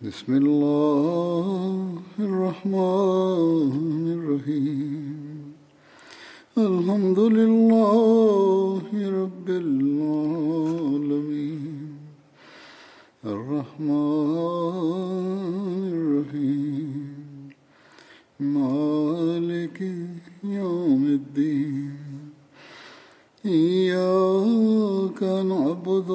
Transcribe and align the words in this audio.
بسم 0.00 0.32
الله 0.32 2.00
الرحمن 2.18 4.04
الرحيم 4.16 5.52
الحمد 6.58 7.18
لله 7.18 8.82
رب 9.20 9.48
العالمين 9.64 10.80
الرحمن 13.24 13.92
الرحيم 15.92 17.50
مالك 18.40 19.80
يوم 20.44 21.04
الدين 21.20 21.96
إياك 23.44 25.22
نعبد 25.22 26.10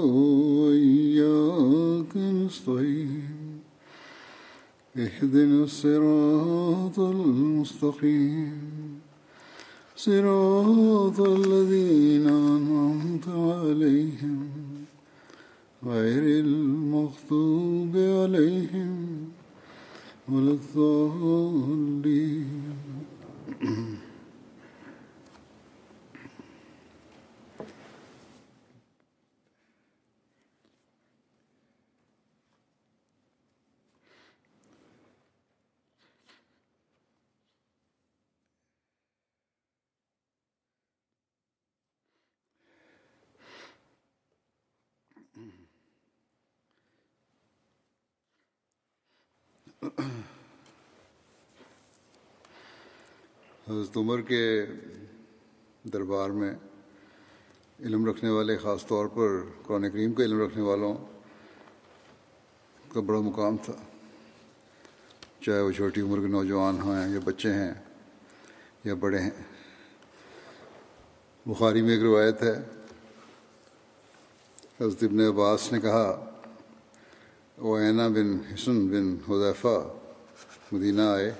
وإياك 0.58 2.14
نستعين 2.18 3.35
اهدنا 4.98 5.64
الصراط 5.64 7.00
المستقيم. 7.00 8.52
صراط 9.96 11.20
الذين 11.20 12.28
أنعمت 12.28 13.28
عليهم 13.28 14.50
غير 15.86 16.24
المغضوب 16.46 17.98
عليهم 17.98 19.18
ولا 20.30 20.52
الضالين. 20.52 21.66
حضرت 53.96 54.04
عمر 54.04 54.22
کے 54.22 54.66
دربار 55.84 56.30
میں 56.30 56.56
علم 57.80 58.06
رکھنے 58.06 58.30
والے، 58.30 58.58
خاص 58.58 58.88
طور 58.88 59.08
پر 59.08 59.30
قرآن 59.64 59.92
کریم 59.92 60.14
کا 60.14 60.24
علم 60.24 60.42
رکھنے 60.42 60.64
والوں 60.64 60.94
کا 62.94 63.00
بڑا 63.00 63.20
مقام 63.20 63.58
تھا۔ 63.58 63.74
چاہے 65.42 65.62
وہ 65.62 65.72
چھوٹی 65.72 66.02
عمر 66.02 66.22
کے 66.22 66.28
نوجوان 66.28 66.76
ہیں 66.76 67.14
یا 67.14 67.20
بچے 67.24 67.54
ہیں 67.54 67.74
یا 68.84 68.94
بڑے 68.94 69.20
ہیں۔ 69.20 69.44
بخاری 71.46 71.82
میں 71.82 71.92
ایک 71.92 72.04
روایت 72.04 72.42
ہے۔ 72.42 72.56
حضرت 74.82 75.04
ابن 75.04 75.20
عباس 75.20 75.72
نے 75.72 75.80
کہا 75.80 76.30
وہ 77.58 77.78
اینا 77.78 78.08
بن 78.08 78.38
حسن 78.54 78.88
بن 78.88 79.16
حذیفہ 79.30 79.94
مدینہ 80.72 81.02
آئے۔ 81.02 81.32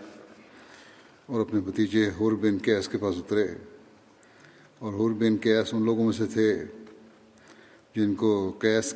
اور 1.26 1.42
اپنے 1.42 1.60
بھتیجے 1.60 2.10
حور 2.10 2.32
بن 2.32 2.58
کیس 2.58 2.88
کے 2.88 2.98
پاس 2.98 3.16
اترے 3.18 3.48
اور 4.80 4.94
حور 4.94 5.12
بن 5.12 5.38
کیس 5.38 5.74
ان 5.74 5.86
لوگوں 5.86 6.04
میں 6.04 6.14
سے 6.14 6.26
تھے 6.26 6.64
جن 7.96 8.16
کو 8.16 8.52
کیس 8.62 8.94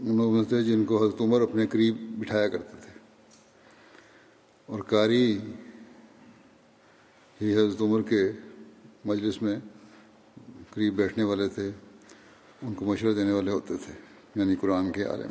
ان 0.00 0.16
لوگوں 0.16 0.32
میں 0.32 0.42
سے 0.42 0.48
تھے 0.48 0.62
جن 0.62 0.84
کو 0.84 1.06
حضرت 1.06 1.20
عمر 1.20 1.40
اپنے 1.40 1.66
قریب 1.66 1.96
بٹھایا 2.18 2.48
کرتے 2.48 2.76
تھے۔ 2.80 2.98
اور 4.66 4.80
قاری 4.82 5.38
ہی 7.42 7.54
حضرت 7.54 7.80
عمر 7.80 8.02
کے 8.02 8.32
مجلس 9.04 9.42
میں 9.42 9.56
قریب 10.70 10.94
بیٹھنے 10.94 11.24
والے 11.24 11.48
تھے، 11.48 11.70
ان 12.62 12.74
کو 12.74 12.84
مشورہ 12.84 13.12
دینے 13.12 13.32
والے 13.32 13.50
ہوتے 13.50 13.76
تھے 13.76 13.92
یعنی 14.34 14.56
قرآن 14.60 14.92
کے 14.92 15.04
عالم۔ 15.04 15.30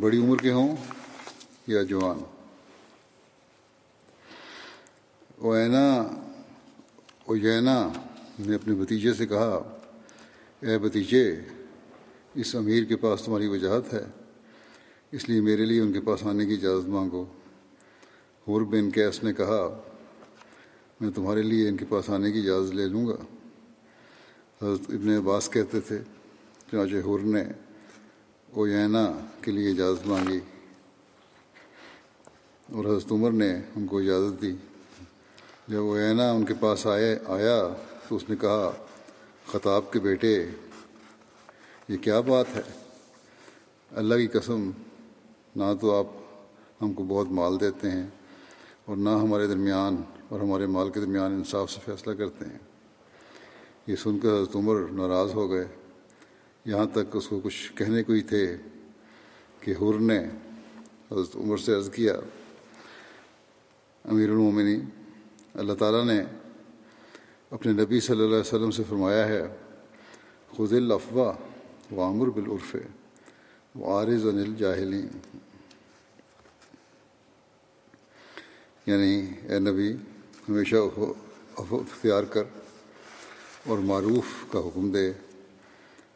بڑی 0.00 0.18
عمر 0.18 0.36
کے 0.36 0.52
ہوں 0.52 0.76
یا 1.66 1.82
جوان؟ 1.82 2.18
اوینا 5.38 6.00
اوینا 7.24 7.92
نے 8.38 8.54
اپنے 8.54 8.74
بھتیجے 8.74 9.14
سے 9.14 9.26
کہا، 9.26 9.78
اے 10.60 10.78
بھتیجے، 10.78 11.40
اس 12.34 12.54
امیر 12.54 12.84
کے 12.84 12.96
پاس 12.96 13.22
تمہاری 13.22 13.46
وجاہت 13.46 13.94
ہے، 13.94 14.04
اس 15.12 15.28
لیے 15.28 15.40
میرے 15.40 15.64
لیے 15.64 15.80
ان 15.80 15.92
کے 15.92 16.00
پاس 16.00 16.26
آنے 16.26 16.46
کی 16.46 16.54
اجازت 16.54 16.88
مانگو۔ 16.88 17.24
حور 18.48 18.62
بن 18.62 18.90
کیس 18.90 19.22
نے 19.24 19.32
کہا، 19.32 19.80
میں 21.00 21.10
تمہارے 21.10 21.42
لیے 21.42 21.68
ان 21.68 21.76
کے 21.76 21.84
پاس 21.88 22.10
آنے 22.10 22.32
کی 22.32 22.40
اجازت 22.40 22.74
لے 22.74 22.86
لوں 22.86 23.06
گا۔ 23.06 23.16
حضرت 24.62 24.80
ابن 24.88 25.08
عباس 25.08 25.50
کہتے 25.50 25.80
تھے، 25.80 25.98
چنانچہ 26.70 26.96
حور 27.04 27.20
نے 27.20 27.44
اوینا 28.52 29.12
کے 29.42 29.50
لیے 29.50 29.70
اجازت 29.70 30.06
مانگی۔ 30.06 30.40
اور 32.72 32.84
حضرت 32.84 33.12
عمر 33.12 33.30
نے 33.30 33.54
ان 33.76 33.86
کو 33.86 33.98
اجازت 33.98 34.42
دی۔ 34.42 34.56
جب 35.68 35.80
اوینا 35.80 36.30
ان 36.30 36.44
کے 36.44 36.54
پاس 36.60 36.86
آئے، 36.86 37.18
آیا 37.26 37.68
تو 38.08 38.16
اس 38.16 38.30
نے 38.30 38.36
کہا، 38.40 38.72
خطاب 39.46 39.92
کے 39.92 40.00
بیٹے، 40.00 40.46
یہ 41.88 41.96
کیا 41.96 42.20
بات 42.20 42.46
ہے؟ 42.56 42.62
اللہ 43.90 44.14
کی 44.14 44.26
قسم، 44.26 44.70
نہ 45.56 45.64
تو 45.80 45.98
آپ 45.98 46.06
ہم 46.82 46.92
کو 46.92 47.04
بہت 47.04 47.26
مال 47.30 47.60
دیتے 47.60 47.90
ہیں 47.90 48.06
اور 48.84 48.96
نہ 48.96 49.08
ہمارے 49.08 49.46
درمیان 49.46 49.96
اور 50.28 50.40
ہمارے 50.40 50.66
مال 50.66 50.90
کے 50.90 51.00
درمیان 51.00 51.32
انصاف 51.32 51.70
سے 51.70 51.80
فیصلہ 51.84 52.14
کرتے 52.14 52.44
ہیں۔ 52.44 52.58
یہ 53.86 53.96
سن 53.96 54.18
کر 54.18 54.28
حضرت 54.28 54.56
عمر 54.56 54.80
ناراض 54.92 55.34
ہو 55.34 55.50
گئے۔ 55.50 55.64
یہاں 56.64 56.86
تک 56.86 57.16
اس 57.16 57.28
کو 57.28 57.40
کچھ 57.44 57.72
کہنے 57.72 58.02
کو 58.02 58.12
ہی 58.12 58.20
تھے 58.20 58.56
کہ 59.60 59.74
حر 59.82 60.00
نے 60.00 60.18
حضرت 61.12 61.36
عمر 61.36 61.56
سے 61.56 61.74
عرض 61.74 61.90
کیا 61.90 62.14
امیر 64.04 64.28
المومنی 64.28 64.76
اللہ 65.54 65.72
تعالیٰ 65.72 66.04
نے 66.04 66.22
اپنے 67.50 67.72
نبی 67.72 68.00
صلی 68.00 68.16
اللہ 68.16 68.26
علیہ 68.26 68.40
وسلم 68.40 68.70
سے 68.70 68.82
فرمایا 68.88 69.28
ہے 69.28 69.42
خد 70.56 70.72
الافوا 70.72 71.32
وامر 71.92 72.30
بالعرف 72.30 72.76
وارض 73.74 74.26
انل 74.26 74.54
جاہلین 74.54 75.08
یعنی 78.86 79.30
اے 79.42 79.58
نبی، 79.58 79.92
ہمیشہ 80.48 80.76
اختیار 81.56 82.24
کر 82.24 82.44
اور 83.66 83.78
معروف 83.78 84.52
کا 84.52 84.58
حکم 84.58 84.90
دے 84.90 85.12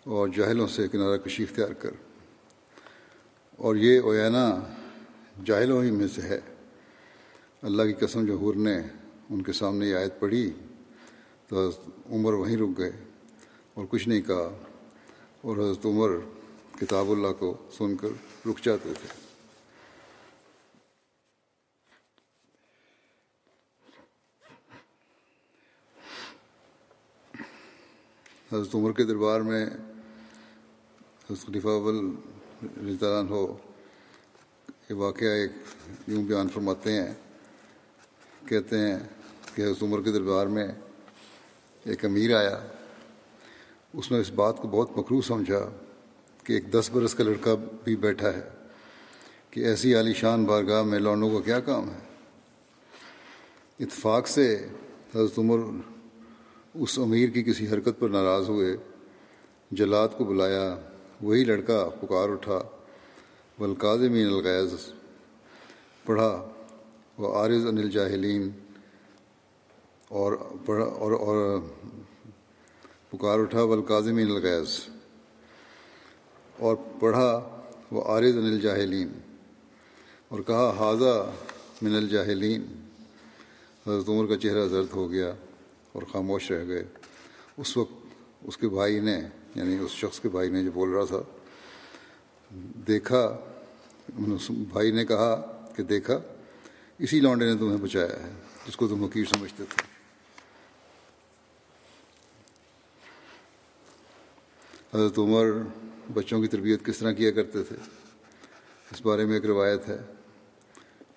اور 0.05 0.29
جاہلوں 0.29 0.67
سے 0.67 0.89
کنارہ 0.89 1.17
کشی 1.17 1.43
اختیار 1.43 1.73
کر۔ 1.73 1.91
اور 3.57 3.77
یہ 3.77 4.01
اوینا 4.01 4.61
جاہلوں 5.45 5.85
ہی 5.85 5.91
میں 5.91 6.09
سے 6.09 6.23
ہے۔ 6.23 6.41
اللہ 7.64 7.82
کی 7.82 7.93
قسم 7.93 8.25
جو 8.26 8.37
حور 8.37 8.55
نے 8.55 8.78
ان 9.31 9.43
کے 9.43 9.52
سامنے 9.52 9.87
یہ 9.87 9.94
آیت 9.94 10.20
پڑھی 10.20 10.50
تو 11.49 11.70
عمر 12.11 12.32
وہیں 12.32 12.56
رک 12.56 12.78
گئے 12.78 12.90
اور 13.75 13.87
کچھ 13.90 14.08
نہیں 14.08 14.20
کہا 14.20 14.58
اور 15.40 15.56
حضرت 15.56 15.87
عمر 15.87 16.11
کتاب 16.81 17.11
اللہ 17.11 17.32
کو 17.38 17.56
سن 17.72 17.96
کر 17.96 18.08
رک 18.49 18.64
جاتے 18.64 18.93
تھے۔ 18.94 19.08
حضرت 28.52 28.75
عمر 28.75 28.93
کے 28.93 29.05
دربار 29.05 29.40
میں 29.40 29.66
حضرت 31.31 31.46
خلیفہ 31.46 31.69
اول 31.69 32.11
رضان 32.76 33.28
ہو 33.28 33.56
یہ 34.90 34.94
واقعہ 34.94 35.28
ایک 35.28 35.50
یوں 36.06 36.25
بیان 36.25 36.49
فرماتے 36.49 36.93
ہیں۔ 36.93 37.14
کہتے 38.49 38.79
ہیں 38.79 38.99
کہ 39.55 39.62
حضرت 39.62 39.82
عمر 39.82 40.02
کے 40.02 40.12
دربار 40.12 40.46
میں 40.46 40.69
ایک 41.85 42.05
امیر 42.05 42.37
آیا۔ 42.37 42.58
اس 43.94 44.12
نے 44.12 44.19
اس 44.19 44.31
بات 44.31 44.58
کو 44.58 44.69
بہت 44.69 44.91
مکرو 44.96 45.20
سمجھا 45.20 45.70
کہ 46.44 46.52
ایک 46.52 46.73
دس 46.73 46.91
برس 46.93 47.14
کا 47.14 47.25
لڑکا 47.25 47.55
بھی 47.85 47.96
بیٹھا 47.96 48.35
ہے 48.35 48.49
کہ 49.50 49.61
ایسی 49.61 49.94
عالی 49.94 50.12
شان 50.12 50.44
بارگاہ 50.44 50.82
میں 50.82 50.99
لوڑوں 50.99 51.31
کا 51.31 51.41
کیا 51.44 51.61
کام 51.61 51.91
ہے۔ 51.91 51.99
اتفاق 53.81 54.29
سے 54.29 54.69
حضرت 55.14 55.38
عمر 55.38 55.58
اس 56.75 56.99
امیر 56.99 57.29
کی 57.29 57.43
کسی 57.43 57.69
حرکت 57.69 57.99
پر 57.99 58.08
ناراض 58.08 58.49
ہوئے، 58.49 58.76
جلاد 59.70 60.08
کو 60.17 60.25
بلایا، 60.25 60.76
وہی 61.23 61.44
لڑکا 61.44 61.88
پکار 62.00 62.29
اٹھا 62.29 62.62
بلکاظمین 63.58 64.26
الغیز 64.26 64.75
پڑھا۔ 66.05 66.49
وہ 67.19 67.32
عارض 67.37 67.66
انل 67.66 67.90
جاہلین 67.90 68.50
اور 70.11 70.32
پڑھا 70.66 70.84
اور 70.84 71.12
اور 71.12 71.61
پکار 73.11 73.38
اٹھا 73.38 73.64
بلکاظمین 73.64 74.31
الغیز 74.31 74.78
اور 76.56 76.76
پڑھا 77.00 77.31
وہ 77.90 78.02
عارض 78.02 78.37
انل 78.38 78.61
جاہلین 78.61 79.12
اور 80.28 80.40
کہا 80.46 80.70
حاضہ 80.78 81.14
من 81.82 81.94
الجاہلین. 81.94 82.62
حضرت 83.87 84.08
عمر 84.08 84.26
کا 84.26 84.37
چہرہ 84.37 84.66
زرد 84.69 84.93
ہو 84.94 85.11
گیا 85.11 85.32
اور 85.93 86.02
خاموش 86.12 86.50
رہ 86.50 86.66
گئے۔ 86.69 86.84
اس 87.58 87.76
وقت 87.76 88.46
اس 88.49 88.56
کے 88.56 88.69
بھائی 88.69 89.00
نے 89.00 89.19
یعنی 89.55 89.78
اس 89.78 89.90
شخص 89.90 90.20
کے 90.20 90.28
بھائی 90.28 90.50
نے 90.50 90.62
جو 90.64 90.70
بول 90.75 90.88
رہا 90.88 91.05
تھا، 91.05 91.22
دیکھا 92.87 93.26
بھائی 94.49 94.90
نے 94.90 95.05
کہا 95.05 95.34
کہ 95.76 95.82
دیکھا 95.82 96.20
اسی 96.99 97.20
لانڈے 97.20 97.46
نے 97.46 97.56
تمہیں 97.56 97.76
بچایا 97.76 98.26
ہے، 98.26 98.32
جس 98.67 98.76
کو 98.76 98.88
تم 98.88 99.02
وکیل 99.02 99.25
سمجھتے 99.25 99.64
تھے۔ 99.69 99.94
حضرت 104.94 105.19
عمر 105.19 105.44
بچوں 106.14 106.41
کی 106.41 106.46
تربیت 106.46 106.85
کس 106.85 106.99
طرح 106.99 107.12
کیا 107.12 107.31
کرتے 107.31 107.62
تھے؟ 107.62 107.76
اس 108.91 109.00
بارے 109.02 109.25
میں 109.25 109.35
ایک 109.35 109.44
روایت 109.46 109.88
ہے۔ 109.88 109.99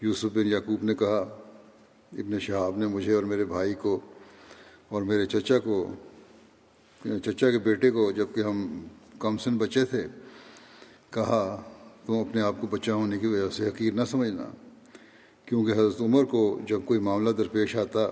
یوسف 0.02 0.26
بن 0.34 0.48
یعقوب 0.48 0.84
نے 0.84 0.96
کہا، 0.96 1.18
ابن 2.12 2.40
شہاب 2.40 2.78
نے 2.78 2.88
مجھے 2.88 3.14
اور 3.14 3.24
میرے 3.24 3.46
بھائی 3.46 3.74
کو 3.74 4.00
اور 4.90 5.02
میرے 5.02 5.26
چچا 5.26 5.60
کو، 5.60 5.94
چچا 7.04 7.52
کے 7.52 7.60
بیٹے 7.60 7.92
کو 7.92 8.12
جبکہ 8.12 8.42
ہم 8.42 8.88
کم 9.20 9.38
سن 9.38 9.58
بچے 9.58 9.86
تھے، 9.86 10.08
کہا، 11.10 11.62
تم 12.06 12.14
اپنے 12.14 12.42
آپ 12.42 12.56
کو 12.62 12.68
بچہ 12.68 12.92
ہونے 12.92 13.20
کی 13.20 13.28
وجہ 13.28 13.50
سے 13.50 13.68
حقیر 13.68 13.94
نہ 13.94 14.06
سمجھنا۔ 14.06 14.67
کیونکہ 15.48 15.72
حضرت 15.72 16.02
عمر 16.02 16.24
کو 16.24 16.60
جب 16.66 16.80
کوئی 16.86 17.00
معاملہ 17.00 17.30
درپیش 17.30 17.76
آتا 17.76 18.06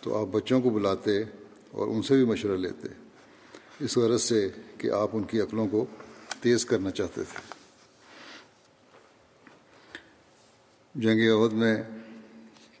تو 0.00 0.16
آپ 0.20 0.26
بچوں 0.26 0.60
کو 0.60 0.70
بلاتے 0.70 1.22
اور 1.70 1.86
ان 1.88 2.02
سے 2.02 2.14
بھی 2.14 2.24
مشورہ 2.24 2.56
لیتے، 2.56 2.88
اس 3.80 3.96
غرض 3.96 4.22
سے 4.22 4.48
کہ 4.78 4.90
آپ 4.90 5.10
ان 5.12 5.22
کی 5.22 5.40
عقلوں 5.40 5.66
کو 5.68 5.84
تیز 6.40 6.64
کرنا 6.64 6.90
چاہتے 6.90 7.22
تھے۔ 7.24 7.40
جنگ 10.94 11.20
عہد 11.30 11.52
میں 11.52 11.76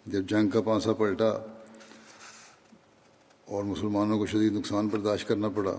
جب 0.06 0.22
جنگ 0.28 0.48
کا 0.48 0.60
پانسا 0.60 0.92
پلٹا 0.92 1.30
اور 3.44 3.64
مسلمانوں 3.64 4.18
کو 4.18 4.26
شدید 4.26 4.52
نقصان 4.52 4.88
برداشت 4.88 5.28
کرنا 5.28 5.48
پڑا، 5.48 5.76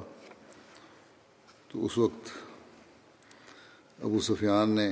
تو 1.68 1.86
اس 1.86 1.98
وقت 1.98 2.30
ابو 4.04 4.20
سفیان 4.20 4.70
نے 4.70 4.90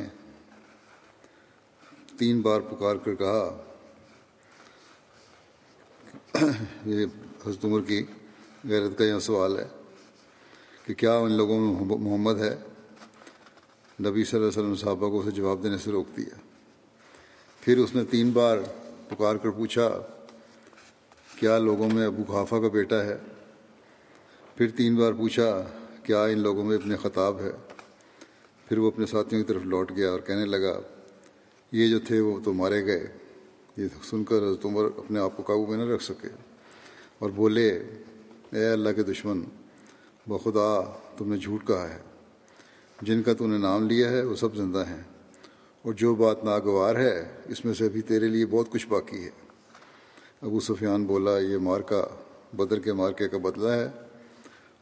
تین 2.21 2.41
بار 2.41 2.61
پکار 2.61 2.95
کر 2.95 3.15
کہا۔ 3.15 3.45
یہ 6.85 7.05
حضرت 7.45 7.63
عمر 7.65 7.81
کی 7.81 8.03
غیرت 8.69 8.97
کا 8.97 9.03
یہاں 9.05 9.19
سوال 9.19 9.57
ہے 9.59 9.67
کہ 10.85 10.93
کیا 10.93 11.15
ان 11.17 11.31
لوگوں 11.31 11.59
میں 11.59 11.97
محمد 11.97 12.41
ہے؟ 12.41 12.55
نبی 13.99 14.23
صلی 14.23 14.39
اللہ 14.39 14.49
علیہ 14.49 14.59
وسلم 14.59 14.75
صحابہ 14.75 15.09
کو 15.09 15.19
اسے 15.19 15.31
جواب 15.31 15.63
دینے 15.63 15.77
سے 15.77 15.91
روک 15.91 16.15
دیا 16.17 16.35
پھر 17.63 17.77
اس 17.77 17.95
نے 17.95 18.03
تین 18.11 18.31
بار 18.31 18.57
پکار 19.09 19.35
کر 19.35 19.49
پوچھا، 19.49 19.89
کیا 21.39 21.57
لوگوں 21.57 21.89
میں 21.89 22.05
ابو 22.07 22.23
خافہ 22.23 22.55
کا 22.55 22.67
بیٹا 22.67 23.03
ہے؟ 23.05 23.17
پھر 24.55 24.69
تین 24.77 24.95
بار 24.95 25.13
پوچھا، 25.13 25.49
کیا 26.03 26.23
ان 26.25 26.39
لوگوں 26.39 26.63
میں 26.63 26.77
ابن 26.77 26.95
خطاب 26.95 27.39
ہے؟ 27.41 27.51
پھر 28.67 28.77
وہ 28.77 28.87
اپنے 28.87 29.05
ساتھیوں 29.05 29.41
کی 29.41 29.53
طرف 29.53 29.65
لوٹ 29.65 29.91
گیا 29.95 30.09
اور 30.11 30.19
کہنے 30.19 30.45
لگا 30.45 30.79
یہ 31.71 31.87
جو 31.87 31.99
تھے 31.99 32.19
وہ 32.19 32.39
تو 32.43 32.53
مارے 32.53 32.85
گئے۔ 32.85 33.07
یہ 33.77 33.87
سن 34.03 34.23
کر 34.23 34.37
حضرت 34.37 34.65
عمر 34.65 34.85
اپنے 34.97 35.19
آپ 35.19 35.37
کو 35.37 35.43
قابو 35.43 35.65
میں 35.65 35.77
نہ 35.77 35.91
رکھ 35.91 36.03
سکے 36.03 36.27
اور 37.19 37.29
بولے، 37.29 37.69
اے 38.49 38.65
اللہ 38.65 38.89
کے 38.89 39.03
دشمن، 39.03 39.41
بخدا 40.27 40.97
تم 41.17 41.31
نے 41.31 41.37
جھوٹ 41.37 41.67
کہا 41.67 41.89
ہے۔ 41.89 41.99
جن 43.01 43.23
کا 43.23 43.33
تو 43.33 43.47
نے 43.47 43.57
نام 43.57 43.87
لیا 43.87 44.09
ہے 44.09 44.23
وہ 44.23 44.35
سب 44.35 44.55
زندہ 44.55 44.83
ہیں۔ 44.89 45.01
اور 45.81 45.93
جو 45.93 46.15
بات 46.15 46.43
ناگوار 46.43 46.95
ہے، 46.95 47.31
اس 47.45 47.65
میں 47.65 47.73
سے 47.73 47.85
ابھی 47.85 48.01
تیرے 48.01 48.27
لیے 48.27 48.45
بہت 48.45 48.71
کچھ 48.71 48.87
باقی 48.87 49.23
ہے۔ 49.23 49.29
ابو 50.41 50.59
سفیان 50.59 51.05
بولا، 51.05 51.39
یہ 51.39 51.57
مارکا 51.57 52.05
بدر 52.53 52.79
کے 52.79 52.93
مارکے 52.93 53.27
کا 53.27 53.37
بدلہ 53.37 53.67
ہے 53.67 53.89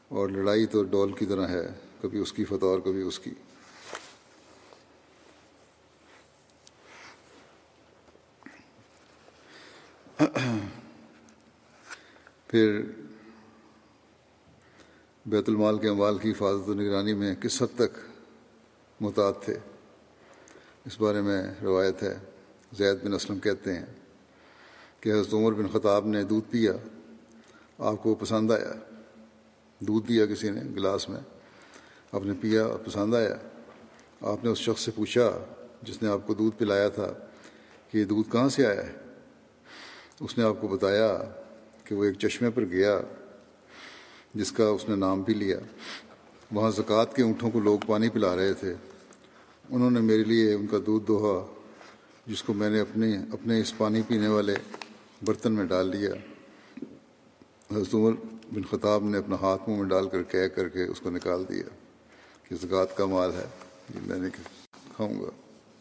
اور 0.07 0.29
لڑائی 0.29 0.65
تو 0.65 0.83
ڈول 0.83 1.11
کی 1.11 1.25
طرح 1.25 1.47
ہے، 1.47 1.67
کبھی 2.01 2.19
اس 2.19 2.33
کی 2.33 2.45
فتح 2.45 2.65
اور 2.65 2.79
کبھی 2.79 3.01
اس 3.01 3.19
کی۔ 3.19 3.31
پھر 12.47 12.81
بیت 15.25 15.49
المال 15.49 15.77
کے 15.77 15.89
اموال 15.89 16.17
کی 16.17 16.31
حفاظت 16.31 16.69
و 16.69 16.73
نگرانی 16.73 17.13
میں 17.13 17.35
کس 17.35 17.61
حد 17.61 17.75
تک 17.75 17.97
محتاط 18.99 19.43
تھے؟ 19.45 19.57
اس 20.85 21.01
بارے 21.01 21.21
میں 21.21 21.41
روایت 21.61 22.03
ہے، 22.03 22.19
زید 22.71 23.03
بن 23.03 23.13
اسلم 23.13 23.39
کہتے 23.39 23.73
ہیں 23.73 23.85
کہ 24.99 25.13
حضرت 25.13 25.33
عمر 25.33 25.51
بن 25.51 25.67
خطاب 25.67 26.07
نے 26.07 26.23
دودھ 26.23 26.51
پیا، 26.51 26.73
آپ 27.79 28.03
کو 28.03 28.15
پسند 28.15 28.51
آیا؟ 28.51 28.73
دودھ 29.79 30.07
دیا 30.07 30.25
کسی 30.25 30.49
نے 30.49 30.61
گلاس 30.75 31.09
میں، 31.09 31.21
آپ 32.11 32.23
نے 32.25 32.33
پیا، 32.41 32.67
پسند 32.85 33.15
آیا؟ 33.15 33.35
آپ 34.21 34.43
نے 34.43 34.49
اس 34.49 34.57
شخص 34.57 34.81
سے 34.81 34.91
پوچھا 34.95 35.45
جس 35.81 36.01
نے 36.01 36.09
آپ 36.09 36.27
کو 36.27 36.33
دودھ 36.33 36.55
پلایا 36.57 36.89
تھا 36.89 37.13
کہ 37.91 37.97
یہ 37.97 38.05
دودھ 38.05 38.31
کہاں 38.31 38.49
سے 38.49 38.65
آیا 38.65 38.87
ہے؟ 38.87 39.08
اس 40.19 40.37
نے 40.37 40.43
آپ 40.43 40.55
کو 40.61 40.67
بتایا 40.67 41.17
کہ 41.83 41.95
وہ 41.95 42.03
ایک 42.03 42.19
چشمے 42.19 42.49
پر 42.49 42.65
گیا 42.65 42.99
جس 44.33 44.51
کا 44.51 44.67
اس 44.67 44.89
نے 44.89 44.95
نام 44.95 45.21
بھی 45.21 45.33
لیا۔ 45.33 45.57
وہاں 46.51 46.71
زکوٰۃ 46.71 47.15
کے 47.15 47.23
اونٹوں 47.23 47.51
کو 47.51 47.59
لوگ 47.59 47.79
پانی 47.87 48.09
پلا 48.09 48.35
رہے 48.35 48.53
تھے۔ 48.53 48.73
انہوں 49.69 49.91
نے 49.91 49.99
میرے 49.99 50.23
لیے 50.23 50.53
ان 50.53 50.67
کا 50.67 50.77
دودھ 50.85 51.07
دوہا، 51.07 51.45
جس 52.27 52.43
کو 52.43 52.53
میں 52.53 52.69
نے 52.69 52.79
اپنے 52.79 53.17
اپنے 53.31 53.59
اس 53.61 53.77
پانی 53.77 54.01
پینے 54.07 54.27
والے 54.27 54.55
برتن 55.21 55.51
میں 55.51 55.65
ڈال 55.65 55.93
دیا۔ 55.93 56.11
حضرت 57.71 57.95
عمر 57.95 58.11
بن 58.53 58.63
خطاب 58.63 59.03
نے 59.03 59.17
اپنا 59.17 59.35
ہاتھ 59.41 59.69
منہ 59.69 59.77
میں 59.77 59.89
ڈال 59.89 60.09
کر 60.09 60.23
کہہ 60.23 60.47
کر 60.47 60.69
کے 60.69 60.83
اس 60.83 60.99
کو 60.99 61.09
نکال 61.09 61.43
دیا 61.49 61.69
کہ 62.43 62.55
زکوٰۃ 62.55 62.95
کا 62.95 63.05
مال 63.05 63.31
ہے، 63.33 63.45
یہ 63.95 63.99
میں 64.05 64.19
نے 64.19 64.29
کھاؤں 64.95 65.21
گا، 65.21 65.29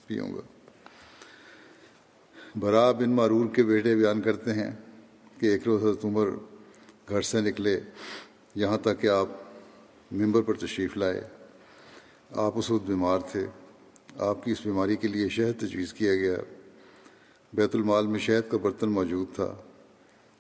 پیوں 0.07 0.33
گا۔ 0.35 0.41
برا 2.61 2.93
بن 2.93 3.11
معرور 3.11 3.47
کے 3.47 3.63
بیٹے 3.63 3.97
بیان 3.97 4.21
کرتے 4.21 4.53
ہیں 4.53 4.71
کہ 5.39 5.47
ایک 5.47 5.63
روز 5.67 5.83
حضرت 5.83 6.05
عمر 6.05 6.29
گھر 7.09 7.23
سے 7.23 7.41
نکلے، 7.41 7.81
یہاں 8.55 8.79
تک 8.79 9.01
کہ 9.01 9.07
آپ 9.07 9.27
ممبر 10.13 10.43
پر 10.43 10.55
تشریف 10.55 10.97
لائے۔ 10.97 11.29
آپ 12.31 12.53
اس 12.55 12.71
وقت 12.71 12.87
بیمار 12.87 13.19
تھے۔ 13.33 13.47
آپ 14.19 14.45
کی 14.45 14.51
اس 14.51 14.59
بیماری 14.65 14.97
کے 14.97 15.09
لیے 15.09 15.29
شہد 15.29 15.61
تجویز 15.61 15.95
کیا 15.95 16.17
گیا۔ 16.17 16.37
بیت 17.53 17.75
المال 17.75 18.07
میں 18.07 18.19
شہد 18.19 18.51
کا 18.51 18.57
برتن 18.57 18.89
موجود 18.89 19.35
تھا۔ 19.35 19.55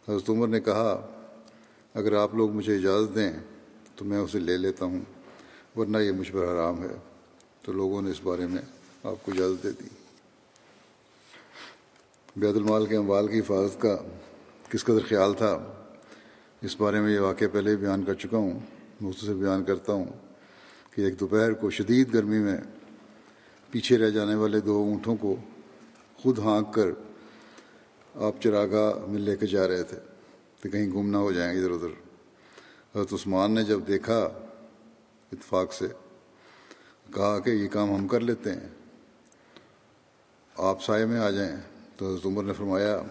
حضرت 0.09 0.31
عمر 0.31 0.49
نے 0.49 0.61
کہا، 0.61 1.07
اگر 1.95 2.13
آپ 2.13 2.35
لوگ 2.35 2.51
مجھے 2.51 2.77
اجازت 2.77 3.15
دیں 3.15 3.33
تو 3.97 4.05
میں 4.05 4.19
اسے 4.19 4.39
لے 4.39 4.57
لیتا 4.57 4.85
ہوں، 4.85 5.01
ورنہ 5.77 5.99
یہ 5.99 6.13
مجھ 6.13 6.33
پر 6.33 6.55
حرام 6.55 6.83
ہے۔ 6.83 6.97
تو 7.63 7.73
لوگوں 7.73 8.03
نے 8.03 8.11
اس 8.11 8.21
بارے 8.23 8.47
میں 8.47 8.63
آپ 9.03 9.27
کو 9.27 9.33
اجازت 9.33 9.63
دے 9.63 9.71
دی۔ 9.71 9.98
بیت 12.38 12.57
المال 12.57 12.85
کے 12.87 12.97
اموال 12.97 13.28
کی 13.28 13.38
حفاظت 13.40 13.80
کا 13.83 13.97
کس 14.68 14.85
قدر 14.85 15.04
خیال 15.09 15.33
تھا، 15.35 15.52
اس 16.62 16.75
بارے 16.80 17.00
میں 17.00 17.12
یہ 17.12 17.21
واقعہ 17.21 17.47
پہلے 17.52 17.76
بیان 17.76 18.02
کر 18.04 18.14
چکا 18.14 18.37
ہوں 18.37 18.59
مختصر 19.00 19.35
بیان 19.35 19.64
کرتا 19.64 19.92
ہوں 19.92 20.04
کہ 20.90 21.00
ایک 21.02 21.18
دوپہر 21.21 21.52
کو 21.52 21.71
شدید 21.71 22.12
گرمی 22.14 22.38
میں 22.38 22.57
پیچھے 23.71 23.99
رہ 23.99 24.11
جانے 24.11 24.35
والے 24.35 24.61
دو 24.61 24.76
اونٹوں 24.78 25.16
کو 25.16 25.35
خود 26.18 26.38
ہانک 26.38 26.73
کر 26.75 26.90
آپ 28.14 28.40
چراغاہ 28.40 29.07
میں 29.07 29.21
لے 29.21 29.37
کے 29.37 29.47
جا 29.47 29.66
رہے 29.68 29.83
تھے 29.83 29.99
کہ 30.62 30.68
کہیں 30.68 30.90
گم 30.90 31.11
نہ 31.11 31.16
ہو 31.16 31.33
جائیں 31.33 31.50
ادھر 31.59 31.71
ادھر۔ 31.71 31.92
حضرت 32.95 33.12
عثمان 33.12 33.52
نے 33.52 33.64
جب 33.64 33.80
دیکھا 33.88 34.18
اتفاق 35.33 35.73
سے، 35.73 35.88
کہا 37.14 37.38
کہ 37.38 37.50
یہ 37.50 37.68
کام 37.68 37.95
ہم 37.95 38.07
کر 38.09 38.21
لیتے 38.21 38.52
ہیں، 38.52 38.68
آپ 40.57 40.83
سائے 40.83 41.07
میں 41.07 41.18
آ 41.21 41.30
جائیں۔ 41.30 41.57
تو 41.99 42.09
حضرت 42.09 42.26
عمر 42.26 42.43
نے 42.43 42.52
فرمایا، 42.52 43.02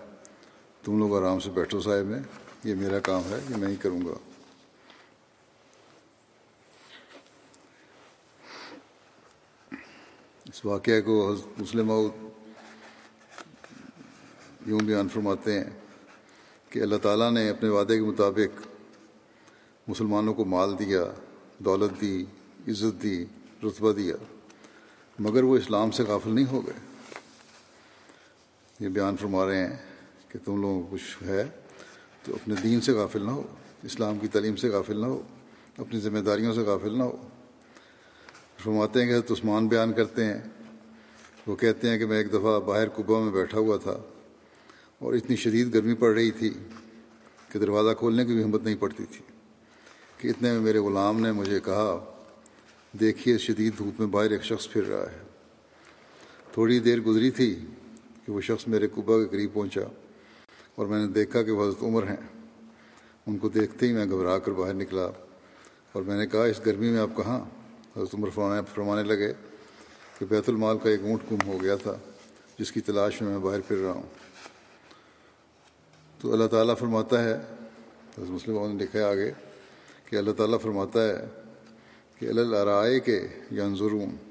تم 0.84 1.00
لوگ 1.00 1.15
آرام 1.17 1.39
سے 1.39 1.50
بیٹھو 1.50 1.79
سائے 1.82 2.03
میں، 2.03 2.20
یہ 2.63 2.75
میرا 2.75 3.00
کام 3.00 3.22
ہے، 3.29 3.39
یہ 3.50 3.56
میں 3.56 3.67
ہی 3.67 3.75
کروں 3.75 4.00
گا۔ 4.01 4.13
اس 10.46 10.65
واقعہ 10.65 11.01
کو 11.06 11.32
حضرت 11.32 11.62
مسلم 11.62 11.91
یوں 14.65 14.79
بیان 14.79 15.10
فرماتے 15.10 15.60
ہیں 15.60 15.70
کہ 16.70 16.79
اللہ 16.79 16.96
تعالیٰ 16.96 17.32
نے 17.32 17.50
اپنے 17.50 17.70
وعدے 17.70 17.96
کے 17.96 18.03
مطابق 18.03 18.67
مسلمانوں 19.88 20.34
کو 20.34 20.46
مال 20.46 20.79
دیا، 20.79 21.03
دولت 21.60 22.01
دی، 22.01 22.25
عزت 22.67 23.03
دی، 23.03 23.25
رتبہ 23.63 23.91
دیا، 23.91 24.15
مگر 25.20 25.44
وہ 25.44 25.58
اسلام 25.58 25.91
سے 25.91 26.03
غافل 26.03 26.36
نہیں 26.36 26.51
ہو 26.51 26.67
گئے۔ 26.67 26.87
یہ 28.79 28.89
بیان 28.89 29.17
فرما 29.17 29.46
رہے 29.46 29.67
ہیں 29.67 29.75
کہ 30.27 30.39
تم 30.46 30.62
لوگوں 30.62 30.81
کو 30.84 30.96
کچھ 30.96 31.24
ہے 31.24 31.43
تو 32.24 32.34
اپنے 32.34 32.55
دین 32.63 32.81
سے 32.81 32.91
غافل 32.91 33.25
نہ 33.25 33.31
ہو، 33.31 33.43
اسلام 33.84 34.19
کی 34.19 34.27
تعلیم 34.27 34.55
سے 34.55 34.69
غافل 34.69 34.98
نہ 34.98 35.05
ہو، 35.05 35.22
اپنی 35.77 36.00
ذمہ 36.00 36.19
داریوں 36.19 36.53
سے 36.53 36.62
غافل 36.62 36.98
نہ 36.98 37.03
ہو۔ 37.03 37.29
فرماتے 38.57 39.00
ہیں 39.00 39.07
کہ 39.07 39.13
حضرت 39.13 39.31
عثمان 39.31 39.67
بیان 39.67 39.93
کرتے 39.93 40.25
ہیں، 40.25 40.41
وہ 41.48 41.55
کہتے 41.55 41.89
ہیں 41.89 41.98
کہ 41.98 42.05
میں 42.05 42.17
ایک 42.17 42.29
دفعہ 42.34 42.60
باہر 42.60 42.88
کبا 42.88 43.19
میں 43.19 43.31
بیٹھا 43.31 43.57
ہوا 43.57 43.77
تھا 43.77 43.98
اور 45.00 45.13
اتنی 45.13 45.36
شدید 45.36 45.74
گرمی 45.74 45.93
پڑ 45.93 46.13
رہی 46.13 46.31
تھی 46.31 46.50
کہ 47.51 47.60
دروازہ 47.60 47.93
کھولنے 47.93 48.25
کی 48.25 48.34
بھی 48.34 48.43
ہمت 48.43 48.63
نہیں 48.63 48.75
پڑتی 48.75 49.05
تھی 49.05 49.22
کہ 50.17 50.27
اتنے 50.27 50.51
میں 50.51 50.60
میرے 50.60 50.79
غلام 50.79 51.22
نے 51.22 51.31
مجھے 51.31 51.60
کہا، 51.60 52.13
دیکھیے 53.00 53.38
شدید 53.38 53.77
دھوپ 53.77 54.00
میں 54.00 54.07
باہر 54.07 54.31
ایک 54.31 54.43
شخص 54.43 54.69
پھر 54.69 54.84
رہا 54.84 55.12
ہے۔ 55.12 55.22
تھوڑی 56.51 56.79
دیر 56.79 57.00
گزری 57.00 57.31
تھی 57.31 57.65
کہ 58.27 58.34
وہ 58.34 58.41
شخص 58.41 58.67
میرے 58.67 58.88
کبا 58.88 59.17
کے 59.17 59.27
قریب 59.27 59.53
پہنچا 59.53 59.81
اور 60.75 60.86
میں 60.86 61.00
نے 61.00 61.07
دیکھا 61.07 61.43
کہ 61.43 61.51
وہ 61.51 61.63
حضرت 61.63 61.84
عمر 61.84 62.03
ہیں۔ 62.03 62.46
ان 63.27 63.38
کو 63.38 63.50
دیکھتے 63.50 63.88
ہی 63.88 63.93
میں 63.93 64.05
گھبرا 64.05 64.39
کر 64.39 64.51
باہر 64.51 64.74
نکلا 64.74 65.10
اور 65.91 66.01
میں 66.01 66.17
نے 66.17 66.27
کہا، 66.27 66.43
اس 66.43 66.65
گرمی 66.65 66.91
میں 66.91 67.00
آپ 67.00 67.10
کہاں؟ 67.17 67.39
حضرت 67.98 68.15
عمر 68.15 68.29
فرمانے 68.29 68.62
فرمانے 68.75 69.03
لگے 69.03 69.34
کہ 70.19 70.25
بیت 70.29 70.50
المال 70.50 70.77
کا 70.77 70.89
ایک 70.89 71.01
اونٹ 71.03 71.31
گم 71.31 71.48
ہو 71.48 71.57
گیا 71.62 71.75
تھا، 71.75 71.96
جس 72.60 72.72
کی 72.72 72.81
تلاش 72.81 73.22
میں 73.22 73.29
میں 73.29 73.39
باہر 73.39 73.62
پھر 73.62 73.77
رہا 73.77 73.91
ہوں۔ 73.91 74.10
تو 76.22 76.34
اللہ 76.34 76.48
تعالیٰ 76.48 76.77
فرماتا 76.77 77.24
ہے، 77.24 77.34
حضرت 78.17 78.29
مسلم 78.29 78.72
نے 78.72 78.84
لکھا 78.84 79.00
ہے 79.00 79.03
آگے، 79.03 79.31
کہ 80.05 80.15
اللہ 80.15 80.31
تعالیٰ 80.31 80.60
فرماتا 80.60 81.07
ہے 81.07 81.25
کہ 82.19 82.25
اللہ 82.25 82.98
کے 83.05 83.27
ینظرون 83.51 84.26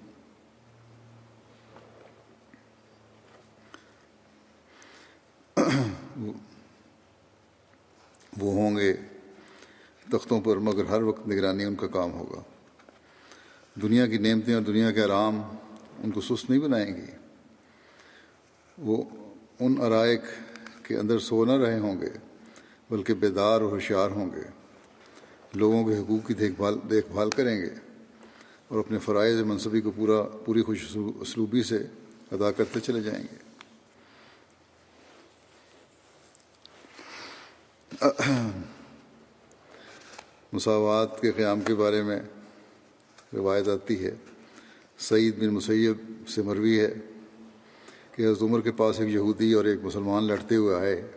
وہ 8.38 8.52
ہوں 8.52 8.76
گے 8.76 8.94
تختوں 10.12 10.40
پر، 10.40 10.56
مگر 10.56 10.84
ہر 10.84 11.02
وقت 11.02 11.28
نگرانی 11.28 11.64
ان 11.64 11.74
کا 11.74 11.86
کام 11.86 12.12
ہوگا۔ 12.12 12.42
دنیا 13.82 14.06
کی 14.06 14.18
نعمتیں 14.18 14.54
اور 14.54 14.62
دنیا 14.62 14.90
کے 14.90 15.02
آرام 15.02 15.42
ان 15.98 16.10
کو 16.10 16.20
سست 16.20 16.50
نہیں 16.50 16.60
بنائیں 16.60 16.96
گی۔ 16.96 17.06
وہ 18.78 19.04
ان 19.60 19.80
عرائق 19.80 20.20
کے 20.82 20.96
اندر 20.96 21.18
سو 21.18 21.44
نہ 21.44 21.52
رہے 21.52 21.78
ہوں 21.78 22.00
گے، 22.00 22.10
بلکہ 22.90 23.14
بیدار 23.14 23.60
اور 23.60 23.72
ہوشیار 23.72 24.10
ہوں 24.10 24.30
گے۔ 24.36 24.42
لوگوں 25.54 25.84
کے 25.84 25.98
حقوق 25.98 26.26
کی 26.26 26.34
دیکھ 26.34 26.54
بھال 26.56 26.78
دیکھ 26.90 27.08
بھال 27.12 27.30
کریں 27.30 27.60
گے 27.60 27.70
اور 28.68 28.78
اپنے 28.78 28.98
فرائض 28.98 29.40
منصبی 29.40 29.80
کو 29.80 29.90
پورا 29.90 30.22
پوری 30.22 30.62
خوش 30.62 30.96
اسلوبی 31.20 31.62
سے 31.62 31.76
ادا 32.32 32.50
کرتے 32.50 32.80
چلے 32.80 33.00
جائیں 33.00 33.22
گے۔ 33.22 33.45
مساوات 40.52 41.20
کے 41.20 41.32
قیام 41.32 41.60
کے 41.60 41.74
بارے 41.74 42.02
میں 42.02 42.20
روایت 43.34 43.68
آتی 43.68 44.04
ہے۔ 44.04 44.14
سعید 44.98 45.38
بن 45.38 45.46
مسیب 45.46 46.28
سے 46.28 46.42
مروی 46.42 46.80
ہے 46.80 46.94
کہ 48.12 48.22
حضرت 48.22 48.42
عمر 48.42 48.60
کے 48.60 48.72
پاس 48.72 49.00
ایک 49.00 49.14
یہودی 49.14 49.52
اور 49.52 49.64
ایک 49.64 49.78
مسلمان 49.82 50.24
لڑتے 50.24 50.56
ہوئے 50.56 50.76
آئے۔ 50.76 51.10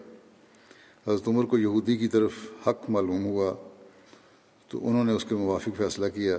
حضرت 1.07 1.27
عمر 1.27 1.43
کو 1.43 1.57
یہودی 1.57 1.97
کی 1.97 2.07
طرف 2.07 2.31
حق 2.67 2.89
معلوم 2.89 3.25
ہوا، 3.25 3.53
تو 4.67 4.87
انہوں 4.87 5.03
نے 5.03 5.11
اس 5.11 5.25
کے 5.25 5.35
موافق 5.35 5.77
فیصلہ 5.77 6.05
کیا۔ 6.07 6.37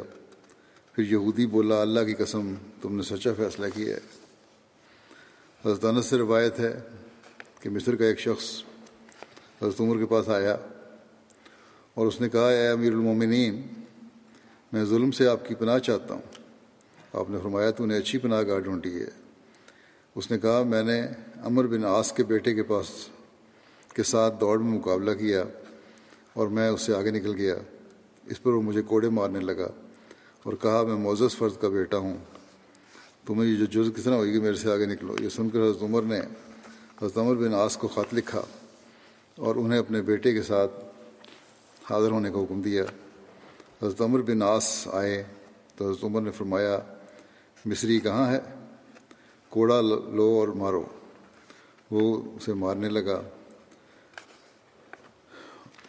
پھر 0.93 1.05
یہودی 1.05 1.47
بولا، 1.47 1.81
اللہ 1.81 2.01
کی 2.01 2.15
قسم، 2.15 2.55
تم 2.83 2.97
نے 2.97 3.03
سچا 3.03 3.31
فیصلہ 3.37 3.67
کیا 3.75 3.97
ہے۔ 3.97 4.01
حضرت 5.65 5.85
انس 5.85 6.07
سے 6.07 6.19
روایت 6.19 6.61
ہے 6.61 6.81
کہ 7.61 7.71
مصر 7.71 7.97
کا 7.97 8.05
ایک 8.05 8.19
شخص 8.19 8.63
حضرت 9.63 9.81
عمر 9.81 9.99
کے 9.99 10.07
پاس 10.07 10.29
آیا 10.29 10.57
اور 11.95 12.07
اس 12.07 12.21
نے 12.21 12.29
کہا، 12.29 12.49
اے 12.49 12.69
امیر 12.69 12.93
المومنین، 12.93 13.63
میں 14.73 14.85
ظلم 14.85 15.11
سے 15.11 15.29
آپ 15.29 15.49
کی 15.49 15.55
پناہ 15.55 15.79
چاہتا 15.79 16.15
ہوں۔ 16.15 16.23
آپ 17.13 17.31
نے 17.31 17.39
فرمایا، 17.43 17.71
تو 17.71 17.87
نے 17.87 17.97
اچھی 17.97 18.19
پناہ 18.19 18.43
گاہ 18.43 18.59
ڈھونڈی 18.59 19.03
ہے۔ 19.03 19.09
اس 20.15 20.31
نے 20.31 20.39
کہا، 20.39 20.63
میں 20.63 20.83
نے 20.83 21.03
امر 21.45 21.67
بن 21.67 21.85
آس 21.85 22.13
کے 22.13 22.25
بیٹے 22.25 22.55
کے 22.55 22.63
پاس 22.63 22.87
کے 23.95 24.03
ساتھ 24.03 24.35
دوڑ 24.41 24.59
میں 24.59 24.79
مقابلہ 24.79 25.11
کیا 25.11 25.45
اور 26.33 26.49
میں 26.49 26.69
اس 26.69 26.83
سے 26.83 26.95
آگے 26.95 27.11
نکل 27.11 27.35
گیا۔ 27.35 27.55
اس 28.27 28.43
پر 28.43 28.51
وہ 28.51 28.63
مجھے 28.63 28.83
کوڑے 28.83 29.09
مارنے 29.09 29.41
لگا 29.41 29.69
اور 30.43 30.53
کہا، 30.53 30.83
میں 30.83 30.97
معزز 30.97 31.37
فرد 31.37 31.61
کا 31.61 31.69
بیٹا 31.69 31.97
ہوں۔ 31.97 32.17
تمہیں 33.27 33.51
یہ 33.51 33.65
جو 33.65 33.83
جز 33.83 33.91
کتنا 33.97 34.17
ہوئے 34.17 34.33
گی 34.33 34.41
میرے 34.41 34.55
سے 34.55 34.73
آگے 34.73 34.87
نکلو؟ 34.87 35.17
یہ 35.21 35.29
سن 35.29 35.49
کر 35.49 35.59
حضرت 35.59 35.83
عمر 35.83 36.03
نے 36.03 36.21
حضرت 37.03 37.19
عمر 37.19 37.35
بن 37.35 37.55
آس 37.55 37.77
کو 37.77 37.89
خط 37.89 38.15
لکھا۔ 38.15 38.43
اور 39.41 39.57
انہیں 39.57 39.79
اپنے 39.79 40.03
بیٹے 40.03 40.33
کے 40.33 40.43
ساتھ 40.43 40.85
حاضر 41.91 42.11
ہونے 42.11 42.31
کا 42.31 42.39
حکم 42.39 42.61
دیا۔ 42.61 42.85
حضرت 43.83 44.01
عمر 44.01 44.23
بن 44.23 44.43
آس 44.43 44.89
آئے 44.93 45.25
تو 45.77 45.91
حضرت 45.91 46.05
عمر 46.05 46.21
نے 46.21 46.31
فرمایا، 46.31 46.79
مصری 47.65 48.01
کہاں 48.01 48.33
ہے؟ 48.33 48.39
کوڑا 49.49 49.81
لو 49.81 50.37
اور 50.41 50.49
مارو۔ 50.49 50.85
وہ 51.91 52.23
اسے 52.37 52.55
مارنے 52.55 52.89
لگا 52.89 53.23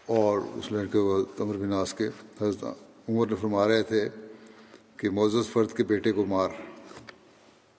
اور 0.06 0.40
اس 0.56 0.72
لڑکے 0.72 1.00
کو 1.00 1.24
تمر 1.24 1.58
بناس 1.58 1.94
کے 1.94 2.08
حضرت 2.42 2.64
عمر 3.10 3.28
نے 3.28 3.36
فرما 3.36 3.68
رہے 3.68 3.84
تھے 3.84 4.10
کہ 4.98 5.10
معزز 5.10 5.48
فرد 5.48 5.72
کے 5.72 5.84
بیٹے 5.84 6.12
کو 6.12 6.26
مار۔ 6.26 6.50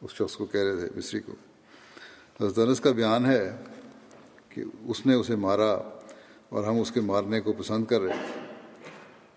اس 0.02 0.10
شخص 0.10 0.36
کو 0.36 0.44
کہہ 0.44 0.60
رہے 0.60 0.76
تھے، 0.76 0.88
مصری 0.96 1.20
کو۔ 1.20 1.32
حضرت 2.44 2.58
انس 2.58 2.80
کا 2.80 2.90
بیان 2.90 3.26
ہے 3.26 3.52
کہ 4.54 4.64
اس 4.86 5.06
نے 5.06 5.14
اسے 5.14 5.36
مارا 5.36 5.72
اور 6.48 6.64
ہم 6.64 6.80
اس 6.80 6.92
کے 6.92 7.00
مارنے 7.00 7.40
کو 7.40 7.52
پسند 7.52 7.84
کر 7.84 8.00
رہے 8.00 8.12
تھے۔ 8.12 8.40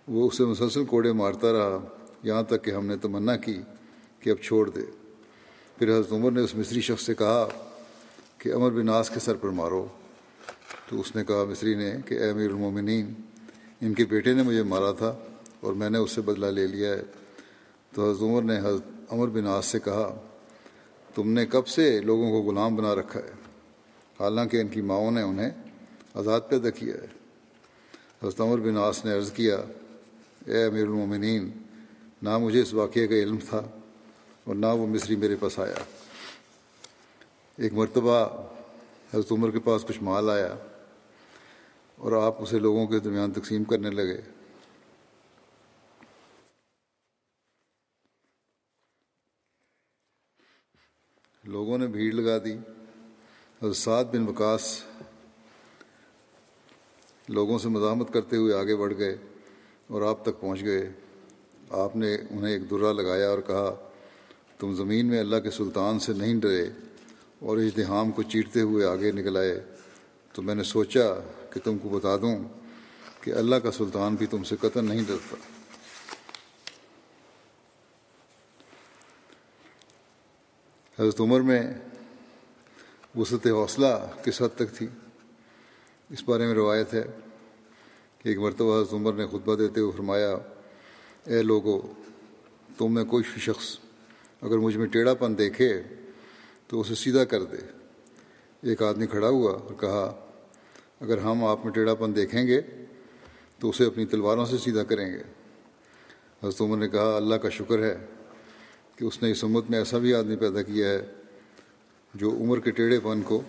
وہ 0.07 0.27
اسے 0.27 0.45
مسلسل 0.45 0.85
کوڑے 0.85 1.11
مارتا 1.11 1.53
رہا، 1.53 1.77
یہاں 2.23 2.43
تک 2.43 2.63
کہ 2.63 2.71
ہم 2.71 2.85
نے 2.85 2.97
تمنا 2.97 3.35
کی 3.35 3.61
کہ 4.19 4.29
اب 4.29 4.37
چھوڑ 4.43 4.69
دے۔ 4.69 4.81
پھر 5.77 5.93
حضرت 5.93 6.11
عمر 6.11 6.31
نے 6.31 6.41
اس 6.41 6.55
مصری 6.55 6.81
شخص 6.81 7.05
سے 7.05 7.15
کہا 7.15 7.47
کہ 8.37 8.53
امر 8.53 8.69
بن 8.69 8.85
ناس 8.85 9.09
کے 9.09 9.19
سر 9.19 9.35
پر 9.35 9.49
مارو۔ 9.49 9.87
تو 10.89 10.99
اس 10.99 11.15
نے 11.15 11.23
کہا، 11.23 11.43
مصری 11.43 11.75
نے 11.75 11.93
کہ 12.05 12.13
اے 12.13 12.29
امیر 12.29 12.49
المومنین، 12.49 13.13
ان 13.81 13.93
کے 13.93 14.05
بیٹے 14.05 14.33
نے 14.33 14.43
مجھے 14.43 14.63
مارا 14.63 14.91
تھا 14.91 15.19
اور 15.59 15.73
میں 15.73 15.89
نے 15.89 15.97
اس 15.97 16.11
سے 16.11 16.21
بدلہ 16.21 16.45
لے 16.45 16.67
لیا 16.67 16.89
ہے۔ 16.89 17.01
تو 17.93 18.09
حضرت 18.09 18.21
عمر 18.21 18.41
نے 18.41 18.59
حضرت 18.59 19.13
عمر 19.13 19.27
بن 19.27 19.43
ناس 19.43 19.65
سے 19.65 19.79
کہا، 19.79 20.21
تم 21.15 21.29
نے 21.29 21.45
کب 21.45 21.67
سے 21.67 22.01
لوگوں 22.01 22.31
کو 22.31 22.51
غلام 22.51 22.75
بنا 22.75 22.95
رکھا 22.95 23.19
ہے؟ 23.19 23.44
حالانکہ 24.19 24.61
ان 24.61 24.67
کی 24.67 24.81
ماؤں 24.81 25.11
نے 25.11 25.21
انہیں 25.21 25.51
آزاد 26.13 26.41
پیدا 26.49 26.69
کیا 26.69 26.93
ہے۔ 26.93 27.07
حضرت 28.23 28.41
عمر 28.41 28.57
بن 28.57 28.73
ناس 28.73 29.05
نے 29.05 29.13
عرض 29.13 29.31
کیا، 29.31 29.57
اے 30.45 30.65
امیر 30.65 30.83
المومنین، 30.83 31.51
نہ 32.21 32.37
مجھے 32.37 32.61
اس 32.61 32.73
واقعے 32.73 33.07
کا 33.07 33.15
علم 33.15 33.37
تھا 33.49 33.61
اور 34.43 34.55
نہ 34.55 34.65
وہ 34.65 34.87
مصری 34.87 35.15
میرے 35.15 35.35
پاس 35.35 35.59
آیا۔ 35.59 35.83
ایک 37.57 37.73
مرتبہ 37.73 38.25
حضرت 39.13 39.31
عمر 39.31 39.51
کے 39.51 39.59
پاس 39.59 39.85
کچھ 39.87 40.03
مال 40.03 40.29
آیا 40.29 40.55
اور 41.95 42.11
آپ 42.11 42.41
اسے 42.41 42.59
لوگوں 42.59 42.87
کے 42.87 42.99
درمیان 42.99 43.31
تقسیم 43.31 43.63
کرنے 43.63 43.89
لگے۔ 43.89 44.21
لوگوں 51.43 51.77
نے 51.77 51.87
بھیڑ 51.87 52.13
لگا 52.13 52.37
دی۔ 52.37 52.74
حضرت 53.61 53.75
سعد 53.75 54.05
بن 54.05 54.27
وکاس 54.27 54.83
لوگوں 57.27 57.59
سے 57.59 57.69
مزاحمت 57.69 58.13
کرتے 58.13 58.35
ہوئے 58.35 58.53
آگے 58.53 58.75
بڑھ 58.75 58.93
گئے 58.97 59.17
اور 59.87 60.01
آپ 60.01 60.25
تک 60.25 60.41
پہنچ 60.41 60.63
گئے۔ 60.63 60.91
آپ 61.69 61.95
نے 61.95 62.17
انہیں 62.29 62.53
ایک 62.53 62.71
درہ 62.71 62.93
لگایا 62.93 63.29
اور 63.29 63.39
کہا، 63.47 63.89
تم 64.59 64.75
زمین 64.75 65.05
میں 65.05 65.19
اللہ 65.19 65.35
کے 65.35 65.51
سلطان 65.51 65.99
سے 65.99 66.13
نہیں 66.13 66.35
ڈرے 66.35 66.69
اور 67.39 67.57
اجتحام 67.57 68.11
کو 68.11 68.23
چیرتے 68.23 68.61
ہوئے 68.61 68.85
آگے 68.85 69.11
نکل 69.11 69.37
آئے۔ 69.37 69.63
تو 70.33 70.41
میں 70.41 70.55
نے 70.55 70.63
سوچا 70.63 71.13
کہ 71.49 71.59
تم 71.63 71.77
کو 71.77 71.89
بتا 71.89 72.17
دوں 72.17 72.37
کہ 73.21 73.31
اللہ 73.31 73.55
کا 73.55 73.71
سلطان 73.71 74.15
بھی 74.15 74.25
تم 74.25 74.43
سے 74.43 74.55
قتل 74.61 74.85
نہیں 74.85 75.01
ڈرتا۔ 75.07 75.35
حضرت 80.99 81.21
عمر 81.21 81.41
میں 81.41 81.73
وسط 83.17 83.47
حوصلہ 83.47 83.87
کس 84.23 84.41
حد 84.41 84.55
تک 84.55 84.75
تھی؟ 84.75 84.87
اس 86.09 86.23
بارے 86.25 86.45
میں 86.45 86.53
روایت 86.53 86.93
ہے 86.93 87.03
کہ 88.19 88.29
ایک 88.29 88.37
مرتبہ 88.37 88.81
حضرت 88.81 88.93
عمر 88.93 89.13
نے 89.13 89.27
خطبہ 89.27 89.55
دیتے 89.55 89.81
ہوئے 89.81 89.91
فرمایا، 89.91 90.35
اے 91.23 91.41
لوگو، 91.41 91.93
تم 92.77 92.93
میں 92.93 93.03
کوئی 93.03 93.23
شخص 93.37 93.77
اگر 94.41 94.57
مجھ 94.57 94.77
میں 94.77 94.87
ٹیڑھا 94.87 95.13
پن 95.13 95.37
دیکھے 95.37 95.81
تو 96.67 96.81
اسے 96.81 96.95
سیدھا 96.95 97.23
کر 97.23 97.43
دے۔ 97.43 97.57
ایک 98.61 98.81
آدمی 98.81 99.07
کھڑا 99.07 99.27
ہوا 99.27 99.51
اور 99.51 99.73
کہا، 99.79 100.25
اگر 100.99 101.17
ہم 101.17 101.45
آپ 101.45 101.65
میں 101.65 101.73
ٹیڑھا 101.73 101.93
پن 101.93 102.15
دیکھیں 102.15 102.47
گے 102.47 102.61
تو 103.59 103.69
اسے 103.69 103.85
اپنی 103.85 104.05
تلواروں 104.05 104.45
سے 104.45 104.57
سیدھا 104.57 104.83
کریں 104.83 105.11
گے۔ 105.11 105.21
حضرت 106.43 106.61
عمر 106.61 106.77
نے 106.77 106.89
کہا، 106.89 107.15
اللہ 107.15 107.35
کا 107.35 107.49
شکر 107.49 107.83
ہے 107.83 108.05
کہ 108.95 109.05
اس 109.05 109.23
نے 109.23 109.31
اس 109.31 109.43
امت 109.43 109.69
میں 109.69 109.79
ایسا 109.79 109.97
بھی 109.97 110.13
آدمی 110.13 110.35
پیدا 110.35 110.61
کیا 110.61 110.89
ہے 110.89 111.24
جو 112.15 112.29
عمر 112.31 112.59
کے 112.59 112.71
ٹیڑھے 112.71 112.99
پن 112.99 113.21
کو 113.21 113.41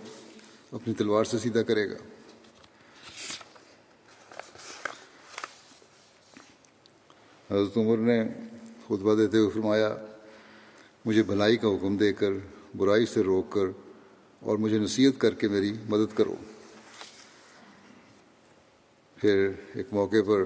اپنی 0.73 0.95
تلوار 0.95 1.25
سے 1.25 1.39
سیدھا 1.39 1.63
کرے 1.63 1.91
گا۔ 1.91 1.97
حضرت 7.51 7.77
عمر 7.77 7.97
نے 7.97 8.25
خطبہ 8.87 9.15
دیتے 9.15 9.39
ہوئے 9.39 9.51
فرمایا، 9.51 9.97
مجھے 11.05 11.23
بھلائی 11.23 11.57
کا 11.57 11.69
حکم 11.69 11.97
دے 11.97 12.13
کر، 12.13 12.33
برائی 12.77 13.07
سے 13.07 13.23
روک 13.23 13.53
کر 13.53 13.67
اور 14.41 14.57
مجھے 14.57 14.79
نصیحت 14.79 15.21
کر 15.21 15.35
کے 15.35 15.49
میری 15.49 15.73
مدد 15.89 16.17
کرو۔ 16.17 16.35
پھر 19.17 19.51
ایک 19.75 19.87
موقع 19.93 20.23
پر 20.27 20.43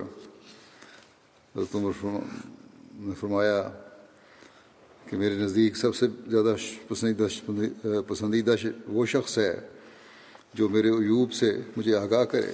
حضرت 1.57 1.75
عمر 1.75 1.91
نے 2.93 3.15
فرمایا 3.15 3.71
کہ 5.11 5.17
میرے 5.17 5.35
نزدیک 5.35 5.77
سب 5.77 5.95
سے 5.95 6.07
زیادہ 6.27 6.55
پسندیدہ 6.89 7.27
پسندیدہ 8.07 8.55
وہ 8.87 9.07
شخص 9.07 9.39
ہے 9.39 9.69
جو 10.55 10.69
میرے 10.69 10.89
عیوب 10.89 11.33
سے 11.33 11.61
مجھے 11.77 11.97
آگاہ 11.97 12.25
کرے۔ 12.25 12.53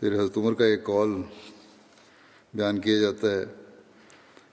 پھر 0.00 0.14
حضرت 0.14 0.38
عمر 0.38 0.54
کا 0.54 0.64
ایک 0.64 0.84
کال 0.84 1.08
بیان 2.54 2.80
کیا 2.80 2.98
جاتا 2.98 3.30
ہے 3.30 3.44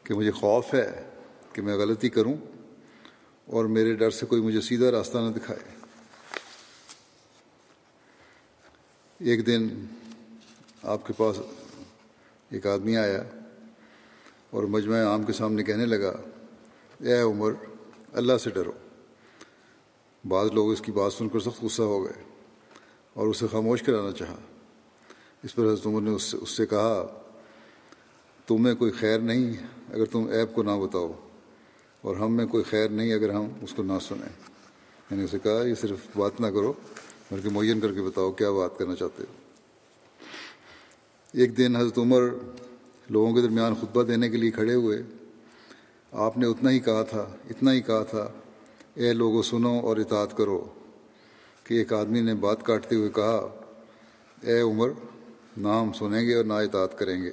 کہ 0.04 0.13
مجھے 0.13 0.32
خوف 0.32 0.74
ہے 0.74 1.10
کہ 1.54 1.62
میں 1.62 1.76
غلطی 1.76 2.10
کروں 2.10 2.36
اور 3.46 3.66
میرے 3.66 3.94
ڈر 3.94 4.10
سے 4.10 4.26
کوئی 4.26 4.42
مجھے 4.42 4.62
سیدھا 4.62 4.92
راستہ 4.92 5.18
نہ 5.18 5.32
دکھائے۔ 5.40 5.76
ایک 9.20 9.48
دن 9.48 9.68
آپ 10.84 11.08
کے 11.08 11.13
پاس 11.18 11.40
ایک 12.50 12.68
آدمی 12.68 12.98
آیا 12.98 13.24
اور 14.58 14.63
مجمع 14.65 15.04
عام 15.04 15.24
کے 15.24 15.34
سامنے 15.34 15.63
کہنے 15.63 15.86
لگا، 15.86 16.12
اے 17.00 17.20
عمر، 17.22 17.52
اللہ 18.13 18.38
سے 18.43 18.50
ڈرو۔ 18.50 18.72
بعض 20.24 20.50
لوگ 20.54 20.72
اس 20.72 20.82
کی 20.82 20.91
بات 20.91 21.13
سن 21.13 21.30
کر 21.30 21.39
سخت 21.39 21.63
غصہ 21.63 21.82
ہو 21.82 22.04
گئے 22.04 22.24
اور 23.13 23.28
اسے 23.28 23.48
خاموش 23.52 23.84
کرانا 23.84 24.12
چاہا۔ 24.12 24.36
اس 25.43 25.56
پر 25.56 25.63
حضرت 25.63 25.86
عمر 25.88 26.02
نے 26.02 26.12
اس 26.12 26.24
سے 26.24 26.38
اس 26.38 26.50
سے 26.50 26.65
کہا، 26.65 27.06
تمہیں 28.48 28.76
کوئی 28.76 28.91
خیر 28.91 29.20
نہیں 29.20 29.54
اگر 29.93 30.06
تم 30.06 30.28
ایپ 30.28 30.54
کو 30.54 30.63
نہ 30.63 30.72
بتاؤ، 30.84 31.12
اور 32.02 32.15
ہم 32.15 32.34
میں 32.34 32.46
کوئی 32.46 32.63
خیر 32.63 32.89
نہیں 32.89 33.13
اگر 33.13 33.30
ہم 33.30 33.48
اس 33.62 33.74
کو 33.74 33.84
نہ 33.84 34.00
سنیں۔ 34.02 34.34
میں 35.10 35.17
نے 35.17 35.24
اسے 35.24 35.39
کہا، 35.39 35.62
یہ 35.63 35.76
صرف 35.76 36.08
بات 36.15 36.41
نہ 36.41 36.48
کرو، 36.48 36.74
بلکہ 37.32 37.50
معین 37.50 37.80
کر 37.80 37.93
کے 37.93 38.02
بتاؤ 38.02 38.32
کیا 38.32 38.52
بات 38.52 38.78
کرنا 38.78 38.96
چاہتے 38.96 39.24
ہو۔ 39.24 39.34
ایک 41.34 41.58
دن 41.58 41.76
حضرت 41.76 41.98
عمر 41.98 42.30
لوگوں 43.10 43.34
کے 43.34 43.41
درمیان 43.41 43.74
خطبہ 43.76 44.04
دینے 44.04 44.30
کے 44.30 44.38
لیے 44.38 44.52
کھڑے 44.52 44.74
ہوئے، 44.74 45.02
آپ 46.12 46.38
نے 46.38 46.46
اتنا 46.46 46.70
ہی 46.70 46.80
کہا 46.80 47.04
تھا، 47.04 47.26
اتنا 47.50 47.74
ہی 47.74 47.82
کہا 47.82 48.04
تھا، 48.04 48.32
اے 48.93 49.13
لوگوں 49.13 49.41
سنو 49.41 49.80
اور 49.80 49.98
اطاعت 49.98 50.38
کرو، 50.38 50.65
کہ 51.63 51.74
ایک 51.74 51.93
آدمی 51.93 52.22
نے 52.22 52.36
بات 52.36 52.65
کاٹتے 52.65 52.96
ہوئے 52.96 53.10
کہا، 53.10 53.48
اے 54.41 54.60
عمر، 54.62 54.89
نہ 55.58 55.67
ہم 55.67 55.93
سنیں 55.93 56.28
گے 56.28 56.36
اور 56.36 56.46
نہ 56.46 56.54
اطاعت 56.54 56.98
کریں 57.00 57.24
گے۔ 57.24 57.32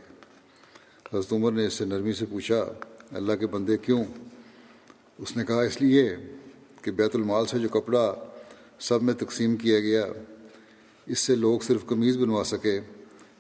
حضرت 1.13 1.33
عمر 1.33 1.53
نے 1.53 1.67
اس 1.67 1.73
سے 1.73 1.85
نرمی 1.85 2.13
سے 2.13 2.27
پوچھا، 2.31 2.65
اللہ 3.13 3.33
کے 3.33 3.47
بندے 3.47 3.77
کیوں؟ 3.77 4.05
اس 5.19 5.37
نے 5.37 5.45
کہا، 5.45 5.63
اس 5.63 5.83
لیے 5.83 6.17
کہ 6.83 6.91
بیت 6.91 7.17
المال 7.17 7.47
سے 7.47 7.59
جو 7.59 7.69
کپڑا 7.69 8.15
سب 8.79 9.03
میں 9.03 9.15
تقسیم 9.15 9.57
کیا 9.57 9.81
گیا، 9.81 10.05
اس 11.07 11.19
سے 11.19 11.35
لوگ 11.35 11.61
صرف 11.61 11.87
قمیض 11.87 12.17
بنوا 12.19 12.45
سکے، 12.45 12.81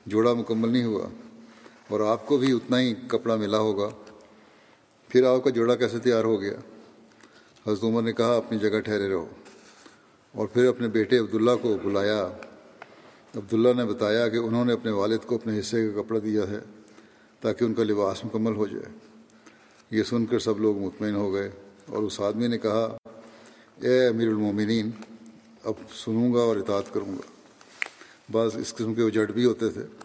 جوڑا 0.06 0.32
مکمل 0.32 0.68
نہیں 0.68 0.84
ہوا۔ 0.84 1.08
اور 1.88 2.00
آپ 2.00 2.26
کو 2.26 2.36
بھی 2.36 2.52
اتنا 2.52 2.80
ہی 2.80 2.94
کپڑا 3.08 3.36
ملا 3.36 3.58
ہوگا۔ 3.58 3.90
پھر 5.08 5.24
آپ 5.24 5.44
کا 5.44 5.50
جوڑا 5.50 5.74
کیسے 5.74 5.98
تیار 5.98 6.24
ہو 6.24 6.40
گیا؟ 6.40 6.54
حضرت 7.66 7.84
عمر 7.84 8.02
نے 8.02 8.12
کہا، 8.12 8.36
اپنی 8.36 8.58
جگہ 8.58 8.80
ٹھہرے 8.80 9.08
رہو۔ 9.08 9.28
اور 10.34 10.46
پھر 10.46 10.66
اپنے 10.66 10.88
بیٹے 10.88 11.18
عبداللہ 11.18 11.50
کو 11.62 11.78
بلایا۔ 11.82 12.28
عبداللہ 13.36 13.68
نے 13.76 13.84
بتایا 13.84 14.28
کہ 14.28 14.36
انہوں 14.36 14.64
نے 14.64 14.72
اپنے 14.72 14.90
والد 14.90 15.18
کو 15.26 15.34
اپنے 15.34 15.60
حصے 15.60 15.90
کا 15.90 16.02
کپڑا 16.02 16.20
دیا 16.24 16.42
ہے 16.50 16.58
تاکہ 17.40 17.64
ان 17.64 17.74
کا 17.74 17.84
لباس 17.84 18.24
مکمل 18.24 18.56
ہو 18.56 18.66
جائے۔ 18.66 18.98
یہ 19.90 20.02
سن 20.02 20.26
کر 20.26 20.38
سب 20.38 20.60
لوگ 20.60 20.78
مطمئن 20.78 21.14
ہو 21.14 21.32
گئے۔ 21.34 21.50
اور 21.88 22.02
اس 22.02 22.20
آدمی 22.20 22.46
نے 22.46 22.58
کہا، 22.58 22.96
اے 23.82 24.06
امیر 24.06 24.28
المومنین، 24.28 24.90
اب 25.64 25.74
سنوں 25.94 26.34
گا 26.34 26.38
اور 26.38 26.56
اطاعت 26.56 26.94
کروں 26.94 27.12
گا۔ 27.12 27.32
بعض 28.32 28.56
اس 28.56 28.74
قسم 28.74 28.94
کے 28.94 29.02
اجٹ 29.02 29.30
بھی 29.30 29.44
ہوتے 29.44 29.68
تھے۔ 29.68 30.03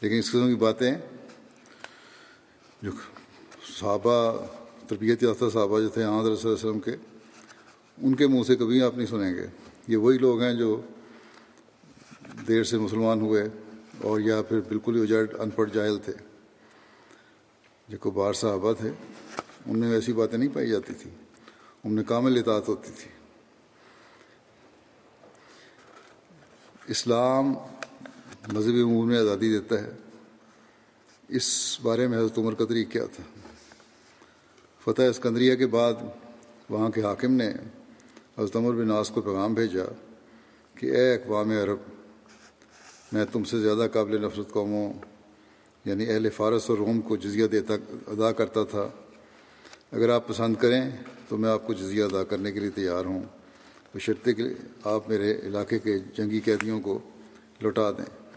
لیکن 0.00 0.18
اس 0.18 0.28
قسم 0.28 0.48
کی 0.48 0.54
باتیں 0.54 0.94
جو 2.82 2.90
صحابہ 3.78 4.44
تربیت 4.88 5.22
یافتہ 5.22 5.44
صحابہ 5.52 5.80
جو 5.80 5.88
تھے 5.88 6.02
صلی 6.02 6.10
اللہ 6.10 6.30
علیہ 6.30 6.52
وسلم 6.52 6.80
کے، 6.80 6.96
ان 7.98 8.14
کے 8.14 8.26
منہ 8.26 8.42
سے 8.42 8.56
کبھی 8.56 8.82
آپ 8.82 8.96
نہیں 8.96 9.06
سنیں 9.06 9.34
گے۔ 9.34 9.46
یہ 9.88 9.96
وہی 9.96 10.18
لوگ 10.18 10.42
ہیں 10.42 10.54
جو 10.54 10.80
دیر 12.48 12.64
سے 12.64 12.78
مسلمان 12.78 13.20
ہوئے 13.20 13.48
اور 14.02 14.20
یا 14.20 14.42
پھر 14.42 14.60
بالکل 14.60 14.96
ہی 14.96 15.02
اجڑ 15.02 15.26
ان 15.38 15.50
پڑھ 15.50 15.70
جاہل 15.70 15.98
تھے۔ 16.04 16.12
جو 17.88 17.98
کبار 17.98 18.32
صحابہ 18.32 18.72
تھے، 18.72 18.90
ان 19.66 19.78
میں 19.78 19.94
ایسی 19.94 20.12
باتیں 20.12 20.38
نہیں 20.38 20.54
پائی 20.54 20.68
جاتی 20.68 20.92
تھیں۔ 20.94 21.14
ان 21.84 21.92
میں 21.92 22.04
کامل 22.04 22.38
اطاعت 22.38 22.68
ہوتی 22.68 22.90
تھی۔ 22.96 23.10
اسلام 26.86 27.54
مذہبی 28.52 28.80
امور 28.80 29.06
میں 29.06 29.18
آزادی 29.18 29.58
دیتا 29.58 29.82
ہے۔ 29.82 29.90
اس 31.28 31.78
بارے 31.82 32.06
میں 32.06 32.18
حضرت 32.18 32.38
عمر 32.38 32.54
کا 32.54 32.64
طریق 32.64 32.90
کیا 32.90 33.04
تھا؟ 33.04 33.22
فتح 34.84 35.02
اسکندریہ 35.02 35.54
کے 35.54 35.66
بعد 35.66 35.92
وہاں 36.68 36.90
کے 36.90 37.02
حاکم 37.02 37.32
نے 37.32 37.48
حضرت 38.38 38.56
عمر 38.56 38.72
بن 38.72 38.88
ناس 38.88 39.10
کو 39.10 39.20
پیغام 39.20 39.54
بھیجا 39.54 39.84
کہ 40.74 40.86
اے 40.86 41.14
اقوام 41.14 41.50
عرب، 41.50 41.78
میں 43.12 43.24
تم 43.32 43.44
سے 43.44 43.58
زیادہ 43.58 43.86
قابل 43.92 44.22
نفرت 44.22 44.50
قوموں 44.50 44.92
یعنی 45.84 46.08
اہل 46.08 46.30
فارس 46.30 46.70
اور 46.70 46.78
روم 46.78 47.00
کو 47.00 47.16
جزیہ 47.16 47.46
دیتا، 47.46 47.74
ادا 48.06 48.32
کرتا 48.32 48.64
تھا۔ 48.64 48.88
اگر 49.92 50.08
آپ 50.08 50.28
پسند 50.28 50.54
کریں 50.54 50.90
تو 51.28 51.36
میں 51.36 51.50
آپ 51.50 51.66
کو 51.66 51.72
جزیہ 51.72 52.04
ادا 52.04 52.24
کرنے 52.24 52.52
کے 52.52 52.60
لیے 52.60 52.70
تیار 52.70 53.04
ہوں۔ 53.04 53.22
بشرطے 53.94 54.34
کہ 54.34 54.44
آپ 54.84 55.08
میرے 55.08 55.38
علاقے 55.42 55.78
کے 55.78 55.98
جنگی 55.98 56.40
قیدیوں 56.40 56.80
کو 56.80 56.98
لوٹا 57.60 57.90
دیں۔ 57.90 58.27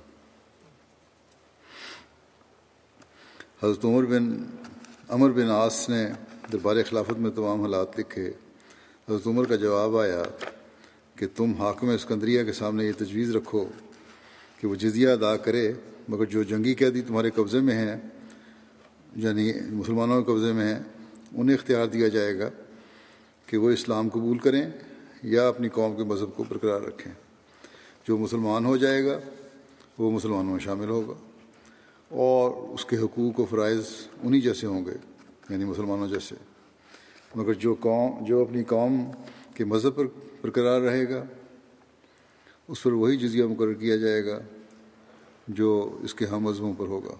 حضرت 3.64 3.86
عمر 3.86 4.06
بن 4.06 4.44
عمر 5.10 5.30
بن 5.30 5.50
آس 5.50 5.90
نے 5.90 6.08
دربار 6.52 6.76
خلافت 6.90 7.20
میں 7.20 7.32
تمام 7.32 7.62
حالات 7.62 8.00
لکھے۔ 8.00 8.32
حضرت 9.10 9.28
عمر 9.28 9.46
کا 9.46 9.56
جواب 9.56 9.98
آیا 9.98 10.24
کہ 11.16 11.28
تم 11.36 11.54
حاکم 11.54 11.90
اسکندریہ 11.90 12.44
کے 12.44 12.54
سامنے 12.54 12.86
یہ 12.86 12.92
تجویز 12.98 13.36
رکھو 13.36 13.66
کہ 14.62 14.68
وہ 14.68 14.76
جزیہ 14.76 15.10
ادا 15.10 15.38
کرے، 15.38 15.74
مگر 16.10 16.26
جو 16.26 16.44
جنگی 16.44 16.74
قیدی 16.74 17.02
تمہارے 17.02 17.30
قبضے 17.30 17.60
میں 17.60 17.76
ہیں 17.76 17.96
یعنی 19.16 19.54
مسلمانوں 19.70 20.24
کے 20.24 20.32
قبضے 20.32 20.54
میں 20.54 20.74
ہیں، 20.74 20.80
انہیں 21.36 21.56
اختیار 21.56 21.86
دیا 21.86 22.08
جائے 22.08 22.40
گا 22.40 22.50
کہ 23.46 23.58
وہ 23.58 23.72
اسلام 23.72 24.10
قبول 24.10 24.38
کریں 24.38 24.72
یا 25.24 25.48
اپنی 25.48 25.70
قوم 25.70 25.96
کے 25.96 26.04
مذہب 26.04 26.36
کو 26.36 26.44
برقرار 26.50 26.82
رکھیں۔ 26.82 27.14
جو 28.08 28.18
مسلمان 28.18 28.66
ہو 28.66 28.78
جائے 28.78 29.06
گا، 29.06 29.20
وہ 29.98 30.12
مسلمانوں 30.12 30.52
میں 30.52 30.60
شامل 30.60 30.90
ہوگا۔ 30.90 31.31
اور 32.12 32.52
اس 32.52 32.86
کے 32.86 32.98
حقوق 32.98 33.40
و 33.40 33.46
فرائض 33.46 33.84
انہی 34.24 34.42
جیسے 34.42 34.68
ہوں 34.68 34.86
گے 34.86 34.94
یعنی 35.50 35.66
مسلمانوں 35.66 36.08
جیسے۔ 36.08 36.36
مگر 37.36 37.54
جو 37.54 37.76
قوم، 37.80 38.26
جو 38.26 38.42
اپنی 38.42 38.64
قوم 38.64 39.12
کے 39.56 39.66
مذہب 39.66 39.96
پر 39.96 40.06
برقرار 40.42 40.82
رہے 40.82 41.10
گا، 41.10 41.24
اس 42.68 42.84
پر 42.84 42.92
وہی 42.92 43.18
جزیہ 43.18 43.46
مقرر 43.46 43.74
کیا 43.74 43.96
جائے 43.96 44.26
گا 44.26 44.40
جو 45.48 45.98
اس 46.04 46.14
کے 46.14 46.26
ہم 46.26 46.40
مذہبوں 46.40 46.74
پر 46.78 46.86
ہوگا۔ 46.86 47.14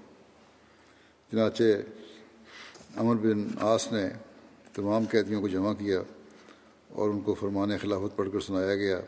چنانچہ 1.32 1.64
امر 2.96 3.16
بن 3.16 3.48
آس 3.60 3.92
نے 3.92 4.10
تمام 4.74 5.06
قیدیوں 5.12 5.42
کو 5.42 5.48
جمع 5.48 5.74
کیا 5.74 6.02
اور 6.90 7.10
ان 7.10 7.22
کو 7.22 7.34
فرمان 7.34 7.78
خلافت 7.78 8.18
پڑھ 8.18 8.30
کر 8.34 8.40
سنایا 8.40 8.76
گیا، 8.76 9.02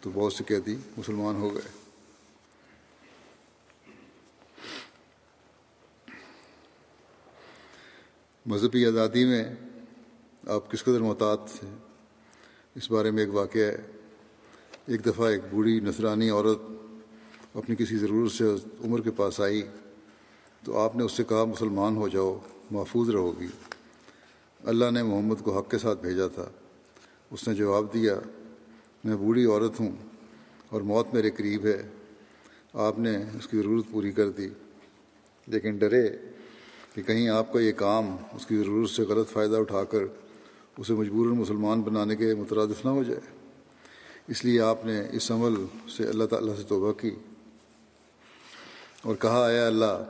تو 0.00 0.10
بہت 0.14 0.32
سے 0.32 0.44
قیدی 0.44 0.76
مسلمان 0.98 1.36
ہو 1.36 1.54
گئے۔ 1.54 1.83
مذہبی 8.46 8.86
آزادی 8.86 9.24
میں 9.24 9.44
آپ 10.46 10.70
کس 10.70 10.84
قدر 10.84 11.00
محتاط 11.00 11.50
تھے 11.50 11.68
اس 12.74 12.90
بارے 12.90 13.10
میں 13.10 13.24
ایک 13.24 13.34
واقعہ 13.34 13.62
ہے۔ 13.62 13.76
ایک 14.86 15.06
دفعہ 15.06 15.28
ایک 15.28 15.40
بوڑھی 15.50 15.80
نصرانی 15.80 16.30
عورت 16.30 16.58
اپنی 17.54 17.76
کسی 17.76 17.96
ضرورت 17.96 18.32
سے 18.32 18.44
عمر 18.84 19.00
کے 19.00 19.10
پاس 19.10 19.40
آئی 19.40 19.62
تو 20.64 20.78
آپ 20.78 20.96
نے 20.96 21.04
اس 21.04 21.12
سے 21.12 21.24
کہا، 21.24 21.44
مسلمان 21.44 21.96
ہو 21.96 22.08
جاؤ، 22.08 22.38
محفوظ 22.70 23.10
رہو 23.10 23.40
گی۔ 23.40 23.46
اللہ 24.64 24.90
نے 24.90 25.02
محمد 25.02 25.34
کو 25.42 25.58
حق 25.58 25.70
کے 25.70 25.78
ساتھ 25.78 26.00
بھیجا 26.00 26.26
تھا۔ 26.26 26.50
اس 27.30 27.48
نے 27.48 27.54
جواب 27.54 27.94
دیا، 27.94 28.14
میں 29.04 29.16
بوڑھی 29.16 29.44
عورت 29.44 29.80
ہوں 29.80 29.92
اور 30.68 30.80
موت 30.80 31.14
میرے 31.14 31.30
قریب 31.30 31.66
ہے۔ 31.66 31.88
آپ 32.72 32.98
نے 32.98 33.16
اس 33.16 33.46
کی 33.48 33.56
ضرورت 33.56 33.84
پوری 33.90 34.12
کر 34.12 34.30
دی۔ 34.30 34.48
لیکن 35.46 35.76
ڈرے۔ 35.76 36.16
کہ 36.94 37.02
کہیں 37.02 37.28
آپ 37.28 37.52
کا 37.52 37.60
یہ 37.60 37.72
کام 37.72 38.16
اس 38.32 38.46
کی 38.46 38.56
ضرورت 38.56 38.90
سے 38.90 39.02
غلط 39.02 39.30
فائدہ 39.30 39.56
اٹھا 39.56 39.84
کر 39.84 39.98
اسے 40.78 40.92
مجبور 40.92 41.26
مسلمان 41.26 41.82
بنانے 41.82 42.16
کے 42.16 42.34
مترادف 42.34 42.84
نہ 42.84 42.90
ہو 42.90 43.02
جائے۔ 43.02 43.20
اس 44.28 44.44
لیے 44.44 44.60
آپ 44.60 44.86
نے 44.86 45.02
اس 45.12 45.30
عمل 45.30 45.64
سے 45.96 46.04
اللہ 46.04 46.24
تعالیٰ 46.24 46.56
سے 46.56 46.62
توبہ 46.62 46.92
کی۔ 46.92 47.10
اور 49.02 49.14
کہا 49.14 49.44
آیا 49.46 49.66
اللہ، 49.66 50.04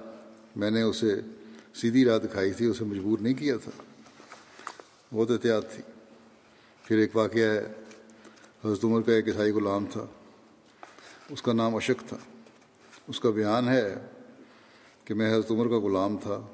میں 0.57 0.71
نے 0.71 0.83
اسے 0.83 1.15
سیدھی 1.75 2.05
راہ 2.05 2.19
دکھائی 2.19 2.53
تھی، 2.53 2.67
اسے 2.67 2.85
مجبور 2.85 3.19
نہیں 3.19 3.35
کیا 3.35 3.57
تھا۔ 3.65 3.83
بہت 5.15 5.31
احتیاط 5.31 5.73
تھی۔ 5.75 5.83
پھر 6.85 6.99
ایک 6.99 7.17
واقعہ 7.17 7.43
ہے، 7.43 7.73
حضرت 8.65 8.85
عمر 8.85 9.03
کا 9.03 9.13
ایک 9.13 9.29
عیسائی 9.29 9.53
غلام 9.53 9.85
تھا۔ 9.93 10.07
اس 11.31 11.43
کا 11.43 11.53
نام 11.53 11.77
اشک 11.77 12.09
تھا۔ 12.09 12.17
اس 13.09 13.21
کا 13.21 13.31
بیان 13.31 13.69
ہے 13.69 13.95
کہ 15.05 15.15
میں 15.15 15.33
حضرت 15.33 15.51
عمر 15.51 15.69
کا 15.69 15.79
غلام 15.79 16.17
تھا۔ 16.23 16.54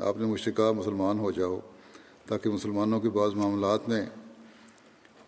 آپ 0.00 0.16
نے 0.16 0.24
مجھ 0.24 0.40
سے 0.40 0.52
کہا 0.52 0.72
مسلمان 0.72 1.18
ہو 1.18 1.30
جاؤ، 1.30 1.60
تاکہ 2.26 2.50
مسلمانوں 2.50 3.00
کے 3.00 3.10
بعض 3.10 3.34
معاملات 3.34 3.88
میں 3.88 4.06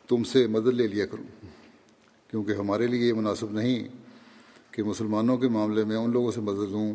تم 0.08 0.24
سے 0.24 0.46
مدد 0.46 0.66
لے 0.66 0.86
لیا 0.86 1.06
کروں۔ 1.06 1.46
کیونکہ 2.30 2.52
ہمارے 2.52 2.86
لیے 2.86 3.08
یہ 3.08 3.12
مناسب 3.12 3.52
نہیں 3.52 3.88
کہ 4.70 4.82
مسلمانوں 4.82 5.36
کے 5.36 5.48
معاملے 5.48 5.84
میں 5.84 5.96
ان 5.96 6.10
لوگوں 6.10 6.32
سے 6.32 6.40
مدد 6.40 6.70
لوں 6.70 6.94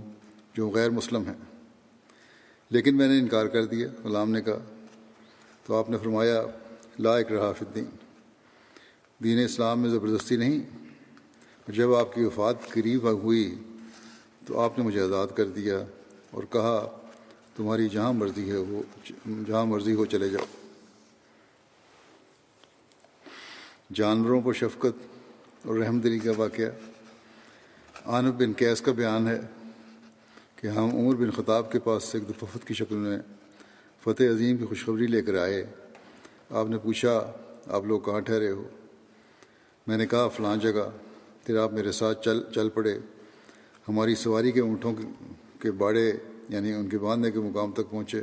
جو 0.53 0.69
غیر 0.69 0.89
مسلم 0.89 1.23
ہیں۔ 1.25 1.63
لیکن 2.69 2.97
میں 2.97 3.07
نے 3.07 3.19
انکار 3.19 3.45
کر 3.45 3.65
دیا، 3.65 3.87
غلام 4.03 4.31
نے 4.31 4.41
کہا۔ 4.41 4.59
تو 5.65 5.75
آپ 5.75 5.89
نے 5.89 5.97
فرمایا، 5.97 6.43
لا 6.99 7.19
رہا 7.19 7.51
الدین۔ 7.61 7.85
دین 9.23 9.45
اسلام 9.45 9.79
میں 9.79 9.89
زبردستی 9.89 10.35
نہیں۔ 10.35 10.59
جب 11.67 11.95
آپ 11.95 12.13
کی 12.13 12.23
وفات 12.23 12.69
قریب 12.69 13.11
ہوئی 13.11 13.55
تو 14.45 14.59
آپ 14.59 14.77
نے 14.77 14.83
مجھے 14.83 15.01
آزاد 15.01 15.27
کر 15.35 15.47
دیا 15.47 15.83
اور 16.31 16.43
کہا 16.43 17.01
تمہاری 17.55 17.89
جہاں 17.89 18.13
مرضی 18.13 18.51
ہے 18.51 18.57
وہ 18.57 18.81
جہاں 19.47 19.65
مرضی 19.65 19.93
ہو 19.93 20.05
چلے 20.05 20.29
جاؤ۔ 20.29 20.45
جانوروں 23.93 24.41
پر 24.41 24.53
شفقت 24.53 25.07
اور 25.67 25.75
رحم 25.75 25.99
دلی 25.99 26.19
کا 26.19 26.31
واقعہ۔ 26.37 26.65
عانب 28.05 28.33
بن 28.39 28.53
کیس 28.53 28.81
کا 28.81 28.91
بیان 28.91 29.27
ہے 29.27 29.41
کہ 30.55 30.67
ہم 30.67 30.95
عمر 30.95 31.15
بن 31.15 31.31
خطاب 31.31 31.71
کے 31.71 31.79
پاس 31.79 32.03
سے 32.03 32.17
ایک 32.17 32.29
دفت 32.29 32.67
کی 32.67 32.73
شکل 32.73 32.95
میں 32.95 33.19
فتح 34.03 34.23
عظیم 34.23 34.57
کی 34.57 34.65
خوشخبری 34.65 35.07
لے 35.07 35.21
کر 35.21 35.37
آئے۔ 35.37 35.65
آپ 36.49 36.67
نے 36.69 36.77
پوچھا، 36.77 37.31
آپ 37.67 37.85
لوگ 37.85 38.01
کہاں 38.01 38.19
ٹھہرے 38.19 38.51
ہو؟ 38.51 38.69
میں 39.87 39.97
نے 39.97 40.07
کہا، 40.07 40.27
فلاں 40.27 40.55
جگہ۔ 40.55 40.89
پھر 41.43 41.57
آپ 41.57 41.73
میرے 41.73 41.91
ساتھ 41.91 42.25
چل 42.25 42.43
چل 42.55 42.69
پڑے۔ 42.69 42.99
ہماری 43.89 44.15
سواری 44.15 44.51
کے 44.51 44.61
اونٹوں 44.61 44.95
کے 45.59 45.71
باڑے 45.71 46.13
یعنی 46.49 46.73
ان 46.73 46.89
کے 46.89 46.97
باندھنے 46.97 47.31
کے 47.31 47.39
مقام 47.39 47.71
تک 47.71 47.89
پہنچے 47.89 48.21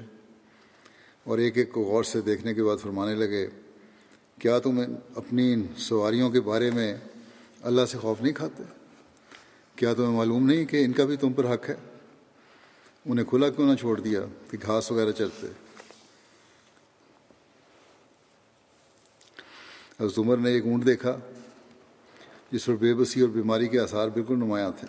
اور 1.24 1.38
ایک 1.38 1.58
ایک 1.58 1.72
کو 1.72 1.82
غور 1.82 2.04
سے 2.04 2.20
دیکھنے 2.20 2.54
کے 2.54 2.64
بعد 2.64 2.76
فرمانے 2.82 3.14
لگے، 3.14 3.46
کیا 4.38 4.58
تم 4.58 4.80
اپنی 5.14 5.54
سواریوں 5.76 6.30
کے 6.30 6.40
بارے 6.40 6.70
میں 6.70 6.94
اللہ 7.62 7.86
سے 7.88 7.98
خوف 7.98 8.20
نہیں 8.20 8.32
کھاتے؟ 8.32 8.62
کیا 9.76 9.94
تمہیں 9.94 10.10
معلوم 10.10 10.46
نہیں 10.46 10.64
کہ 10.64 10.84
ان 10.84 10.92
کا 10.92 11.04
بھی 11.04 11.16
تم 11.16 11.32
پر 11.32 11.54
حق 11.54 11.68
ہے؟ 11.68 11.74
انہیں 13.06 13.26
کھلا 13.26 13.48
کیوں 13.50 13.66
نہ 13.70 13.74
چھوڑ 13.74 14.00
دیا 14.00 14.20
کہ 14.50 14.58
گھاس 14.62 14.92
وغیرہ 14.92 15.12
چلتے 15.12 15.46
حضرت 20.00 20.18
عمر 20.18 20.36
نے 20.36 20.50
ایک 20.50 20.64
اونٹ 20.64 20.86
دیکھا 20.86 21.16
جس 22.50 22.64
پر 22.66 22.76
بے 22.76 22.94
بسی 22.94 23.20
اور 23.20 23.28
بیماری 23.28 23.68
کے 23.68 23.80
آثار 23.80 24.08
بالکل 24.08 24.38
نمایاں 24.38 24.70
تھے۔ 24.80 24.86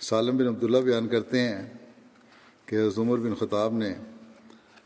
سالم 0.00 0.36
بن 0.36 0.46
عبداللہ 0.46 0.78
بیان 0.78 1.08
کرتے 1.08 1.40
ہیں 1.40 1.62
کہ 2.66 2.76
حضرت 2.76 2.98
عمر 2.98 3.18
بن 3.18 3.34
خطاب 3.34 3.74
نے 3.74 3.94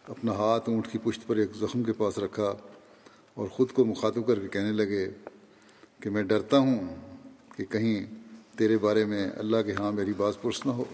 اپنا 0.09 0.33
ہاتھ 0.33 0.69
اونٹ 0.69 0.93
کی 0.93 0.99
پشت 1.05 1.27
پر 1.27 1.37
ایک 1.37 1.51
زخم 1.57 1.83
کے 1.83 1.93
پاس 1.93 2.19
رکھا 2.19 2.57
اور 3.35 3.49
خود 3.49 3.73
کو 3.73 3.85
مخاطب 3.85 4.27
کر 4.27 4.39
کے 4.39 4.49
کہنے 4.49 4.73
لگے 4.73 5.11
کہ 6.01 6.11
میں 6.11 6.23
ڈرتا 6.23 6.59
ہوں 6.59 6.97
کہ 7.57 7.65
کہیں 7.65 8.07
تیرے 8.59 8.79
بارے 8.79 9.05
میں 9.05 9.31
اللہ 9.37 9.57
کے 9.67 9.73
ہاں 9.73 9.93
میری 9.93 10.13
بات 10.13 10.43
پرس 10.43 10.67
نہ 10.67 10.71
ہو۔ 10.71 10.85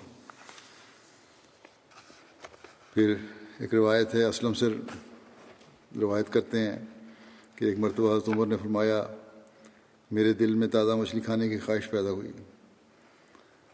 پھر 2.95 3.15
ایک 3.61 3.75
روایت 3.75 4.15
ہے، 4.15 4.25
اسلم 4.25 4.55
سے 4.55 4.69
روایت 6.01 6.33
کرتے 6.33 6.59
ہیں 6.59 6.79
کہ 7.57 7.65
ایک 7.65 7.79
مرتبہ 7.79 8.13
حضرت 8.13 8.29
عمر 8.29 8.47
نے 8.47 8.57
فرمایا، 8.57 9.05
میرے 10.11 10.33
دل 10.33 10.55
میں 10.55 10.69
تازہ 10.69 10.93
مچھلی 10.93 11.21
کھانے 11.21 11.49
کی 11.49 11.59
خواہش 11.59 11.91
پیدا 11.91 12.11
ہوئی۔ 12.11 12.31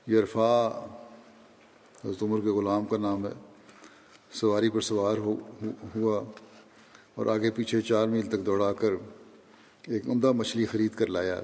یہ 0.07 0.18
عرفا 0.18 0.70
حضرت 2.05 2.23
عمر 2.23 2.41
کے 2.41 2.49
غلام 2.49 2.85
کا 2.85 2.97
نام 2.97 3.27
ہے۔ 3.27 3.33
سواری 4.33 4.69
پر 4.71 4.81
سوار 4.81 5.17
ہوا 5.17 6.23
اور 7.15 7.27
آگے 7.27 7.51
پیچھے 7.51 7.81
چار 7.81 8.07
میل 8.09 8.27
تک 8.27 8.47
دوڑا 8.47 8.73
کر 8.73 8.93
ایک 9.87 10.09
عمدہ 10.09 10.33
مچھلی 10.33 10.67
خرید 10.67 10.95
کر 10.95 11.07
لایا۔ 11.07 11.41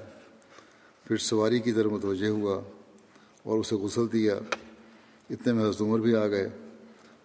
پھر 1.05 1.17
سواری 1.17 1.59
کی 1.59 1.71
طرف 1.71 1.91
متوجہ 1.91 2.29
ہوا 2.29 2.61
اور 3.43 3.59
اسے 3.59 3.75
غسل 3.75 4.05
دیا۔ 4.13 4.39
اتنے 5.29 5.53
میں 5.53 5.63
حضرت 5.63 5.81
عمر 5.81 5.99
بھی 5.99 6.15
آ 6.15 6.27
گئے 6.27 6.47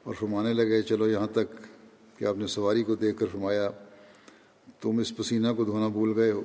اور 0.02 0.14
فرمانے 0.14 0.52
لگے، 0.52 0.82
چلو 0.82 1.08
یہاں 1.08 1.26
تک 1.26 1.48
کہ 2.18 2.24
آپ 2.24 2.36
نے 2.36 2.46
سواری 2.46 2.82
کو 2.82 2.94
دیکھ 2.94 3.18
کر 3.18 3.26
فرمایا، 3.32 3.68
تم 4.80 4.98
اس 4.98 5.16
پسینہ 5.16 5.48
کو 5.56 5.64
دھونا 5.64 5.88
بھول 5.88 6.12
گئے 6.16 6.30
ہو 6.30 6.42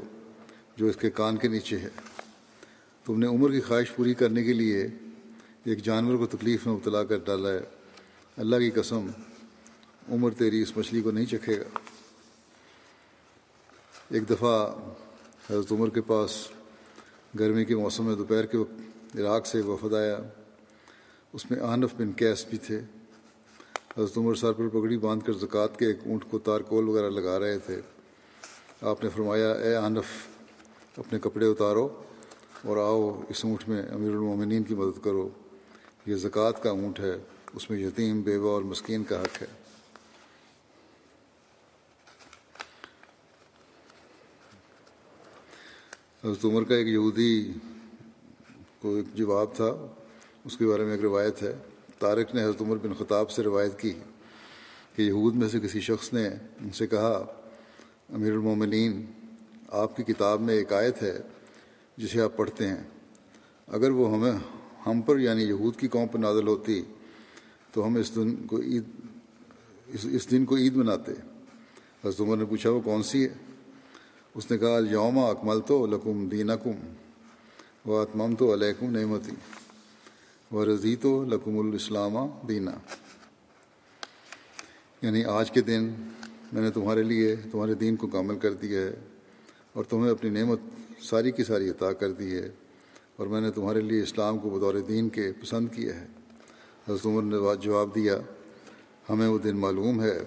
جو 0.78 0.86
اس 0.86 0.96
کے 0.96 1.10
کان 1.10 1.38
کے 1.38 1.48
نیچے 1.48 1.78
ہے۔ 1.78 1.90
تم 3.06 3.20
نے 3.20 3.28
عمر 3.28 3.52
کی 3.52 3.62
خواہش 3.62 3.96
پوری 3.96 4.14
کرنے 4.14 4.44
کے 4.44 4.54
لیے 4.54 4.88
ایک 5.68 5.84
جانور 5.84 6.18
کو 6.18 6.26
تکلیف 6.26 6.66
میں 6.66 6.74
مبتلا 6.74 7.04
کر 7.04 7.18
ڈالا 7.18 7.50
ہے۔ 7.50 7.60
اللہ 8.38 8.56
کی 8.56 8.72
قسم، 8.72 9.08
عمر 10.12 10.32
تیری 10.32 10.62
اس 10.62 10.78
مچھلی 10.78 11.02
کو 11.02 11.12
نہیں 11.12 11.26
چکھے 11.26 11.60
گا۔ 11.60 11.80
ایک 14.10 14.30
دفعہ 14.30 14.76
حضرت 15.50 15.72
عمر 15.72 15.90
کے 15.90 16.02
پاس 16.02 16.48
گرمی 17.40 17.66
کے 17.66 17.76
موسم 17.76 18.06
میں 18.06 18.16
دوپہر 18.16 18.46
کے 18.46 18.58
وقت 18.58 18.82
عراق 19.16 19.46
سے 19.46 19.62
وفد 19.62 19.94
آیا۔ 19.94 20.18
اس 21.34 21.52
میں 21.52 21.60
آنف 21.60 21.94
بن 21.98 22.12
کیس 22.12 22.46
بھی 22.46 22.58
تھے۔ 22.58 22.82
حضرت 23.98 24.18
عمر 24.18 24.36
سر 24.36 24.52
پر 24.52 24.68
پگڑی 24.68 24.98
باندھ 24.98 25.26
کر 25.26 25.34
زکوٰۃ 25.34 25.78
کے 25.78 25.86
ایک 25.86 26.00
اونٹ 26.06 26.26
کو 26.30 26.40
تارکول 26.40 26.90
وغیرہ 26.90 27.10
لگا 27.10 27.40
رہے 27.40 27.60
تھے۔ 27.60 27.82
آپ 28.82 29.04
نے 29.04 29.10
فرمایا، 29.10 29.52
اے 29.52 29.76
آنف، 29.76 30.28
اپنے 30.98 31.20
کپڑے 31.20 31.48
اتارو 31.48 32.04
اور 32.64 32.78
آؤ، 32.78 33.22
اس 33.30 33.46
اونٹ 33.46 33.70
میں 33.70 33.82
امیر 33.82 34.10
المومنین 34.10 34.64
کی 34.64 34.76
مدد 34.76 35.04
کرو۔ 35.04 35.30
یہ 36.08 36.16
زکوٰۃ 36.16 36.52
کا 36.64 36.70
اونٹ 36.70 37.00
ہے، 37.00 37.18
اس 37.54 37.70
میں 37.70 37.80
یتیم، 37.80 38.22
بیوہ 38.22 38.52
اور 38.52 38.62
مسکین 38.62 39.04
کا 39.04 39.22
حق 39.22 39.42
ہے۔ 39.42 39.48
حضرت 46.24 46.46
عمر 46.46 46.64
کا 46.64 46.76
ایک 46.76 46.88
یہودی 46.88 47.54
کو 48.82 48.96
ایک 48.96 49.06
جواب 49.16 49.56
تھا، 49.56 49.88
اس 50.46 50.58
کے 50.58 50.66
بارے 50.66 50.84
میں 50.84 50.92
ایک 50.92 51.02
روایت 51.02 51.44
ہے۔ 51.44 51.56
طارق 52.00 52.36
نے 52.36 52.44
حضرت 52.44 52.62
عمر 52.62 52.78
بن 52.78 52.94
خطاب 52.94 53.32
سے 53.32 53.44
روایت 53.44 53.80
کی 53.80 53.94
کہ 54.96 55.02
یہود 55.02 55.36
میں 55.36 55.50
سے 55.50 55.60
کسی 55.60 55.80
شخص 55.80 56.14
نے 56.14 56.28
ان 56.28 56.70
سے 56.70 56.88
کہا، 56.88 57.26
امیر 58.14 58.32
المومنین، 58.32 59.06
آپ 59.70 59.96
کی 59.96 60.04
کتاب 60.04 60.42
میں 60.42 60.54
ایک 60.54 60.74
آیت 60.74 61.04
ہے 61.04 61.18
جسے 61.98 62.22
آپ 62.22 62.38
پڑھتے 62.38 62.68
ہیں۔ 62.68 62.84
اگر 63.68 63.90
وہ 63.90 64.14
ہمیں 64.14 64.57
ہم 64.92 65.02
پر 65.02 65.20
یعنی 65.20 65.44
یہود 65.44 65.76
کی 65.76 65.88
قوم 65.88 66.08
پر 66.08 66.20
نازل 66.20 66.48
ہوتی، 66.48 66.82
تو 67.72 67.88
ہم 67.88 67.96
اس 67.96 68.16
دن 68.16 68.36
کو 68.36 68.62
عید، 68.62 68.84
اس 69.88 70.06
اس 70.12 70.32
دن 70.32 70.46
کو 70.46 70.58
عید 70.58 70.76
مناتے۔ 70.76 71.12
حضرت 72.06 72.22
عمر 72.22 72.38
نے 72.38 72.46
پوچھا، 72.46 72.70
وہ 72.70 72.82
کون 72.82 73.04
سی 73.04 73.24
ہے؟ 73.24 73.30
اس 74.36 74.52
نے 74.52 74.58
کہا 74.58 74.80
یوم 74.90 75.20
اکمل 75.20 75.62
تو 75.62 75.86
لکم 75.86 76.28
دین 76.28 76.48
کم 76.64 76.94
و 77.90 77.96
اتمم 77.96 78.36
تو 78.36 78.54
علیکم 78.54 78.90
نعمتی 78.90 79.32
و 80.56 80.66
رضی 80.66 80.96
تو 80.96 81.24
لکم 81.24 81.60
الاسلامہ 81.60 82.48
دینا۔ 82.48 82.72
یعنی 85.02 85.24
آج 85.24 85.52
کے 85.52 85.62
دن 85.62 85.84
میں 86.54 86.62
نے 86.62 86.72
تمہارے 86.72 87.04
لیے 87.04 87.36
تمہارے 87.52 87.74
دین 87.74 87.96
کو 87.96 88.08
کامل 88.08 88.40
کر 88.40 88.54
دیا 88.54 88.82
ہے 88.82 88.96
اور 89.74 89.84
تمہیں 89.84 90.12
اپنی 90.12 90.30
نعمت 90.30 90.60
ساری 91.02 91.32
کی 91.32 91.44
ساری 91.44 91.70
عطا 91.70 91.94
کر 91.94 92.12
دی 92.12 92.36
ہے۔ 92.36 92.50
اور 93.18 93.28
میں 93.28 93.42
نے 93.42 93.52
تمہارے 93.52 93.82
لیے 93.82 94.02
اسلام 94.02 94.38
کو 94.38 94.50
بطور 94.50 94.74
دین 94.74 95.10
کے 95.10 95.32
پسند 95.42 95.68
کیا 95.72 96.02
ہے۔ 96.02 96.08
حضرت 96.88 97.06
عمر 97.06 97.22
نے 97.22 97.38
جواب 97.62 97.96
دیا، 97.96 98.18
ہمیں 99.10 99.28
وہ 99.28 99.38
دن 99.38 99.58
معلوم 99.58 100.02
ہے۔ 100.04 100.24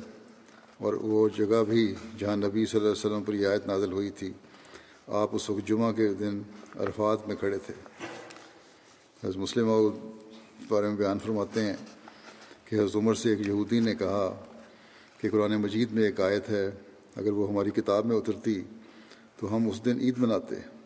اور 0.78 0.94
وہ 0.94 1.28
جگہ 1.36 1.64
بھی 1.68 1.94
جہاں 2.18 2.36
نبی 2.36 2.66
صلی 2.66 2.80
اللہ 2.80 2.92
علیہ 2.92 3.06
وسلم 3.06 3.22
پر 3.22 3.34
یہ 3.34 3.46
آیت 3.46 3.66
نازل 3.66 3.92
ہوئی 3.92 4.10
تھی، 4.10 4.32
آپ 5.06 5.28
اس 5.32 5.50
وقت 5.50 5.68
جمعہ 5.68 5.92
کے 5.92 6.08
دن 6.14 6.42
عرفات 6.78 7.28
میں 7.28 7.36
کھڑے 7.36 7.58
تھے۔ 7.58 7.74
حضرت 9.24 9.36
مسلم 9.36 9.68
بارے 10.68 10.88
میں 10.88 10.96
بیان 10.96 11.18
فرماتے 11.18 11.62
ہیں 11.62 11.76
کہ 12.64 12.76
حضرت 12.76 12.96
عمر 12.96 13.14
سے 13.14 13.30
ایک 13.30 13.46
یہودی 13.46 13.80
نے 13.80 13.94
کہا 13.94 14.44
کہ 15.18 15.30
قرآن 15.30 15.56
مجید 15.56 15.92
میں 15.92 16.02
ایک 16.02 16.20
آیت 16.20 16.50
ہے، 16.50 16.70
اگر 17.16 17.32
وہ 17.32 17.48
ہماری 17.48 17.70
کتاب 17.70 18.06
میں 18.06 18.16
اترتی 18.16 18.62
تو 19.36 19.56
ہم 19.56 19.68
اس 19.68 19.84
دن 19.84 19.98
عید 20.00 20.18
مناتے۔ 20.18 20.79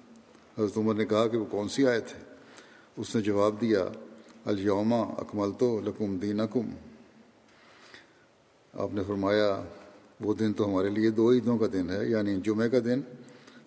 حضرت 0.59 0.79
عمر 0.79 0.95
نے 0.95 1.05
کہا 1.05 1.29
کہ 1.29 1.37
وہ 1.37 1.45
کون 1.45 1.69
سی 1.69 1.87
آیت 1.87 2.05
ہے؟ 2.15 2.21
اس 2.97 3.17
نے 3.17 3.23
جواب 3.23 3.61
دیا 3.61 3.89
الوما 4.45 5.01
اکمل 5.01 5.53
تو 5.59 5.81
لکم 5.81 6.17
دین 6.17 6.41
آپ 8.75 8.95
نے 8.95 9.03
فرمایا، 9.07 9.63
وہ 10.21 10.35
دن 10.35 10.53
تو 10.53 10.69
ہمارے 10.69 10.89
لیے 10.89 11.11
دو 11.11 11.33
عیدوں 11.33 11.59
کا 11.59 11.67
دن 11.73 11.91
ہے 11.91 12.07
یعنی 12.07 12.41
جمعہ 12.41 12.69
کا 12.69 12.79
دن 12.85 13.01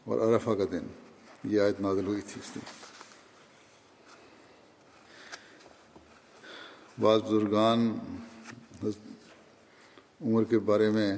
اور 0.04 0.20
عرفہ 0.20 0.50
کا 0.50 0.64
دن۔ 0.72 0.88
یہ 1.44 1.62
آیت 1.62 1.82
نازل 1.82 2.08
ہوئی 2.08 2.22
تھی 2.22 2.42
اس 2.44 2.56
دن۔ 2.56 2.60
بعض 7.04 7.22
بزرگان 7.22 7.98
عمر 10.22 10.44
کے 10.44 10.60
بارے 10.60 10.90
میں 10.90 11.18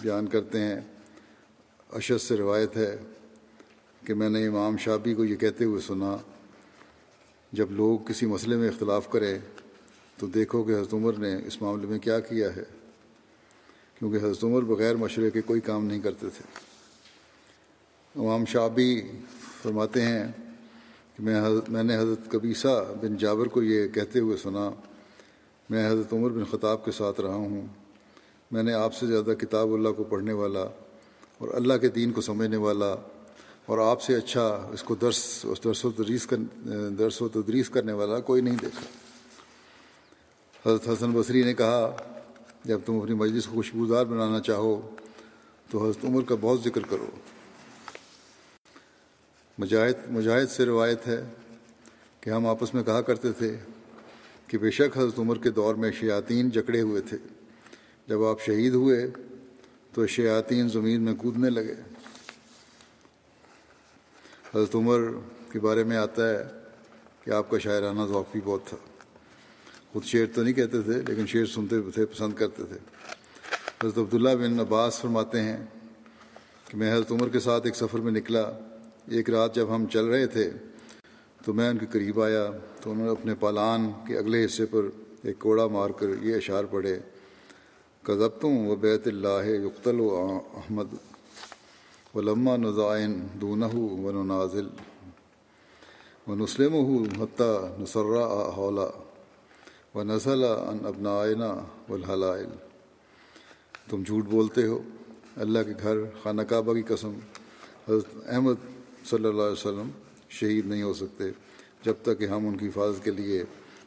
بیان 0.00 0.26
کرتے 0.26 0.60
ہیں، 0.60 0.80
اشد 1.92 2.22
سے 2.22 2.36
روایت 2.36 2.76
ہے۔ 2.76 2.96
کہ 4.06 4.14
میں 4.14 4.28
نے 4.28 4.46
امام 4.46 4.76
شابی 4.76 5.14
کو 5.14 5.24
یہ 5.24 5.36
کہتے 5.36 5.64
ہوئے 5.64 5.80
سنا، 5.80 6.16
جب 7.52 7.66
لوگ 7.70 7.98
کسی 7.98 8.26
مسئلے 8.26 8.56
میں 8.56 8.68
اختلاف 8.68 9.10
کرے 9.10 9.38
تو 10.18 10.26
دیکھو 10.26 10.62
کہ 10.62 10.72
حضرت 10.72 10.94
عمر 10.94 11.12
نے 11.12 11.36
اس 11.46 11.62
معاملے 11.62 11.86
میں 11.86 11.98
کیا 11.98 12.20
کیا 12.20 12.56
ہے۔ 12.56 12.62
کیونکہ 13.98 14.16
حضرت 14.16 14.44
عمر 14.44 14.62
بغیر 14.62 14.96
مشورے 14.96 15.30
کے 15.30 15.42
کوئی 15.42 15.60
کام 15.60 15.84
نہیں 15.84 16.00
کرتے 16.00 16.26
تھے۔ 16.30 16.60
امام 18.20 18.44
شابی 18.44 19.02
فرماتے 19.62 20.02
ہیں 20.02 20.24
کہ 21.16 21.22
میں 21.22 21.46
حضرت 21.46 21.70
میں 21.70 21.82
نے 21.82 21.96
حضرت 21.96 22.30
کبیسہ 22.30 22.92
بن 23.02 23.16
جابر 23.16 23.46
کو 23.46 23.62
یہ 23.62 23.88
کہتے 23.88 24.18
ہوئے 24.18 24.36
سنا، 24.36 24.70
میں 25.70 25.90
حضرت 25.90 26.12
عمر 26.12 26.30
بن 26.30 26.44
خطاب 26.44 26.84
کے 26.84 26.92
ساتھ 26.92 27.20
رہا 27.20 27.34
ہوں۔ 27.34 27.66
میں 28.50 28.62
نے 28.62 28.72
آپ 28.72 28.94
سے 28.94 29.06
زیادہ 29.06 29.30
کتاب 29.30 29.72
اللہ 29.72 29.88
کو 29.88 30.04
پڑھنے 30.04 30.32
والا 30.32 30.62
اور 31.38 31.48
اللہ 31.48 31.74
کے 31.74 31.88
دین 31.88 32.12
کو 32.12 32.20
سمجھنے 32.20 32.56
والا 32.56 32.94
اور 33.66 33.78
آپ 33.78 34.02
سے 34.02 34.14
اچھا 34.14 34.68
اس 34.72 34.82
کو 34.82 34.94
درس، 34.94 35.46
اس 35.48 35.64
درس 35.64 35.84
و 35.84 35.90
تدریس 35.90 36.26
کر، 36.26 36.36
درس 36.98 37.22
و 37.22 37.28
تدریس 37.28 37.68
کرنے 37.68 37.92
والا 37.92 38.20
کوئی 38.20 38.42
نہیں 38.42 38.56
دیکھا۔ 38.62 38.84
حضرت 40.70 40.88
حسن 40.88 41.10
بصری 41.10 41.42
نے 41.42 41.54
کہا، 41.54 41.96
جب 42.64 42.80
تم 42.86 42.96
اپنی 42.96 43.14
مجلس 43.14 43.46
کو 43.46 43.52
خوشبودار 43.52 44.04
بنانا 44.04 44.40
چاہو، 44.40 44.96
تو 45.70 45.84
حضرت 45.84 46.04
عمر 46.04 46.22
کا 46.22 46.34
بہت 46.40 46.60
ذکر 46.64 46.80
کرو۔ 46.90 47.06
مجاہد 49.58 50.10
مجاہد 50.10 50.50
سے 50.50 50.66
روایت 50.66 51.06
ہے 51.06 51.24
کہ 52.20 52.30
ہم 52.30 52.46
آپس 52.46 52.74
میں 52.74 52.82
کہا 52.82 53.00
کرتے 53.00 53.32
تھے 53.32 53.56
کہ 54.46 54.58
بے 54.58 54.70
شک 54.70 54.98
حضرت 54.98 55.18
عمر 55.18 55.38
کے 55.38 55.50
دور 55.50 55.74
میں 55.74 55.92
شیاطین 55.92 56.50
جکڑے 56.50 56.80
ہوئے 56.80 57.00
تھے۔ 57.00 57.16
جب 58.08 58.24
آپ 58.24 58.40
شہید 58.40 58.74
ہوئے، 58.74 59.10
تو 59.92 60.06
شیاطین 60.06 60.68
زمین 60.68 61.02
میں 61.02 61.14
کودنے 61.14 61.50
لگے۔ 61.50 61.74
حضرت 64.56 64.74
عمر 64.74 65.00
کے 65.52 65.60
بارے 65.60 65.84
میں 65.84 65.96
آتا 65.96 66.30
ہے 66.30 66.44
کہ 67.24 67.30
آپ 67.30 67.50
کا 67.50 67.58
شاعرانہ 67.58 68.00
ذوق 68.08 68.32
بھی 68.32 68.40
بہت 68.44 68.64
تھا۔ 68.64 68.76
خود 69.92 70.04
شعر 70.04 70.26
تو 70.34 70.42
نہیں 70.42 70.54
کہتے 70.54 70.82
تھے، 70.82 70.92
لیکن 71.08 71.26
شعر 71.26 71.46
سنتے 71.46 71.76
تھے، 71.94 72.06
پسند 72.06 72.34
کرتے 72.34 72.62
تھے۔ 72.64 72.76
حضرت 73.84 73.98
عبداللہ 73.98 74.28
بن 74.28 74.60
عباس 74.60 75.00
فرماتے 75.00 75.40
ہیں 75.40 75.56
کہ 76.64 76.76
میں 76.76 76.94
حضرت 76.94 77.12
عمر 77.12 77.28
کے 77.28 77.40
ساتھ 77.40 77.66
ایک 77.66 77.76
سفر 77.76 77.98
میں 77.98 78.12
نکلا۔ 78.12 78.52
ایک 79.10 79.30
رات 79.30 79.54
جب 79.54 79.74
ہم 79.74 79.86
چل 79.86 80.04
رہے 80.04 80.26
تھے 80.26 80.50
تو 81.44 81.54
میں 81.54 81.68
ان 81.68 81.78
کے 81.78 81.86
قریب 81.90 82.22
آیا۔ 82.22 82.50
تو 82.80 82.90
انہوں 82.92 83.06
نے 83.06 83.12
اپنے 83.12 83.34
پالان 83.34 83.92
کے 84.06 84.18
اگلے 84.18 84.44
حصے 84.44 84.66
پر 84.66 84.82
ایک 85.22 85.38
کوڑا 85.38 85.66
مار 85.66 85.90
کر 85.90 86.06
یہ 86.22 86.36
اشعار 86.36 86.64
پڑھے 86.64 86.98
کضبتم 88.02 88.68
و 88.68 88.74
بیت 88.74 89.06
اللہ 89.06 89.46
یقتل 89.46 90.00
و 90.00 90.38
احمد 90.54 90.94
و 92.16 92.20
لمہ 92.20 92.50
نظائن 92.50 93.26
دونہ 93.40 93.74
و 93.74 94.22
نازل 94.22 94.68
و 96.26 96.34
نسلم 96.34 96.74
ہُو 96.74 97.02
حتیٰ 97.02 97.82
نسرا 97.82 98.50
حولا 98.56 98.86
و 99.94 100.02
نسل 100.02 100.44
ان 100.44 100.78
ابنا 100.86 101.64
والحلائل 101.88 102.46
تم 103.90 104.02
جھوٹ 104.02 104.24
بولتے 104.24 104.66
ہو 104.66 104.82
اللہ 105.36 105.58
کے 105.58 105.72
گھر 105.82 105.96
خانہ 106.22 106.42
کعبہ 106.42 106.74
کی 106.74 106.82
قسم 106.82 107.18
حضرت 107.88 108.28
احمد 108.28 108.64
صلی 109.06 109.28
اللہ 109.28 109.42
علیہ 109.42 109.66
وسلم 109.66 109.90
شہید 110.28 110.66
نہیں 110.66 110.82
ہو 110.82 110.94
سکتے 110.94 111.30
جب 111.84 111.94
تک 112.02 112.18
کہ 112.18 112.24
ہم 112.24 112.48
ان 112.48 112.56
کی 112.56 112.68
حفاظت 112.68 113.04
کے 113.04 113.10
لیے 113.10 113.44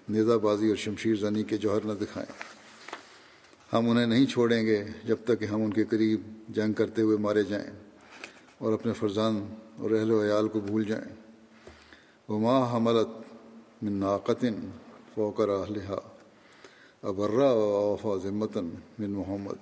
نیزہ 0.09 0.33
بازی 0.33 0.67
اور 0.67 0.75
شمشیر 0.75 1.15
زنی 1.15 1.43
کے 1.43 1.57
جوہر 1.57 1.85
نہ 1.85 1.93
دکھائیں۔ 1.93 2.31
ہم 3.73 3.89
انہیں 3.89 4.05
نہیں 4.05 4.25
چھوڑیں 4.25 4.65
گے 4.65 4.83
جب 5.05 5.17
تک 5.23 5.39
کہ 5.39 5.45
ہم 5.45 5.61
ان 5.61 5.73
کے 5.73 5.83
قریب 5.83 6.21
جنگ 6.49 6.73
کرتے 6.73 7.01
ہوئے 7.01 7.17
مارے 7.17 7.43
جائیں۔ 7.43 7.88
اور 8.59 8.73
اپنے 8.73 8.93
فرزند 8.93 9.45
اور 9.77 9.91
اہل 9.91 10.11
و 10.11 10.23
عیال 10.23 10.47
کو 10.47 10.59
بھول 10.59 10.83
جائیں۔ 10.83 11.13
وہ 12.29 12.39
ماں 12.39 12.61
حملت 12.73 13.09
من 13.83 13.93
ناقتن 13.93 14.69
فوکر 15.13 15.49
اہلحا 15.49 15.99
ابرا 17.03 17.51
وفا 17.51 18.15
ذمتاً 18.23 18.69
من 18.99 19.11
محمد۔ 19.11 19.57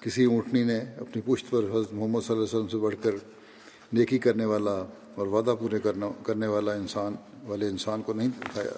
کسی 0.00 0.24
اونٹنی 0.24 0.62
نے 0.64 0.78
اپنی 0.78 1.22
پشت 1.24 1.50
پر 1.50 1.64
حضرت 1.64 1.92
محمد 1.92 2.20
صلی 2.20 2.36
اللہ 2.36 2.44
علیہ 2.44 2.56
وسلم 2.56 2.68
سے 2.68 2.76
بڑھ 2.76 2.94
کر 3.02 3.14
نیکی 3.92 4.18
کرنے 4.18 4.44
والا 4.44 4.76
اور 5.14 5.26
وعدہ 5.26 5.54
پورے 5.60 5.78
کرنا 5.78 6.08
کرنے 6.22 6.46
والا 6.46 6.72
انسان 6.72 7.14
والے 7.46 7.68
انسان 7.68 8.02
کو 8.02 8.12
نہیں 8.12 8.28
اٹھایا 8.40 8.76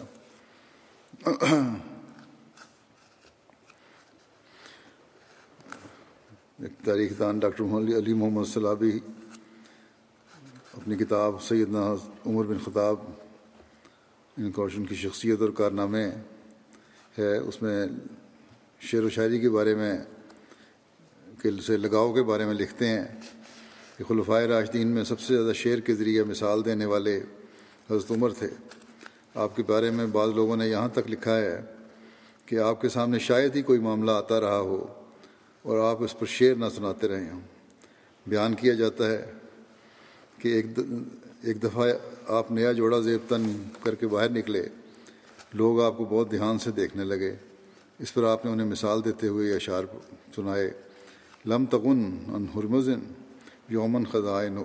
تاریخ 6.85 7.13
دان 7.19 7.39
ڈاکٹر 7.39 7.65
محمد 7.65 7.95
علی 7.95 8.13
محمد 8.13 8.45
صلابی 8.45 8.99
اپنی 10.73 10.97
کتاب 10.97 11.43
سیدنا 11.43 11.95
عمر 12.27 12.45
بن 12.45 12.59
خطاب، 12.65 12.97
ان 14.37 14.51
کوشن 14.53 14.87
کی 14.87 14.95
شخصیت 14.95 15.41
اور 15.41 15.49
کارنامے 15.49 16.09
ہے، 17.19 17.37
اس 17.37 17.63
میں 17.63 17.87
شعر 18.81 19.03
و 19.03 19.11
شاعری 19.11 19.41
کے 19.41 19.51
بارے 19.51 19.75
میں 19.75 19.99
سے 21.67 21.77
لگاؤ 21.77 22.13
کے 22.13 22.23
بارے 22.23 22.45
میں 22.45 22.55
لکھتے 22.55 22.89
ہیں 22.89 23.05
کہ 23.99 24.05
خلفۂ 24.05 24.43
راشدین 24.43 24.89
میں 24.89 25.05
سب 25.05 25.21
سے 25.21 25.35
زیادہ 25.35 25.53
شعر 25.53 25.79
کے 25.79 25.95
ذریعے 25.95 26.23
مثال 26.25 26.65
دینے 26.65 26.85
والے 26.85 27.17
حضرت 27.91 28.11
عمر 28.11 28.33
تھے۔ 28.33 28.49
آپ 29.35 29.57
کے 29.57 29.63
بارے 29.63 29.91
میں 29.91 30.07
بعض 30.07 30.29
لوگوں 30.29 30.57
نے 30.57 30.69
یہاں 30.69 30.89
تک 30.89 31.11
لکھا 31.11 31.37
ہے 31.37 31.61
کہ 32.47 32.59
آپ 32.59 32.81
کے 32.81 32.89
سامنے 32.89 33.19
شاید 33.19 33.57
ہی 33.57 33.63
کوئی 33.63 33.79
معاملہ 33.79 34.11
آتا 34.11 34.41
رہا 34.41 34.59
ہو۔ 34.59 34.96
اور 35.67 35.79
آپ 35.79 36.03
اس 36.03 36.19
پر 36.19 36.27
شعر 36.27 36.55
نہ 36.55 36.65
سناتے 36.75 37.09
رہے 37.09 37.31
ہوں 37.31 37.41
بیان 38.27 38.55
کیا 38.55 38.75
جاتا 38.75 39.11
ہے 39.11 39.33
کہ 40.39 40.49
ایک 40.49 40.67
ایک 41.43 41.63
دفعہ 41.63 41.89
آپ 42.29 42.53
نیا 42.53 42.73
جوڑا 42.73 43.01
زیب 43.01 43.21
تن 43.29 43.63
کر 43.83 43.95
کے 43.95 44.07
باہر 44.07 44.29
نکلے، 44.29 44.69
لوگ 45.55 45.81
آپ 45.81 45.99
کو 45.99 46.05
بہت 46.05 46.31
دھیان 46.31 46.59
سے 46.59 46.71
دیکھنے 46.71 47.05
لگے۔ 47.05 47.35
اس 47.99 48.15
پر 48.15 48.25
آپ 48.25 48.45
نے 48.45 48.51
انہیں 48.51 48.67
مثال 48.67 49.05
دیتے 49.05 49.29
ہوئے 49.29 49.55
اشعار 49.55 49.85
سنائے۔ 50.37 50.71
لم 51.47 51.67
تغن 51.67 52.05
ان 52.27 52.47
حرمزن 52.57 53.01
یومن 53.69 54.05
خزائن 54.05 54.57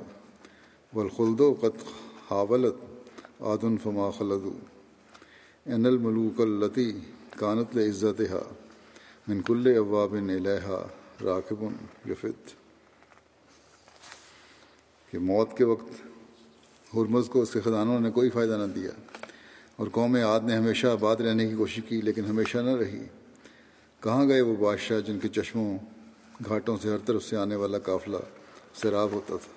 والخلد 0.94 1.40
و 1.40 1.54
قط 1.54 1.84
حاولت 2.32 2.76
عادن 3.42 3.78
فما 3.78 4.10
خلد 4.12 4.46
ان 5.66 5.86
الملوک 5.86 6.42
التی 6.42 6.92
کانت 7.38 7.78
عزت 7.78 8.22
ہا 8.22 8.44
من 9.28 9.42
کل 9.42 9.78
اواب 9.78 10.14
الحا 10.14 10.82
راکب 11.24 11.64
یفت 12.10 12.54
کہ 15.12 15.20
موت 15.20 15.58
کے 15.58 15.64
وقت 15.64 15.92
حرمز 16.96 17.30
کو 17.30 17.42
اس 17.42 17.52
کے 17.54 17.62
خزانوں 17.62 18.00
نے 18.00 18.12
کوئی 18.12 18.30
فائدہ 18.30 18.58
نہ 18.58 18.74
دیا 18.74 18.92
اور 19.76 19.88
قوم 19.92 20.16
عاد 20.16 20.40
نے 20.40 20.56
ہمیشہ 20.56 20.88
آباد 20.88 21.16
رہنے 21.16 21.50
کی 21.50 21.56
کوشش 21.56 21.80
کی 21.88 22.02
لیکن 22.02 22.26
ہمیشہ 22.26 22.58
نہ 22.58 22.76
رہی۔ 22.76 23.04
کہاں 24.00 24.28
گئے 24.28 24.42
وہ 24.42 24.56
بادشاہ 24.56 25.00
جن 25.00 25.20
کے 25.20 25.28
چشموں، 25.28 25.78
گھاٹوں 26.48 26.78
سے 26.82 26.90
ہر 26.90 26.98
طرف 27.06 27.24
سے 27.24 27.38
آنے 27.38 27.56
والا 27.56 27.80
قافلہ 27.80 28.18
سیراب 28.82 29.10
ہوتا 29.12 29.36
تھا؟ 29.44 29.52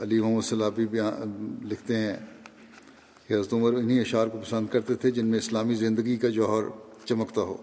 علی 0.00 0.20
محمد 0.20 0.44
صلابی 0.44 0.86
بھی 0.86 1.00
لکھتے 1.62 1.96
ہیں 1.96 2.16
کہ 3.32 3.36
حضرت 3.36 3.52
عمر 3.52 3.72
انہی 3.72 4.00
اشعار 4.00 4.26
کو 4.26 4.38
پسند 4.38 4.66
کرتے 4.66 4.94
تھے 4.94 5.10
جن 5.10 5.26
میں 5.26 5.38
اسلامی 5.38 5.74
زندگی 5.74 6.16
کا 6.16 6.28
جوہر 6.28 6.64
چمکتا 7.04 7.40
ہو۔ 7.40 7.56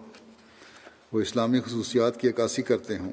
وہ 1.12 1.20
اسلامی 1.20 1.60
خصوصیات 1.60 2.20
کی 2.20 2.28
عکاسی 2.28 2.62
کرتے 2.62 2.98
ہوں 2.98 3.12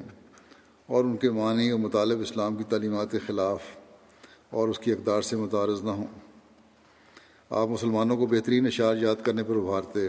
اور 0.86 1.04
ان 1.04 1.16
کے 1.16 1.30
معنی 1.30 1.72
و 1.72 1.78
مطالب 1.78 2.20
اسلام 2.20 2.56
کی 2.56 2.64
تعلیمات 2.64 3.10
کے 3.10 3.18
خلاف 3.26 3.58
اور 4.50 4.68
اس 4.68 4.78
کی 4.78 4.92
اقدار 4.92 5.22
سے 5.22 5.36
متعارض 5.36 5.82
نہ 5.82 5.90
ہوں۔ 5.90 6.06
آپ 7.50 7.68
مسلمانوں 7.68 8.16
کو 8.16 8.26
بہترین 8.26 8.66
اشعار 8.66 8.96
یاد 8.96 9.24
کرنے 9.24 9.42
پر 9.42 9.56
ابھارتے 9.56 10.08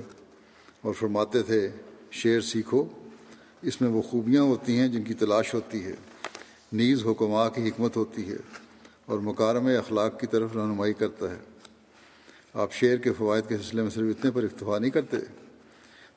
اور 0.82 0.94
فرماتے 0.94 1.44
تھے، 1.44 1.70
شعر 2.12 2.42
سیکھو، 2.42 2.86
اس 3.62 3.82
میں 3.82 3.90
وہ 3.90 4.02
خوبیاں 4.02 4.44
ہوتی 4.44 4.78
ہیں 4.78 4.88
جن 4.88 5.04
کی 5.04 5.14
تلاش 5.14 5.54
ہوتی 5.54 5.84
ہے، 5.86 5.96
نیز 6.74 7.06
حکمہ 7.06 7.50
کی 7.56 7.70
حکمت 7.70 7.98
ہوتی 7.98 8.30
ہے 8.30 8.38
اور 9.06 9.20
مکارم 9.20 9.66
اخلاق 9.66 10.20
کی 10.20 10.28
طرف 10.28 10.56
رہنمائی 10.56 10.94
کرتا 10.94 11.32
ہے۔ 11.32 11.59
آپ 12.54 12.74
شعر 12.74 12.98
کے 12.98 13.14
فوائد 13.14 13.50
کے 13.50 13.58
سلسلے 13.58 13.82
میں 13.82 13.90
صرف 13.90 14.16
اتنے 14.20 14.32
پر 14.32 14.44
اکتفا 14.44 14.80
نہیں 14.80 14.92
کرتے، 14.92 15.18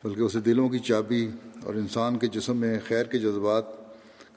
بلکہ 0.05 0.21
اسے 0.21 0.41
دلوں 0.41 0.69
کی 0.69 0.79
چابی 0.79 1.31
اور 1.65 1.75
انسان 1.75 2.19
کے 2.19 2.27
جسم 2.27 2.57
میں 2.57 2.79
خیر 2.89 3.05
کے 3.05 3.19
جذبات 3.19 3.65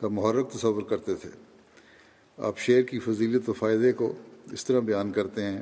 کا 0.01 0.07
محرک 0.07 0.51
تصور 0.51 0.81
کرتے 0.81 1.15
تھے۔ 1.15 1.29
آپ 2.37 2.57
شعر 2.57 2.81
کی 2.81 2.99
فضیلت 2.99 3.49
و 3.49 3.53
فائدے 3.53 3.91
کو 3.91 4.13
اس 4.51 4.65
طرح 4.65 4.79
بیان 4.79 5.11
کرتے 5.11 5.43
ہیں 5.43 5.61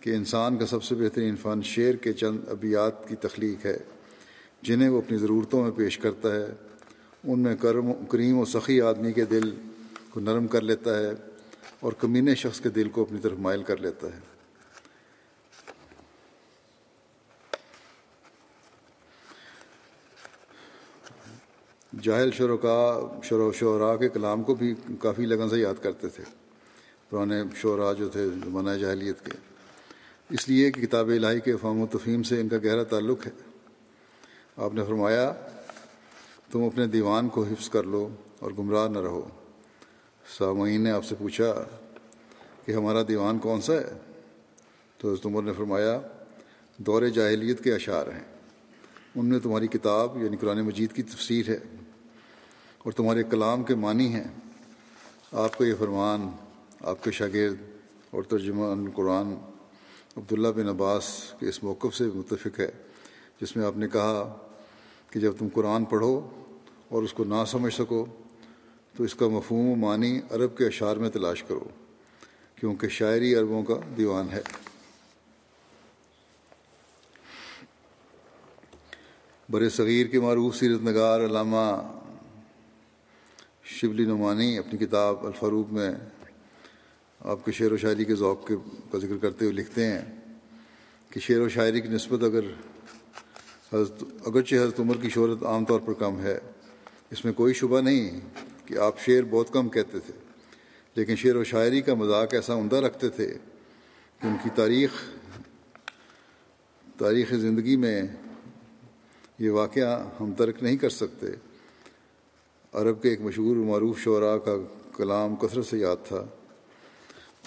کہ 0.00 0.10
انسان 0.10 0.56
کا 0.56 0.66
سب 0.66 0.82
سے 0.82 0.94
بہترین 0.94 1.36
فن 1.36 1.62
شعر 1.62 1.94
کے 1.94 2.12
چند 2.12 2.38
ابیات 2.48 3.08
کی 3.08 3.16
تخلیق 3.16 3.66
ہے، 3.66 3.78
جنہیں 4.62 4.88
وہ 4.88 4.98
اپنی 4.98 5.18
ضرورتوں 5.18 5.62
میں 5.62 5.70
پیش 5.70 5.98
کرتا 5.98 6.34
ہے۔ 6.34 6.46
ان 7.24 7.40
میں 7.40 7.56
کرم 7.56 7.92
کریم 8.04 8.38
و 8.38 8.44
سخی 8.44 8.80
آدمی 8.80 9.12
کے 9.12 9.24
دل 9.24 9.50
کو 10.10 10.20
نرم 10.20 10.46
کر 10.46 10.60
لیتا 10.60 10.98
ہے 10.98 11.10
اور 11.80 11.92
کمینے 11.92 12.34
شخص 12.34 12.60
کے 12.60 12.68
دل 12.68 12.88
کو 12.88 13.02
اپنی 13.02 13.18
طرف 13.18 13.38
مائل 13.38 13.62
کر 13.62 13.76
لیتا 13.76 14.06
ہے۔ 14.06 14.31
جاہل 22.00 22.30
شرکا 22.30 23.00
شروع 23.22 23.52
شعراء 23.52 23.96
کے 23.96 24.08
کلام 24.08 24.42
کو 24.42 24.54
بھی 24.54 24.74
کافی 25.00 25.26
لگن 25.26 25.48
سے 25.48 25.58
یاد 25.58 25.82
کرتے 25.82 26.08
تھے۔ 26.08 26.24
پرانے 27.10 27.42
شعراء 27.56 27.92
جو 27.92 28.08
تھے 28.08 28.26
زمانہ 28.26 28.70
جاہلیت 28.70 29.24
کے۔ 29.24 29.32
اس 30.30 30.48
لیے 30.48 30.70
کہ 30.70 30.86
کتاب 30.86 31.08
الہی 31.08 31.40
کے 31.40 31.56
فہم 31.56 31.80
و 31.80 31.86
تفہیم 31.86 32.22
سے 32.22 32.40
ان 32.40 32.48
کا 32.48 32.56
گہرا 32.64 32.82
تعلق 32.82 33.26
ہے۔ 33.26 33.30
آپ 34.56 34.74
نے 34.74 34.84
فرمایا، 34.84 35.32
تم 36.52 36.64
اپنے 36.64 36.86
دیوان 36.86 37.28
کو 37.28 37.42
حفظ 37.42 37.70
کر 37.70 37.84
لو 37.84 38.08
اور 38.38 38.50
گمراہ 38.58 38.88
نہ 38.88 38.98
رہو۔ 38.98 39.28
سامعین 40.38 40.80
نے 40.80 40.90
آپ 40.90 41.04
سے 41.04 41.14
پوچھا 41.18 41.64
کہ 42.66 42.72
ہمارا 42.72 42.98
دیوان 43.08 43.38
کون 43.38 43.60
سا 43.60 43.72
ہے؟ 43.72 43.92
تو 44.98 45.08
حضرت 45.08 45.26
عمر 45.26 45.42
نے 45.42 45.52
فرمایا، 45.52 46.00
دور 46.76 47.02
جاہلیت 47.02 47.64
کے 47.64 47.74
اشعار 47.74 48.06
ہیں۔ 48.06 48.24
ان 49.16 49.26
میں 49.26 49.38
تمہاری 49.38 49.66
کتاب 49.66 50.22
یعنی 50.22 50.36
قرآن 50.36 50.60
مجید 50.60 50.92
کی 50.92 51.02
تفسیر 51.02 51.48
ہے۔ 51.48 51.58
اور 52.82 52.92
تمہارے 52.92 53.22
کلام 53.22 53.62
کے 53.62 53.74
معنی 53.74 54.14
ہیں۔ 54.14 54.24
آپ 55.32 55.58
کا 55.58 55.64
یہ 55.64 55.74
فرمان، 55.78 56.28
آپ 56.80 57.04
کے 57.04 57.10
شاگرد 57.10 57.56
اور 58.10 58.22
ترجمہ 58.22 58.90
قرآن 58.94 59.34
عبداللہ 60.16 60.48
بن 60.48 60.68
عباس 60.68 61.04
کے 61.38 61.48
اس 61.48 61.62
موقف 61.62 61.96
سے 61.96 62.04
متفق 62.14 62.60
ہے، 62.60 62.70
جس 63.40 63.56
میں 63.56 63.64
آپ 63.66 63.76
نے 63.76 63.88
کہا 63.88 64.36
کہ 65.10 65.20
جب 65.20 65.32
تم 65.38 65.48
قرآن 65.54 65.84
پڑھو 65.84 66.28
اور 66.88 67.02
اس 67.02 67.12
کو 67.12 67.24
نہ 67.24 67.44
سمجھ 67.46 67.74
سکو 67.74 68.04
تو 68.96 69.04
اس 69.04 69.14
کا 69.14 69.28
مفہوم 69.28 69.68
و 69.68 69.76
معنی 69.76 70.20
عرب 70.30 70.56
کے 70.56 70.66
اشعار 70.66 70.96
میں 70.96 71.10
تلاش 71.10 71.42
کرو، 71.42 71.68
کیونکہ 72.56 72.88
شاعری 72.88 73.34
عربوں 73.34 73.62
کا 73.62 73.74
دیوان 73.96 74.28
ہے۔ 74.32 74.42
بر 79.48 79.68
صغیر 79.68 80.06
کے 80.06 80.20
معروف 80.20 80.56
سیرت 80.56 80.82
نگار 80.82 81.20
علامہ 81.20 81.66
شبلی 83.72 84.04
نعمانی 84.04 84.58
اپنی 84.58 84.78
کتاب 84.78 85.26
الفروق 85.26 85.72
میں 85.72 85.90
آپ 87.20 87.44
کے 87.44 87.52
شعر 87.52 87.72
و 87.72 87.76
شاعری 87.76 88.04
کے 88.04 88.14
ذوق 88.14 88.46
کے 88.46 88.56
کا 88.90 88.98
ذکر 88.98 89.16
کرتے 89.16 89.44
ہوئے 89.44 89.54
لکھتے 89.54 89.86
ہیں 89.86 90.00
کہ 91.10 91.20
شعر 91.20 91.40
و 91.40 91.48
شاعری 91.48 91.80
کی 91.80 91.88
نسبت 91.88 92.22
اگر 92.22 92.44
حضرت 93.72 94.02
اگرچہ 94.26 94.54
حضرت 94.54 94.80
عمر 94.80 94.96
کی 94.96 95.08
شہرت 95.08 95.42
عام 95.42 95.64
طور 95.64 95.80
پر 95.80 95.92
کم 95.92 96.20
ہے، 96.20 96.38
اس 97.10 97.24
میں 97.24 97.32
کوئی 97.32 97.54
شبہ 97.54 97.80
نہیں 97.80 98.20
کہ 98.66 98.78
آپ 98.78 99.00
شعر 99.00 99.22
بہت 99.30 99.52
کم 99.52 99.68
کہتے 99.68 99.98
تھے، 99.98 100.12
لیکن 100.96 101.16
شعر 101.16 101.36
و 101.36 101.44
شاعری 101.44 101.80
کا 101.80 101.94
مذاق 101.94 102.34
ایسا 102.34 102.54
عمدہ 102.54 102.76
رکھتے 102.76 103.08
تھے 103.08 103.28
کہ 104.20 104.26
ان 104.26 104.36
کی 104.42 104.50
تاریخ 104.54 104.90
تاریخ 106.98 107.32
زندگی 107.32 107.76
میں 107.76 108.02
یہ 109.38 109.50
واقعہ 109.50 110.08
ہم 110.20 110.32
ترک 110.32 110.62
نہیں 110.62 110.76
کر 110.76 110.90
سکتے۔ 110.90 111.26
عرب 112.72 113.02
کے 113.02 113.08
ایک 113.08 113.20
مشہور 113.20 113.56
معروف 113.56 113.98
شعراء 113.98 114.36
کا 114.36 114.56
کلام 114.96 115.36
کثرت 115.36 115.66
سے 115.66 115.78
یاد 115.78 115.96
تھا 116.04 116.24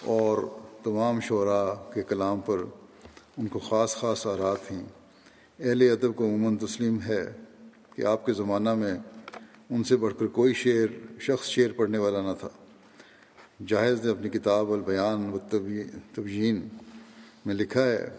اور 0.03 0.38
تمام 0.84 1.19
شعراء 1.19 1.91
کے 1.93 2.03
کلام 2.03 2.39
پر 2.39 2.57
ان 3.38 3.47
کو 3.47 3.59
خاص 3.59 3.95
خاص 3.95 4.28
آرات 4.28 4.67
تھیں۔ 4.67 4.84
اہل 5.59 5.82
ادب 5.82 6.15
کو 6.15 6.26
عموماً 6.26 6.57
تسلیم 6.57 7.01
ہے 7.01 7.32
کہ 7.95 8.05
آپ 8.05 8.26
کے 8.26 8.34
زمانہ 8.34 8.73
میں 8.73 8.95
ان 9.69 9.84
سے 9.84 9.95
بڑھ 9.95 10.13
کر 10.19 10.28
کوئی 10.28 10.53
شعر، 10.53 11.19
شخص 11.19 11.47
شعر 11.47 11.71
پڑھنے 11.76 11.97
والا 11.97 12.21
نہ 12.21 12.34
تھا۔ 12.39 12.49
جاہز 13.67 14.05
نے 14.05 14.11
اپنی 14.11 14.30
کتاب 14.30 14.73
البیان 14.73 15.34
و 15.34 15.38
تبجین 16.15 16.67
میں 17.45 17.55
لکھا 17.55 17.84
ہے 17.84 18.09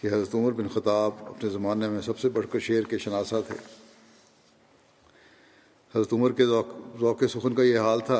کہ 0.00 0.06
حضرت 0.06 0.34
عمر 0.34 0.52
بن 0.52 0.68
خطاب 0.68 1.10
اپنے 1.20 1.50
زمانے 1.50 1.88
میں 1.88 2.00
سب 2.00 2.18
سے 2.18 2.28
بڑھ 2.28 2.46
کر 2.52 2.58
شعر 2.58 2.82
کے 2.82 2.98
شناسہ 2.98 3.36
تھے۔ 3.46 3.75
حضرت 5.96 6.12
عمر 6.12 6.32
کے 6.32 6.44
ذوق 6.46 6.68
ذوق 7.00 7.22
سخن 7.30 7.54
کا 7.54 7.62
یہ 7.62 7.78
حال 7.78 8.00
تھا 8.06 8.18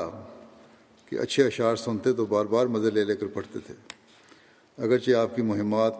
کہ 1.08 1.18
اچھے 1.20 1.42
اشعار 1.46 1.76
سنتے 1.76 2.12
تو 2.12 2.24
بار 2.26 2.44
بار 2.44 2.66
مزے 2.66 2.90
لے 2.90 3.04
لے 3.04 3.16
کر 3.16 3.26
پڑھتے 3.26 3.58
تھے۔ 3.66 3.74
اگرچہ 4.78 5.14
آپ 5.14 5.34
کی 5.36 5.42
مہمات 5.42 5.94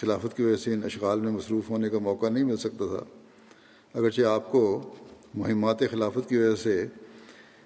خلافت 0.00 0.36
کی 0.36 0.42
وجہ 0.42 0.56
سے 0.56 0.72
ان 0.74 0.84
اشغال 0.84 1.20
میں 1.20 1.32
مصروف 1.32 1.68
ہونے 1.70 1.88
کا 1.90 1.98
موقع 1.98 2.28
نہیں 2.28 2.44
مل 2.44 2.56
سکتا 2.56 2.86
تھا، 2.86 3.04
اگرچہ 3.94 4.22
آپ 4.26 4.50
کو 4.52 4.62
مہمات 5.34 5.82
خلافت 5.90 6.28
کی 6.28 6.36
وجہ 6.36 6.54
سے 6.62 6.86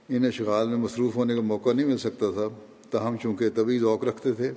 ان 0.08 0.24
اشغال 0.24 0.68
میں 0.68 0.76
مصروف 0.76 1.16
ہونے 1.16 1.34
کا 1.34 1.40
موقع 1.40 1.72
نہیں 1.72 1.86
مل 1.86 1.98
سکتا 1.98 2.30
تھا، 2.34 2.48
تاہم 2.90 3.16
چونکہ 3.22 3.50
طبی 3.54 3.78
ذوق 3.78 4.04
رکھتے 4.04 4.32
تھے، 4.32 4.52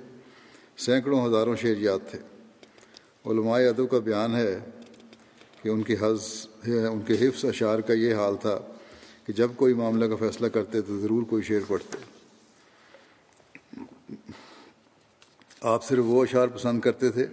سینکڑوں 0.78 1.26
ہزاروں 1.26 1.56
شعر 1.56 1.82
یاد 1.82 2.12
تھے۔ 2.12 2.20
علماء 3.26 3.60
ادب 3.60 3.89
کا 3.91 3.99
بیان 3.99 4.36
ہے 4.36 4.58
کہ 5.62 5.70
ان 5.70 5.84
کی 5.84 5.95
حض 5.99 6.32
ان 6.64 7.01
کے 7.08 7.28
حفظ 7.28 7.45
اشعار 7.45 7.80
کا 7.80 7.93
یہ 7.93 8.16
حال 8.16 8.36
تھا 8.41 8.60
کہ 9.26 9.34
جب 9.34 9.52
کوئی 9.56 9.74
معاملہ 9.74 10.06
کا 10.06 10.16
فیصلہ 10.16 10.48
کرتے 10.48 10.82
تو 10.82 11.02
ضرور 11.02 11.24
کوئی 11.24 11.44
شعر 11.44 11.60
پڑھتے۔ 11.68 11.98
آپ 15.62 15.84
صرف 15.84 16.04
وہ 16.06 16.24
اشعار 16.24 16.48
پسند 16.48 16.82
کرتے 16.82 17.10
تھے 17.10 17.28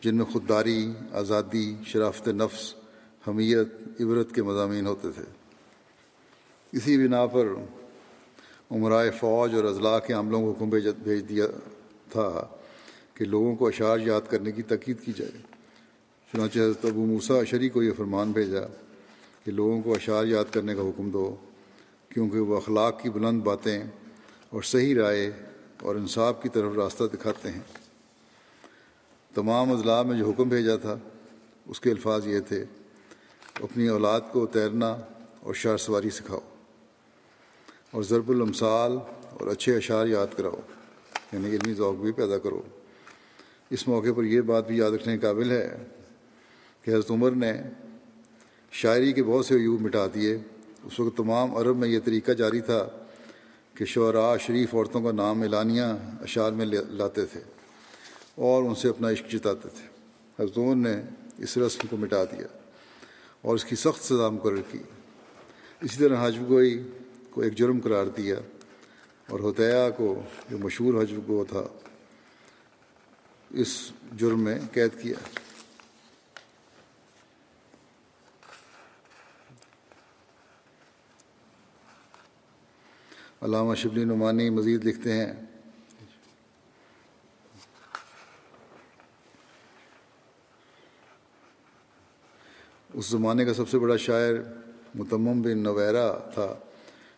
جن 0.00 0.16
میں 0.16 0.24
خودداری، 0.24 0.92
آزادی، 1.12 1.74
شرافت 1.86 2.28
نفس، 2.28 2.74
حمیت، 3.28 3.68
عبرت 4.00 4.34
کے 4.34 4.42
مضامین 4.42 4.86
ہوتے 4.86 5.08
تھے۔ 5.10 5.22
اسی 6.72 6.96
بنا 6.98 7.26
پر 7.26 7.46
عمرائے 8.70 9.10
فوج 9.10 9.54
اور 9.54 9.64
اضلاع 9.64 9.98
کے 9.98 10.12
عملوں 10.12 10.40
کو 10.40 10.50
حکم 10.50 10.68
بھیج 11.02 11.28
دیا 11.28 11.46
تھا 12.10 12.46
کہ 13.14 13.24
لوگوں 13.24 13.56
کو 13.56 13.68
اشعار 13.68 13.98
یاد 13.98 14.20
کرنے 14.30 14.52
کی 14.52 14.62
تقید 14.62 15.00
کی 15.00 15.12
جائے۔ 15.16 15.42
چنانچہ 16.32 16.58
حضرت 16.58 16.84
ابو 16.84 17.06
موسا 17.06 17.34
اشری 17.34 17.68
کو 17.68 17.82
یہ 17.82 17.92
فرمان 17.96 18.32
بھیجا۔ 18.32 18.85
کہ 19.46 19.52
لوگوں 19.52 19.82
کو 19.82 19.94
اشعار 19.94 20.24
یاد 20.24 20.44
کرنے 20.52 20.74
کا 20.74 20.82
حکم 20.82 21.10
دو، 21.10 21.36
کیونکہ 22.08 22.38
وہ 22.38 22.56
اخلاق 22.56 23.02
کی 23.02 23.10
بلند 23.10 23.42
باتیں 23.42 23.82
اور 24.50 24.62
صحیح 24.62 24.94
رائے 24.94 25.30
اور 25.82 25.94
انصاف 25.94 26.42
کی 26.42 26.48
طرف 26.48 26.72
راستہ 26.76 27.04
دکھاتے 27.04 27.50
ہیں۔ 27.50 27.60
تمام 29.34 29.72
اضلاع 29.72 30.02
میں 30.02 30.18
جو 30.18 30.30
حکم 30.30 30.48
بھیجا 30.48 30.76
تھا، 30.76 30.98
اس 31.66 31.80
کے 31.80 31.90
الفاظ 31.90 32.26
یہ 32.26 32.40
تھے، 32.40 32.64
اپنی 33.60 33.88
اولاد 33.88 34.20
کو 34.32 34.46
تیرنا 34.46 34.96
اور 35.40 35.54
شار 35.54 35.76
سواری 35.76 36.10
سکھاؤ 36.10 36.40
اور 37.90 38.02
ضرب 38.02 38.30
الامثال 38.30 38.98
اور 39.30 39.46
اچھے 39.46 39.76
اشعار 39.76 40.06
یاد 40.06 40.36
کراؤ 40.36 40.60
یعنی 41.32 41.48
علمی 41.48 41.74
ذوق 41.74 41.94
بھی 41.94 42.12
پیدا 42.12 42.38
کرو۔ 42.38 42.62
اس 43.70 43.88
موقع 43.88 44.12
پر 44.16 44.24
یہ 44.24 44.40
بات 44.40 44.66
بھی 44.66 44.76
یاد 44.76 44.90
رکھنے 44.90 45.18
کے 45.18 45.26
قابل 45.26 45.50
ہے 45.50 45.76
کہ 46.82 46.90
حضرت 46.90 47.10
عمر 47.10 47.30
نے 47.30 47.52
شاعری 48.76 49.12
کے 49.12 49.22
بہت 49.22 49.46
سے 49.46 49.54
عیوب 49.54 49.80
مٹا 49.80 50.06
دیے 50.14 50.38
اس 50.84 51.00
وقت 51.00 51.16
تمام 51.16 51.56
عرب 51.56 51.76
میں 51.76 51.88
یہ 51.88 51.98
طریقہ 52.04 52.32
جاری 52.32 52.60
تھا 52.60 52.88
کہ 53.74 53.84
شعراء 53.84 54.36
شریف 54.36 54.74
عورتوں 54.74 55.02
کا 55.02 55.12
نام 55.12 55.42
اعلانیہ 55.42 55.82
اشعار 56.20 56.52
میں 56.52 56.66
لاتے 56.66 57.26
تھے 57.26 57.40
اور 58.34 58.62
ان 58.62 58.74
سے 58.74 58.88
اپنا 58.88 59.10
عشق 59.10 59.32
جتاتے 59.32 59.68
تھے۔ 59.68 59.86
حضرت 60.42 60.58
نے 60.58 60.94
اس 61.38 61.56
رسم 61.58 61.86
کو 61.90 61.96
مٹا 61.96 62.24
دیا 62.24 62.46
اور 63.42 63.54
اس 63.54 63.64
کی 63.64 63.76
سخت 63.76 64.04
سزا 64.04 64.28
مقرر 64.28 64.62
کی۔ 64.70 64.78
اسی 65.80 65.98
طرح 65.98 66.26
حجب 66.26 66.48
گوئی 66.48 66.82
کو 67.30 67.40
ایک 67.40 67.54
جرم 67.54 67.80
قرار 67.80 68.06
دیا 68.06 68.36
اور 69.28 69.40
ہوتیا 69.40 69.90
کو 69.90 70.22
جو 70.50 70.58
مشہور 70.58 71.02
حجب 71.02 71.28
گو 71.28 71.44
تھا، 71.48 71.64
اس 73.50 73.90
جرم 74.16 74.40
میں 74.40 74.58
قید 74.72 75.02
کیا۔ 75.02 75.14
علامہ 83.42 83.74
شبلی 83.74 84.04
نعمانی 84.04 84.50
مزید 84.50 84.84
لکھتے 84.84 85.12
ہیں۔ 85.12 85.32
اس 92.94 93.06
زمانے 93.06 93.44
کا 93.44 93.54
سب 93.54 93.68
سے 93.68 93.78
بڑا 93.78 93.96
شاعر 93.96 94.34
متمم 94.94 95.42
بن 95.42 95.58
نویرا 95.58 96.12
تھا، 96.12 96.54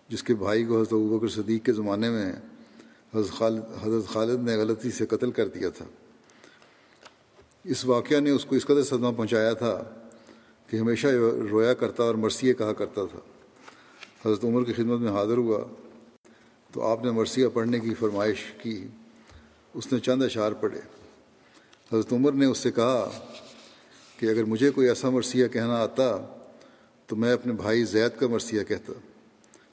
جس 0.09 0.23
کے 0.23 0.35
بھائی 0.35 0.65
کو 0.65 0.77
حضرت 0.77 0.93
ابوبکر 0.93 1.29
صدیق 1.29 1.65
کے 1.65 1.73
زمانے 1.73 2.11
میں 2.11 2.33
حضرت 3.15 3.31
خالد 3.31 3.63
حضرت 3.83 4.13
خالد 4.13 4.43
نے 4.43 4.57
غلطی 4.57 4.91
سے 4.91 5.07
قتل 5.07 5.31
کر 5.31 5.49
دیا 5.49 5.71
تھا۔ 5.71 5.85
اس 7.65 7.85
واقعہ 7.85 8.21
نے 8.21 8.31
اس 8.31 8.45
کو 8.45 8.57
اس 8.57 8.65
قدر 8.65 8.83
صدمہ 8.83 9.13
پہنچایا 9.17 9.53
تھا 9.53 9.83
کہ 10.67 10.77
ہمیشہ 10.77 11.07
رویا 11.51 11.75
کرتا 11.75 12.03
اور 12.03 12.15
مرثیہ 12.15 12.53
کہا 12.53 12.73
کرتا 12.73 13.01
تھا۔ 13.11 13.19
حضرت 14.27 14.45
عمر 14.45 14.65
کی 14.65 14.73
خدمت 14.73 15.01
میں 15.01 15.13
حاضر 15.13 15.37
ہوا۔ 15.37 15.88
تو 16.73 16.83
آپ 16.83 17.05
نے 17.05 17.11
مرثیہ 17.11 17.47
پڑھنے 17.55 17.81
کی 17.81 17.95
فرمائش 17.95 18.39
کی۔ 18.63 18.87
اس 19.75 19.93
نے 19.93 19.99
چند 19.99 20.23
اشعار 20.23 20.53
پڑھے۔ 20.53 20.81
حضرت 21.93 22.13
عمر 22.13 22.33
نے 22.33 22.47
اس 22.47 22.59
سے 22.59 22.71
کہا 22.71 23.11
کہ 24.17 24.27
اگر 24.27 24.45
مجھے 24.45 24.71
کوئی 24.71 24.89
ایسا 24.89 25.11
مرثیہ 25.11 25.47
کہنا 25.47 25.77
آتا 25.83 26.35
تو 27.07 27.17
میں 27.17 27.33
اپنے 27.33 27.53
بھائی 27.53 27.85
زید 27.85 28.21
کا 28.21 28.27
مرثیہ 28.27 28.63
کہتا۔ 28.63 28.93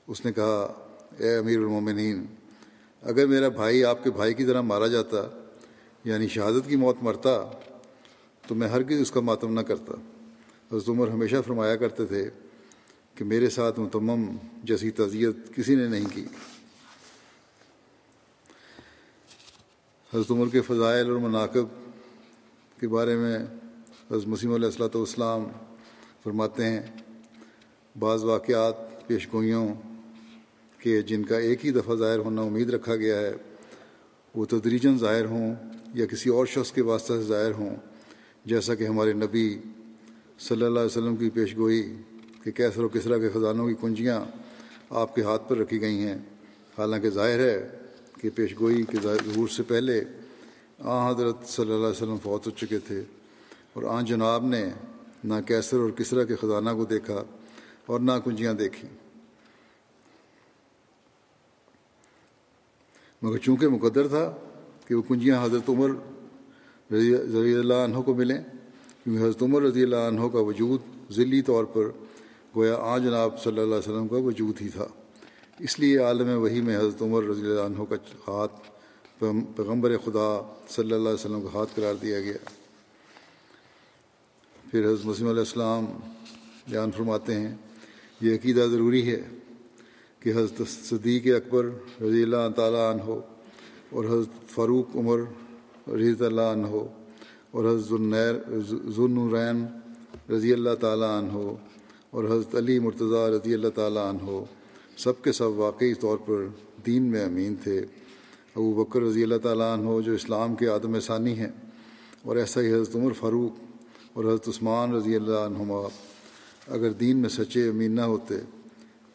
اس 0.07 0.25
نے 0.25 0.33
کہا، 0.33 0.73
اے 1.17 1.35
امیر 1.35 1.57
المومنین، 1.57 2.25
اگر 3.01 3.25
میرا 3.25 3.47
بھائی 3.47 3.83
آپ 3.83 4.03
کے 4.03 4.11
بھائی 4.11 4.33
کی 4.33 4.45
طرح 4.45 4.61
مارا 4.61 4.87
جاتا 4.87 5.47
یعنی 6.03 6.27
شہادت 6.27 6.69
کی 6.69 6.75
موت 6.75 6.95
مرتا، 7.01 7.51
تو 8.47 8.55
میں 8.55 8.67
ہرگز 8.67 9.01
اس 9.01 9.11
کا 9.11 9.19
ماتم 9.19 9.53
نہ 9.53 9.61
کرتا۔ 9.61 9.93
حضرت 10.71 10.89
عمر 10.89 11.07
ہمیشہ 11.07 11.35
فرمایا 11.45 11.75
کرتے 11.75 12.05
تھے 12.05 12.29
کہ 13.15 13.25
میرے 13.25 13.49
ساتھ 13.49 13.79
متمم 13.79 14.35
جیسی 14.63 14.91
تعزیت 14.91 15.55
کسی 15.55 15.75
نے 15.75 15.87
نہیں 15.87 16.05
کی۔ 16.13 16.25
حضرت 20.15 20.31
عمر 20.31 20.47
کے 20.51 20.61
فضائل 20.61 21.09
اور 21.09 21.17
مناقب 21.17 21.65
کے 22.79 22.87
بارے 22.87 23.15
میں 23.15 23.37
حضرت 24.11 24.27
مسیم 24.27 24.53
علیہ 24.53 24.65
السلاۃ 24.65 24.95
والسلام 24.95 25.43
فرماتے 26.23 26.65
ہیں، 26.65 26.81
بعض 27.99 28.23
واقعات، 28.23 29.07
پیش 29.07 29.27
گوئیوں 29.33 29.67
کے 30.79 31.01
جن 31.01 31.25
کا 31.25 31.37
ایک 31.37 31.65
ہی 31.65 31.71
دفعہ 31.71 31.95
ظاہر 31.95 32.19
ہونا 32.19 32.41
امید 32.41 32.69
رکھا 32.69 32.95
گیا 32.95 33.19
ہے، 33.19 33.33
وہ 34.35 34.45
تدریجن 34.45 34.97
ظاہر 34.97 35.25
ہوں 35.25 35.55
یا 35.93 36.05
کسی 36.05 36.29
اور 36.29 36.45
شخص 36.45 36.71
کے 36.71 36.81
واسطہ 36.81 37.13
سے 37.13 37.23
ظاہر 37.23 37.51
ہوں، 37.51 37.75
جیسا 38.45 38.75
کہ 38.75 38.83
ہمارے 38.83 39.13
نبی 39.13 39.47
صلی 40.39 40.65
اللہ 40.65 40.79
علیہ 40.79 40.97
وسلم 40.97 41.15
کی 41.15 41.29
پیش 41.29 41.57
گوئی 41.57 41.95
کہ 42.43 42.51
کیسر 42.51 42.83
و 42.83 42.87
کسرا 42.87 43.17
کے 43.17 43.29
خزانوں 43.29 43.67
کی 43.67 43.75
کنجیاں 43.81 44.25
آپ 44.89 45.15
کے 45.15 45.21
ہاتھ 45.21 45.49
پر 45.49 45.57
رکھی 45.57 45.81
گئی 45.81 45.99
ہیں۔ 45.99 46.17
حالانکہ 46.77 47.09
ظاہر 47.09 47.39
ہے 47.39 47.84
کہ 48.25 48.29
پیش 48.35 48.53
گوئی 48.59 48.83
کے 48.89 48.97
ظہور 49.01 49.47
سے 49.55 49.63
پہلے 49.67 49.99
آ 50.79 51.09
حضرت 51.09 51.47
صلی 51.47 51.71
اللہ 51.71 51.85
علیہ 51.85 52.01
وسلم 52.01 52.17
فوت 52.23 52.45
ہو 52.47 52.51
چکے 52.51 52.79
تھے 52.87 53.01
اور 53.73 53.83
آ 53.83 53.99
جناب 54.01 54.45
نے 54.45 54.63
نہ 55.23 55.33
کیسر 55.47 55.77
اور 55.77 55.89
کسرا 55.97 56.23
کے 56.23 56.35
خزانہ 56.35 56.69
کو 56.77 56.85
دیکھا 56.85 57.21
اور 57.85 57.99
نہ 57.99 58.11
کنجیاں 58.25 58.53
دیکھی 58.53 58.87
مگر 63.21 63.37
چونکہ 63.37 63.67
مقدر 63.67 64.07
تھا 64.07 64.25
کہ 64.87 64.95
وہ 64.95 65.01
کنجیاں 65.07 65.43
حضرت 65.43 65.69
عمر 65.69 65.91
رضی 66.89 67.55
اللہ 67.55 67.83
عنہ 67.83 68.01
کو 68.05 68.13
ملیں، 68.13 68.41
کیونکہ 69.03 69.23
حضرت 69.23 69.43
عمر 69.43 69.61
رضی 69.61 69.83
اللہ 69.83 70.09
عنہ 70.09 70.27
کا 70.33 70.39
وجود 70.41 70.81
ذلی 71.11 71.41
طور 71.41 71.63
پر 71.73 71.89
گویا 72.55 72.75
آ 72.75 72.97
جناب 72.97 73.41
صلی 73.43 73.59
اللہ 73.61 73.75
علیہ 73.75 73.89
وسلم 73.89 74.07
کا 74.07 74.25
وجود 74.25 74.61
ہی 74.61 74.69
تھا۔ 74.69 74.87
اس 75.57 75.77
لیے 75.79 75.97
عالم 76.03 76.29
وہی 76.41 76.61
میں 76.61 76.75
حضرت 76.77 77.01
عمر 77.01 77.23
رضی 77.23 77.41
اللہ 77.41 77.61
عنہ 77.61 77.83
کا 77.89 77.95
ہاتھ 78.27 78.55
پیغمبر 79.19 79.95
خدا 80.05 80.29
صلی 80.69 80.93
اللہ 80.93 81.09
علیہ 81.09 81.19
وسلم 81.19 81.41
کا 81.41 81.49
ہاتھ 81.53 81.75
قرار 81.75 81.93
دیا 82.01 82.19
گیا۔ 82.19 82.37
پھر 84.71 84.85
حضرت 84.85 85.05
مسلم 85.05 85.27
علیہ 85.27 85.39
السلام 85.39 85.85
بیان 86.67 86.91
فرماتے 86.91 87.35
ہیں، 87.35 87.53
یہ 88.21 88.35
عقیدہ 88.35 88.65
ضروری 88.71 89.09
ہے 89.09 89.21
کہ 90.21 90.33
حضرت 90.35 90.67
صدیق 90.67 91.27
اکبر 91.35 91.69
رضی 92.01 92.23
اللہ 92.23 92.49
تعالیٰ 92.55 92.89
عنہ 92.91 93.07
اور 93.91 94.05
حضرت 94.05 94.49
فاروق 94.55 94.95
عمر 94.95 95.19
رضی 95.93 96.25
اللہ 96.25 96.51
عنہ 96.55 96.83
اور 97.51 97.65
حضرت 97.65 97.87
ذوالنورین 98.95 99.65
رضی 100.31 100.53
اللہ 100.53 100.75
تعالیٰ 100.79 101.17
عنہ 101.17 101.47
اور 102.11 102.23
حضرت 102.23 102.55
علی 102.55 102.77
مرتضیٰ 102.79 103.27
رضی 103.29 103.53
اللہ 103.53 103.75
تعالیٰ 103.75 104.07
عنہ 104.09 104.43
سب 104.97 105.21
کے 105.21 105.31
سب 105.31 105.59
واقعی 105.59 105.93
طور 105.93 106.17
پر 106.17 106.45
دین 106.85 107.03
میں 107.03 107.23
امین 107.25 107.55
تھے۔ 107.55 107.79
ابو 108.55 108.83
بکر 108.83 109.01
رضی 109.01 109.23
اللہ 109.23 109.37
تعالیٰ 109.43 109.77
عنہ 109.77 110.01
جو 110.01 110.11
اسلام 110.11 110.55
کے 110.55 110.65
عدم 110.65 110.99
ثانی 110.99 111.39
ہیں 111.39 111.49
اور 112.21 112.35
ایسا 112.35 112.61
ہی 112.61 112.73
حضرت 112.73 112.95
عمر 112.95 113.11
فاروق 113.11 113.53
اور 114.13 114.25
حضرت 114.25 114.47
عثمان 114.47 114.93
رضی 114.93 115.15
اللہ 115.15 115.39
عنہما 115.45 115.87
اگر 116.67 116.91
دین 116.91 117.17
میں 117.17 117.29
سچے 117.29 117.69
امین 117.69 117.91
نہ 117.91 118.01
ہوتے 118.01 118.35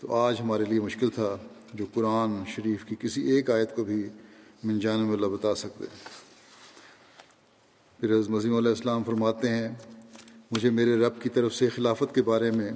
تو 0.01 0.15
آج 0.15 0.41
ہمارے 0.41 0.65
لیے 0.65 0.81
مشکل 0.81 1.11
تھا 1.11 1.37
جو 1.75 1.85
قرآن 1.95 2.43
شریف 2.47 2.85
کی 2.85 2.97
کسی 3.01 3.23
ایک 3.23 3.51
آیت 3.51 3.77
کو 3.77 3.85
بھی 3.85 4.09
من 4.65 4.79
جانب 4.79 5.13
اللہ 5.13 5.27
بتا 5.27 5.55
سکتے۔ 5.55 5.85
پھر 8.01 8.13
حضرت 8.13 8.31
مسیم 8.31 8.57
علیہ 8.57 8.69
السلام 8.69 9.05
فرماتے 9.05 9.49
ہیں، 9.49 9.69
مجھے 10.51 10.71
میرے 10.71 10.97
رب 10.97 11.21
کی 11.23 11.29
طرف 11.29 11.55
سے 11.55 11.69
خلافت 11.69 12.15
کے 12.15 12.23
بارے 12.23 12.51
میں 12.51 12.71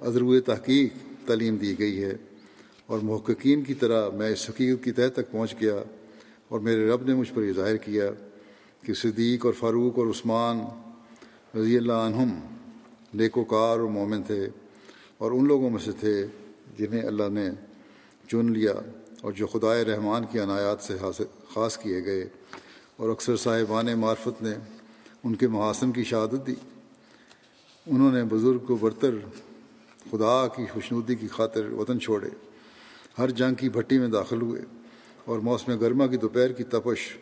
ادرو 0.00 0.40
تحقیق 0.40 0.92
تعلیم 1.26 1.56
دی 1.56 1.78
گئی 1.78 2.04
ہے۔ 2.04 2.12
اور 2.92 3.00
محققین 3.02 3.62
کی 3.62 3.74
طرح 3.74 4.08
میں 4.08 4.30
اس 4.30 4.50
حقیقت 4.50 4.84
کی 4.84 4.92
تہ 4.92 5.08
تک 5.14 5.30
پہنچ 5.30 5.54
گیا 5.60 5.76
اور 6.48 6.60
میرے 6.60 6.88
رب 6.88 7.06
نے 7.06 7.14
مجھ 7.14 7.32
پر 7.34 7.42
یہ 7.42 7.52
ظاہر 7.52 7.76
کیا 7.76 8.04
کہ 8.82 8.94
صدیق 8.94 9.46
اور 9.46 9.54
فاروق 9.54 9.98
اور 9.98 10.06
عثمان 10.06 10.60
رضی 11.58 11.76
اللہ 11.76 11.92
عنہم 11.92 12.40
نیک 13.14 13.38
وکار 13.38 13.78
اور 13.78 13.88
مومن 13.88 14.22
تھے 14.22 14.48
اور 15.18 15.32
ان 15.32 15.46
لوگوں 15.46 15.70
میں 15.70 15.78
سے 15.78 15.92
تھے 16.00 16.26
جنہیں 16.78 17.02
اللہ 17.02 17.22
نے 17.32 17.50
چن 18.28 18.52
لیا 18.52 18.72
اور 19.20 19.32
جو 19.32 19.46
خدائے 19.46 19.84
رحمان 19.84 20.24
کی 20.30 20.40
عنایات 20.40 20.82
سے 20.82 20.96
خاص 21.54 21.78
کیے 21.78 22.04
گئے 22.04 22.28
اور 22.96 23.10
اکثر 23.10 23.36
صاحبان 23.36 23.86
معرفت 23.98 24.42
نے 24.42 24.52
ان 25.24 25.34
کے 25.34 25.48
محاسن 25.48 25.92
کی 25.92 26.04
شہادت 26.04 26.46
دی۔ 26.46 26.54
انہوں 27.86 28.12
نے 28.12 28.24
بزرگ 28.24 28.58
کو 28.58 28.76
برتر 28.76 29.14
خدا 30.10 30.46
کی 30.56 30.66
خوشنودی 30.72 31.14
کی 31.14 31.28
خاطر 31.28 31.72
وطن 31.72 32.00
چھوڑے۔ 32.00 32.28
ہر 33.18 33.30
جنگ 33.30 33.54
کی 33.54 33.68
بھٹی 33.68 33.98
میں 33.98 34.08
داخل 34.08 34.42
ہوئے 34.42 34.62
اور 35.24 35.38
موسم 35.38 35.78
گرما 35.78 36.06
کی 36.06 36.16
دوپہر 36.16 36.52
کی 36.52 36.64
تپش 36.64 37.16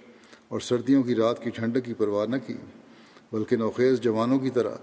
اور 0.49 0.61
سردیوں 0.61 1.03
کی 1.03 1.15
رات 1.15 1.43
کی 1.43 1.51
ٹھنڈک 1.51 1.85
کی 1.85 1.95
پرواہ 1.95 2.27
نہ 2.27 2.37
کی، 2.47 2.55
بلکہ 3.33 3.57
نوخیز 3.57 4.01
جوانوں 4.01 4.39
کی 4.39 4.51
طرح 4.51 4.77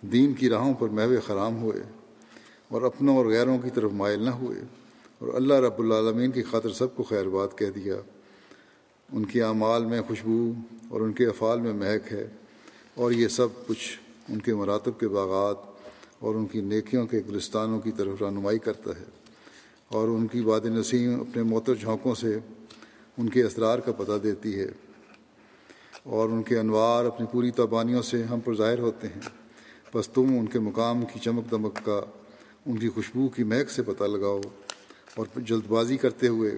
دین 0.00 0.34
کی 0.34 0.48
راہوں 0.48 0.74
پر 0.74 0.88
محو 0.88 1.14
خرام 1.26 1.62
ہوئے 1.62 1.82
اور 2.68 2.82
اپنوں 2.82 3.16
اور 3.16 3.26
غیروں 3.26 3.58
کی 3.58 3.70
طرف 3.70 3.90
مائل 3.92 4.22
نہ 4.22 4.30
ہوئے 4.30 4.60
اور 5.18 5.34
اللہ 5.34 5.54
رب 5.54 5.78
العالمین 5.78 6.30
کی 6.30 6.42
خاطر 6.42 6.72
سب 6.72 6.96
کو 6.96 7.02
خیر 7.02 7.28
بات 7.28 7.58
کہہ 7.58 7.70
دیا۔ 7.70 7.94
ان 9.12 9.24
کے 9.24 9.42
اعمال 9.42 9.84
میں 9.84 10.02
خوشبو 10.02 10.52
اور 10.88 11.00
ان 11.00 11.12
کے 11.12 11.26
افعال 11.26 11.60
میں 11.60 11.72
مہک 11.72 12.12
ہے 12.12 12.26
اور 12.94 13.12
یہ 13.12 13.28
سب 13.28 13.48
کچھ 13.66 14.00
ان 14.28 14.38
کے 14.38 14.54
مراتب 14.54 15.00
کے 15.00 15.08
باغات 15.08 15.56
اور 16.18 16.34
ان 16.34 16.46
کی 16.46 16.60
نیکیوں 16.60 17.06
کے 17.06 17.20
گلستانوں 17.28 17.80
کی 17.80 17.90
طرف 17.92 18.22
رہنمائی 18.22 18.58
کرتا 18.58 18.90
ہے۔ 19.00 19.23
اور 19.88 20.08
ان 20.08 20.26
کی 20.26 20.40
باد 20.40 20.60
نسیم 20.60 21.20
اپنے 21.20 21.42
موتر 21.42 21.74
جھونکوں 21.74 22.14
سے 22.14 22.38
ان 23.18 23.28
کے 23.28 23.42
اسرار 23.42 23.78
کا 23.78 23.92
پتہ 23.92 24.12
دیتی 24.22 24.60
ہے 24.60 24.66
اور 26.02 26.28
ان 26.28 26.42
کے 26.42 26.58
انوار 26.58 27.04
اپنی 27.04 27.26
پوری 27.32 27.50
تبانیوں 27.50 28.02
سے 28.02 28.22
ہم 28.22 28.40
پر 28.40 28.54
ظاہر 28.54 28.78
ہوتے 28.78 29.06
ہیں۔ 29.06 29.20
بس 29.94 30.08
تم 30.08 30.26
ان 30.38 30.46
کے 30.46 30.58
مقام 30.58 31.04
کی 31.12 31.18
چمک 31.18 31.50
دمک 31.50 31.78
کا 31.84 32.00
ان 32.66 32.76
کی 32.76 32.88
خوشبو 32.88 33.28
کی 33.28 33.44
مہک 33.44 33.70
سے 33.70 33.82
پتہ 33.82 34.04
لگاؤ 34.04 34.40
اور 35.14 35.40
جلد 35.40 35.66
بازی 35.68 35.96
کرتے 35.96 36.28
ہوئے 36.28 36.50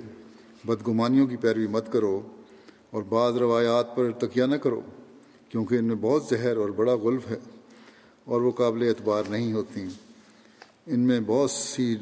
بدگمانیوں 0.65 1.27
کی 1.27 1.37
پیروی 1.37 1.67
مت 1.67 1.93
کرو 1.93 2.21
اور 2.91 3.03
بعض 3.03 3.37
روایات 3.37 3.97
پر 3.97 4.11
تکیہ 4.11 4.45
نہ 4.45 4.57
کرو، 4.57 4.81
کیونکہ 5.49 5.75
ان 5.75 5.85
میں 5.85 5.97
بہت 6.01 6.25
زہر 6.31 6.57
اور 6.57 6.69
بڑا 6.69 6.95
غلف 6.95 7.31
ہے 7.31 7.39
اور 8.25 8.41
وہ 8.41 8.51
قابل 8.51 8.89
اعتبار 8.89 9.23
نہیں 9.29 9.53
ہوتی۔ 9.53 9.87
ان 10.87 11.01
میں 11.01 11.21
بہت 11.27 11.51
سی 11.51 11.97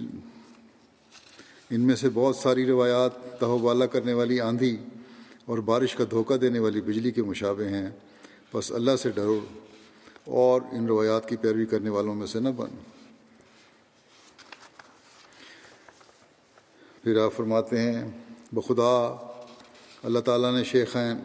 ان 1.70 1.80
میں 1.80 1.96
سے 1.96 2.08
بہت 2.14 2.36
ساری 2.36 2.66
روایات 2.66 3.40
تہو 3.40 3.58
بالا 3.58 3.86
کرنے 3.86 4.12
والی 4.12 4.40
آندھی 4.40 4.76
اور 5.44 5.58
بارش 5.58 5.94
کا 5.94 6.04
دھوکہ 6.10 6.36
دینے 6.36 6.58
والی 6.58 6.80
بجلی 6.80 7.10
کے 7.10 7.22
مشابے 7.22 7.68
ہیں۔ 7.68 7.90
بس 8.54 8.72
اللہ 8.72 8.96
سے 8.96 9.10
ڈرو 9.10 9.40
اور 10.24 10.60
ان 10.72 10.86
روایات 10.86 11.28
کی 11.28 11.36
پیروی 11.36 11.66
کرنے 11.66 11.90
والوں 11.90 12.14
میں 12.14 12.26
سے 12.26 12.40
نہ 12.40 12.48
بن 12.48 12.68
پھر 17.02 17.24
آپ 17.24 17.32
فرماتے 17.32 17.78
ہیں، 17.78 18.08
بخدا، 18.52 19.16
اللہ 20.02 20.18
تعالیٰ 20.18 20.54
نے 20.54 20.64
شیخین، 20.64 21.16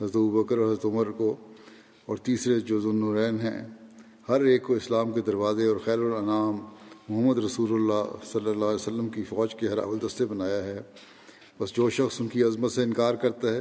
حضرت 0.00 0.16
بکر 0.16 0.58
اور 0.58 0.66
حضرت 0.66 0.84
عمر 0.84 1.10
کو 1.10 1.36
اور 2.06 2.16
تیسرے 2.16 2.60
جو 2.60 2.80
ذنورین 2.80 3.40
ہیں، 3.40 3.66
ہر 4.28 4.40
ایک 4.40 4.62
کو 4.62 4.74
اسلام 4.74 5.12
کے 5.12 5.20
دروازے 5.20 5.66
اور 5.66 5.76
خیر 5.84 5.98
الانام 5.98 6.66
محمد 7.10 7.38
رسول 7.38 7.72
اللہ 7.72 8.24
صلی 8.32 8.50
اللہ 8.50 8.64
علیہ 8.64 8.74
وسلم 8.74 9.08
کی 9.08 9.22
فوج 9.22 9.54
کے 9.54 9.68
ہر 9.68 9.78
دستے 10.06 10.26
بنایا 10.26 10.64
ہے۔ 10.64 10.80
بس 11.60 11.72
جو 11.72 11.90
شخص 11.90 12.20
ان 12.20 12.28
کی 12.28 12.42
عظمت 12.42 12.72
سے 12.72 12.82
انکار 12.82 13.14
کرتا 13.14 13.54
ہے 13.54 13.60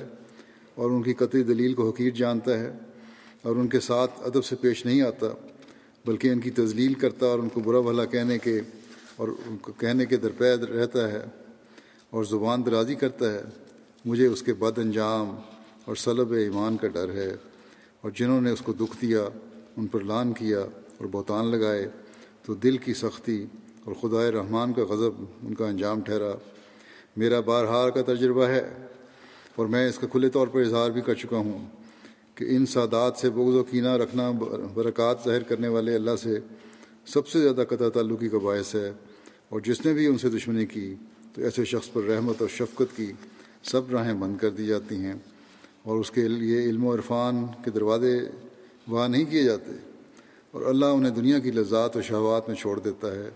اور 0.76 0.92
ان 0.92 1.04
کی 1.04 1.14
قطعی 1.14 1.44
دلیل 1.44 1.74
کو 1.74 1.90
حقیق 1.90 2.16
جانتا 2.16 2.60
ہے 2.60 2.74
اور 3.42 3.56
ان 3.56 3.68
کے 3.68 3.80
ساتھ 3.80 4.12
ادب 4.18 4.46
سے 4.46 4.56
پیش 4.56 4.86
نہیں 4.86 5.02
آتا، 5.02 5.28
بلکہ 6.06 6.28
ان 6.28 6.40
کی 6.40 6.52
تزلیل 6.52 6.94
کرتا 6.94 7.26
اور 7.26 7.40
ان 7.40 7.50
کو 7.50 7.60
برا 7.60 7.80
بھلا 7.80 8.06
کہنے 8.06 8.38
کے 8.38 8.62
اور 9.16 9.28
ان 9.28 9.58
کو 9.58 9.72
کہنے 9.72 10.06
کے 10.06 10.18
درپید 10.18 10.64
رہتا 10.64 11.12
ہے 11.12 11.24
اور 12.10 12.24
زبان 12.24 12.66
درازی 12.66 12.96
کرتا 12.96 13.34
ہے، 13.34 13.42
مجھے 14.06 14.28
اس 14.28 14.42
کے 14.42 14.54
بد 14.54 14.80
انجام 14.80 15.36
اور 15.86 15.96
صلب 15.96 16.34
ایمان 16.34 16.78
کا 16.78 16.88
ڈر 16.88 17.12
ہے۔ 17.12 17.36
اور 18.02 18.12
جنہوں 18.16 18.42
نے 18.42 18.52
اس 18.52 18.62
کو 18.62 18.74
دکھ 18.74 19.02
دیا، 19.02 19.22
ان 19.78 19.88
پر 19.88 20.00
لان 20.00 20.34
کیا 20.34 20.60
اور 20.98 21.06
بہتان 21.12 21.52
لگائے۔ 21.52 21.90
تو 22.50 22.56
دل 22.56 22.78
کی 22.78 22.94
سختی 22.94 23.46
اور 23.86 23.94
خدائے 23.94 24.32
رحمان 24.32 24.74
کا 24.74 24.82
غضب 24.82 25.12
ان 25.44 25.54
کا 25.54 25.68
انجام 25.68 26.02
ٹھہرا۔ 26.02 26.32
میرا 27.18 27.40
بارہار 27.40 27.90
کا 27.90 28.14
تجربہ 28.14 28.48
ہے 28.48 28.74
اور 29.56 29.66
میں 29.66 29.90
اس 29.90 30.00
کا 30.00 30.08
کھلے 30.08 30.30
طور 30.30 30.48
پر 30.48 30.60
اظہار 30.60 30.90
بھی 30.90 31.02
کر 31.02 31.14
چکا 31.14 31.38
ہوں 31.38 31.66
کہ 32.36 32.46
ان 32.50 32.66
سادات 32.66 33.18
سے 33.18 33.30
بغض 33.30 33.56
و 33.56 33.64
کینہ 33.64 33.88
رکھنا 33.88 34.32
برکات 34.74 35.18
ظاہر 35.26 35.44
کرنے 35.44 35.68
والے 35.68 35.96
اللہ 35.96 36.16
سے 36.22 36.40
سب 37.06 37.28
سے 37.28 37.40
زیادہ 37.42 37.64
قطع 37.70 37.90
تعلقی 37.90 38.30
کا 38.30 38.38
باعث 38.38 38.76
ہے۔ 38.76 38.92
اور 39.50 39.60
جس 39.60 39.86
نے 39.86 39.94
بھی 39.94 40.08
ان 40.08 40.18
سے 40.18 40.30
دشمنی 40.30 40.66
کی 40.66 40.96
تو 41.34 41.42
ایسے 41.42 41.66
شخص 41.66 41.92
پر 41.94 42.04
رحمت 42.04 42.42
اور 42.42 42.50
شفقت 42.50 42.98
کی 42.98 43.12
سب 43.64 43.82
راہیں 43.92 44.14
بند 44.14 44.38
کر 44.38 44.50
دی 44.50 44.66
جاتی 44.66 44.96
ہیں 44.96 45.16
اور 45.84 45.98
اس 45.98 46.12
کے 46.12 46.28
لیے 46.28 46.64
علم 46.64 46.86
و 46.86 46.96
عرفان 46.96 47.46
کے 47.64 47.72
دروازے 47.72 48.20
وہاں 48.88 49.10
نہیں 49.10 49.26
کیے 49.26 49.44
جاتے۔ 49.44 49.89
اور 50.52 50.62
اللہ 50.62 50.86
انہیں 50.86 51.12
دنیا 51.12 51.40
کی 51.40 51.52
لذات 51.52 51.98
و 51.98 52.02
شہوات 52.02 52.48
میں 52.48 52.56
چھوڑ 52.56 52.80
دیتا 52.80 53.16
ہے 53.16 53.30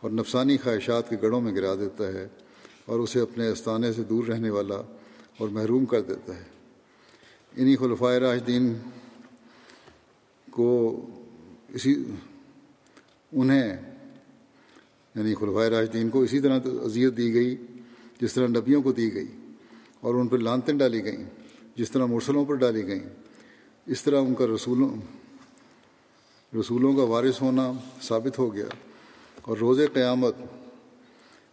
اور 0.00 0.10
نفسانی 0.10 0.56
خواہشات 0.56 1.10
کے 1.10 1.16
گڑھوں 1.22 1.40
میں 1.40 1.54
گرا 1.54 1.74
دیتا 1.74 2.08
ہے 2.08 2.28
اور 2.86 3.00
اسے 3.00 3.20
اپنے 3.20 3.48
استانے 3.48 3.92
سے 3.92 4.02
دور 4.02 4.24
رہنے 4.24 4.50
والا 4.50 4.74
اور 5.38 5.48
محروم 5.48 5.84
کر 5.84 6.00
دیتا 6.00 6.36
ہے۔ 6.36 6.42
انہی 7.56 7.76
خلفۂ 7.76 8.12
راجدین 8.12 8.74
کو 10.50 11.00
اسی، 11.68 12.04
انہیں 13.32 13.76
یعنی 15.14 15.34
خلفۂ 15.34 15.68
راجدین 15.68 16.08
کو 16.08 16.20
اسی 16.20 16.40
طرح 16.40 16.60
اذیت 16.64 17.16
دی 17.16 17.34
گئی، 17.34 17.56
جس 18.20 18.32
طرح 18.32 18.46
نبیوں 18.46 18.82
کو 18.82 18.92
دی 18.92 19.14
گئی 19.14 19.28
اور 20.00 20.14
ان 20.14 20.28
پر 20.28 20.38
لانتیں 20.38 20.74
ڈالی 20.74 21.04
گئیں، 21.04 21.24
جس 21.76 21.90
طرح 21.90 22.06
مرسلوں 22.06 22.44
پر 22.44 22.54
ڈالی 22.54 22.86
گئیں، 22.86 23.08
اس 23.86 24.02
طرح 24.02 24.20
ان 24.20 24.34
کا 24.34 24.46
رسولوں 24.46 25.19
رسولوں 26.52 26.92
کا 26.96 27.02
وارث 27.02 27.40
ہونا 27.42 27.70
ثابت 28.02 28.38
ہو 28.38 28.54
گیا 28.54 28.66
اور 29.42 29.56
روز 29.56 29.80
قیامت 29.92 30.36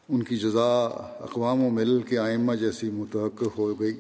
ان 0.09 0.23
کی 0.23 0.37
جزا 0.37 0.69
اقوام 1.25 1.63
و 1.63 1.69
مل 1.69 2.01
کے 2.07 2.17
آئمہ 2.17 2.53
جیسی 2.55 2.89
متحق 2.91 3.43
ہو 3.57 3.73
گئی، 3.79 3.93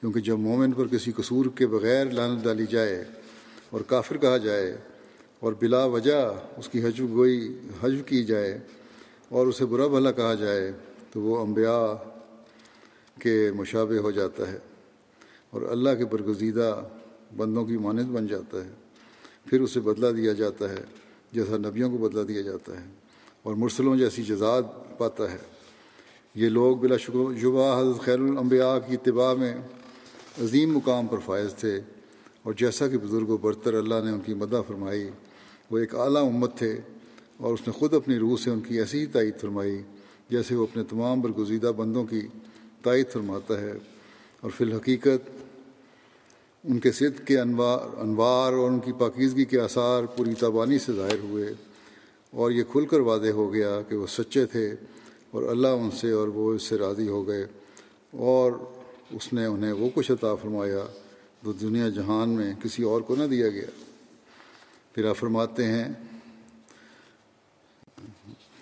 کیونکہ 0.00 0.20
جب 0.20 0.38
مومن 0.38 0.72
پر 0.72 0.86
کسی 0.88 1.12
قصور 1.12 1.46
کے 1.56 1.66
بغیر 1.66 2.10
لانت 2.12 2.44
ڈالی 2.44 2.66
جائے 2.70 3.02
اور 3.70 3.80
کافر 3.88 4.16
کہا 4.16 4.36
جائے 4.36 4.70
اور 5.40 5.52
بلا 5.60 5.84
وجہ 5.94 6.20
اس 6.58 6.68
کی 6.68 6.84
حجب 6.84 7.10
گوئی 7.10 7.36
حجب 7.82 8.06
کی 8.08 8.22
جائے 8.24 8.58
اور 9.28 9.46
اسے 9.46 9.64
برا 9.66 9.86
بھلا 9.86 10.10
کہا 10.10 10.34
جائے، 10.34 10.70
تو 11.12 11.20
وہ 11.20 11.42
انبیاء 11.42 11.86
کے 13.20 13.50
مشابہ 13.56 13.98
ہو 14.02 14.10
جاتا 14.10 14.50
ہے 14.52 14.58
اور 15.50 15.62
اللہ 15.70 15.94
کے 15.98 16.04
برگزیدہ 16.04 16.70
بندوں 17.36 17.64
کی 17.64 17.76
مانند 17.76 18.10
بن 18.14 18.26
جاتا 18.26 18.64
ہے۔ 18.64 18.83
پھر 19.46 19.60
اسے 19.60 19.80
بدلہ 19.80 20.10
دیا 20.12 20.32
جاتا 20.32 20.68
ہے، 20.70 20.82
جیسا 21.32 21.56
نبیوں 21.58 21.90
کو 21.90 21.98
بدلہ 21.98 22.22
دیا 22.22 22.42
جاتا 22.42 22.80
ہے، 22.80 22.86
اور 23.42 23.54
مرسلوں 23.54 23.96
جیسی 23.96 24.22
جزاد 24.24 24.62
پاتا 24.98 25.30
ہے۔ 25.32 25.38
یہ 26.34 26.48
لوگ 26.48 26.76
بلا 26.76 26.96
شبہ 26.96 27.80
حضرت 27.80 28.00
خیر 28.04 28.18
الانبیاء 28.20 28.76
کی 28.86 28.94
اتباع 28.94 29.32
میں 29.34 29.54
عظیم 30.42 30.72
مقام 30.74 31.06
پر 31.06 31.18
فائز 31.24 31.54
تھے، 31.54 31.78
اور 32.42 32.52
جیسا 32.52 32.88
کہ 32.88 32.98
بزرگ 32.98 33.28
و 33.28 33.36
برتر 33.36 33.74
اللہ 33.74 34.04
نے 34.04 34.10
ان 34.10 34.20
کی 34.20 34.34
مدح 34.34 34.60
فرمائی، 34.68 35.08
وہ 35.70 35.78
ایک 35.78 35.94
اعلیٰ 35.94 36.24
امت 36.26 36.56
تھے، 36.58 36.72
اور 37.38 37.52
اس 37.54 37.66
نے 37.66 37.72
خود 37.72 37.94
اپنی 37.94 38.18
روح 38.18 38.36
سے 38.36 38.50
ان 38.50 38.60
کی 38.60 38.78
ایسی 38.78 38.98
ہی 39.00 39.06
تائید 39.06 39.40
فرمائی، 39.40 39.80
جیسے 40.30 40.54
وہ 40.54 40.62
اپنے 40.62 40.82
تمام 40.90 41.20
برگزیدہ 41.20 41.72
بندوں 41.76 42.04
کی 42.04 42.20
تائید 42.82 43.10
فرماتا 43.12 43.60
ہے۔ 43.60 43.72
اور 44.42 44.50
فی 44.50 44.64
الحقیقت 44.64 45.30
ان 46.64 46.78
کے 46.78 46.92
صد 46.92 47.26
کے 47.26 47.38
انوار 47.40 47.78
انوار 47.96 48.52
اور 48.52 48.70
ان 48.70 48.78
کی 48.80 48.92
پاکیزگی 48.92 49.44
کے 49.44 49.60
آثار 49.60 50.04
پوری 50.04 50.34
تابانی 50.34 50.78
سے 50.78 50.92
ظاہر 50.92 51.18
ہوئے 51.18 51.52
اور 52.30 52.50
یہ 52.50 52.62
کھل 52.72 52.86
کر 52.86 53.00
واضح 53.00 53.30
ہو 53.30 53.52
گیا 53.52 53.80
کہ 53.88 53.96
وہ 53.96 54.06
سچے 54.06 54.46
تھے 54.46 54.74
اور 55.30 55.42
اللہ 55.42 55.68
ان 55.68 55.90
سے 55.90 56.10
اور 56.10 56.28
وہ 56.28 56.52
اس 56.54 56.62
سے 56.62 56.78
راضی 56.78 57.08
ہو 57.08 57.26
گئے 57.28 57.46
اور 58.12 58.52
اس 59.10 59.32
نے 59.32 59.44
انہیں 59.46 59.72
وہ 59.72 59.88
کچھ 59.94 60.10
عطا 60.12 60.34
فرمایا 60.34 60.84
جو 61.42 61.52
دنیا 61.52 61.88
جہان 61.88 62.28
میں 62.28 62.52
کسی 62.62 62.82
اور 62.82 63.00
کو 63.00 63.16
نہ 63.16 63.24
دیا 63.24 63.48
گیا۔ 63.48 63.70
پھر 64.92 65.08
آپ 65.08 65.16
فرماتے 65.16 65.64
ہیں، 65.64 65.84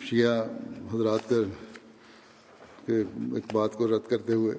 شیعہ 0.00 0.42
حضرات 0.94 1.32
کے 2.86 2.96
ایک 2.96 3.52
بات 3.52 3.74
کو 3.74 3.88
رد 3.88 4.08
کرتے 4.08 4.32
ہوئے، 4.32 4.58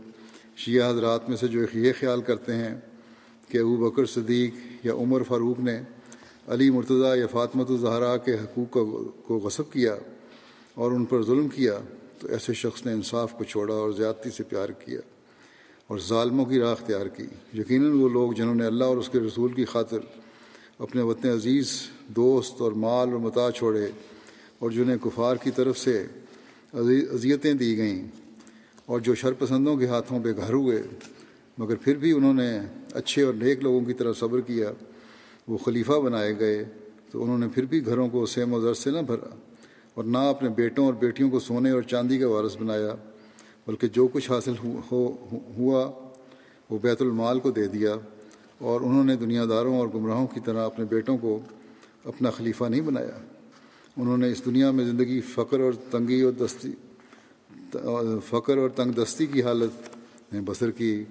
شیعہ 0.56 0.90
حضرات 0.90 1.30
میں 1.30 1.38
سے 1.38 1.48
جو 1.48 1.66
یہ 1.74 1.94
خیال 2.00 2.22
کرتے 2.22 2.56
ہیں 2.56 2.76
کہ 3.54 3.60
ابو 3.60 3.76
بکر 3.78 4.06
صدیق 4.06 4.86
یا 4.86 4.94
عمر 4.94 5.24
فاروق 5.24 5.60
نے 5.60 5.78
علی 6.48 6.70
مرتضیٰ 6.70 7.16
یا 7.18 7.28
فاطمت 7.32 7.70
الظہرا 7.70 8.16
کے 8.18 8.34
حقوق 8.34 8.78
کو 9.28 9.38
غصب 9.38 9.72
کیا 9.72 9.96
اور 10.76 10.92
ان 10.92 11.06
پر 11.06 11.24
ظلم 11.24 11.48
کیا، 11.48 11.78
تو 12.20 12.28
ایسے 12.28 12.54
شخص 12.54 12.86
نے 12.86 12.92
انصاف 12.94 13.38
کو 13.38 13.44
چھوڑا 13.44 13.74
اور 13.74 13.92
زیادتی 13.92 14.30
سے 14.30 14.44
پیار 14.44 14.70
کیا 14.80 15.00
اور 15.90 15.98
ظالموں 16.00 16.46
کی 16.46 16.60
راہ 16.60 16.72
اختیار 16.72 17.06
کی۔ 17.08 17.28
یقیناً 17.54 18.00
وہ 18.00 18.10
لوگ 18.10 18.32
جنہوں 18.32 18.56
نے 18.56 18.66
اللہ 18.66 18.84
اور 18.84 18.98
اس 18.98 19.10
کے 19.10 19.20
رسول 19.20 19.54
کی 19.54 19.66
خاطر 19.66 20.00
اپنے 20.80 21.02
وطن 21.02 21.30
عزیز، 21.30 21.80
دوست 22.16 22.62
اور 22.62 22.72
مال 22.72 23.12
اور 23.12 23.20
متا 23.20 23.50
چھوڑے 23.52 23.88
اور 24.60 24.72
جنہیں 24.72 24.98
کفار 25.04 25.36
کی 25.36 25.52
طرف 25.52 25.78
سے 25.78 26.06
اذیتیں 26.74 27.54
دی 27.54 27.76
گئیں 27.78 28.08
اور 28.86 29.00
جو 29.00 29.16
شرپسندوں 29.16 29.76
کے 29.78 29.88
ہاتھوں 29.88 30.20
پہ 30.24 30.32
گھر 30.38 30.54
ہوئے، 30.54 30.82
مگر 31.58 31.76
پھر 31.76 31.98
بھی 31.98 32.12
انہوں 32.12 32.34
نے 32.34 32.52
اچھے 32.94 33.24
اور 33.24 33.34
نیک 33.34 33.64
لوگوں 33.64 33.82
کی 33.82 33.94
طرح 33.94 34.14
صبر 34.14 34.42
کیا، 34.42 34.72
وہ 35.48 35.58
خلیفہ 35.58 36.00
بنائے 36.00 36.34
گئے، 36.40 36.64
تو 37.12 37.24
انہوں 37.24 37.38
نے 37.38 37.48
پھر 37.54 37.66
بھی 37.66 37.86
گھروں 37.86 38.08
کو 38.10 38.26
سیم 38.26 38.54
و 38.54 38.60
زر 38.62 38.74
سے 38.74 38.92
نہ 38.92 39.02
بھرا 39.06 39.30
اور 39.94 40.04
نہ 40.04 40.18
اپنے 40.18 40.50
بیٹوں 40.50 40.86
اور 40.86 40.94
بیٹیوں 40.94 41.30
کو 41.30 41.40
سونے 41.40 41.72
اور 41.72 41.82
چاندی 41.82 42.18
کا 42.18 42.28
وارث 42.28 42.56
بنایا، 42.58 42.96
بلکہ 43.68 43.88
جو 43.88 44.08
کچھ 44.08 44.30
حاصل 44.32 44.54
ہوا، 44.92 45.92
وہ 46.70 46.78
بیت 46.82 47.02
المال 47.02 47.40
کو 47.40 47.52
دے 47.52 47.68
دیا 47.68 47.96
اور 48.58 48.82
انہوں 48.82 49.04
نے 49.04 49.16
دنیا 49.16 49.46
داروں 49.50 49.78
اور 49.80 49.88
گمراہوں 49.94 50.28
کی 50.28 50.40
طرح 50.40 50.66
اپنے 50.66 50.86
بیٹوں 50.86 51.18
کو 51.18 51.40
اپنا 52.06 52.30
خلیفہ 52.30 52.66
نہیں 52.66 52.82
بنایا۔ 52.82 53.18
انہوں 53.98 54.18
نے 54.18 54.32
اس 54.32 54.46
دنیا 54.46 54.72
میں 54.72 54.86
زندگی 54.86 55.20
فقر 55.22 55.60
اور 55.60 55.74
تنگی 55.92 56.22
اور 56.22 56.32
دستی، 56.32 56.72
فقر 58.30 58.58
اور 58.58 58.70
تنگ 58.70 58.92
دستی 58.92 59.26
کی 59.26 59.44
حالت 59.44 59.96
میں 60.34 60.42
بسر 60.42 60.72
کی۔ 60.72 61.04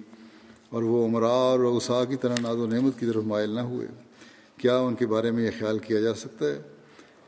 اور 0.72 0.82
وہ 0.82 1.04
عمرا 1.04 1.28
اور 1.28 1.60
اوسا 1.60 2.04
کی 2.04 2.16
طرح 2.16 2.34
ناز 2.42 2.56
و 2.56 2.66
نعمت 2.66 3.00
کی 3.00 3.06
طرف 3.06 3.24
مائل 3.24 3.50
نہ 3.50 3.60
ہوئے۔ 3.60 3.86
کیا 4.56 4.78
ان 4.78 4.94
کے 4.94 5.06
بارے 5.06 5.30
میں 5.30 5.44
یہ 5.44 5.50
خیال 5.58 5.78
کیا 5.78 6.00
جا 6.00 6.14
سکتا 6.14 6.46
ہے 6.46 6.62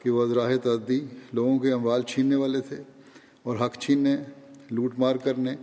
کہ 0.02 0.10
وہ 0.10 0.22
ادراہ 0.22 0.56
تعدی 0.56 1.00
لوگوں 1.32 1.58
کے 1.58 1.72
اموال 1.72 2.02
چھیننے 2.02 2.36
والے 2.36 2.60
تھے 2.60 2.76
اور 3.42 3.56
حق 3.56 3.78
چھیننے، 3.78 4.16
لوٹ 4.70 4.98
مار 4.98 5.16
کرنے 5.16 5.54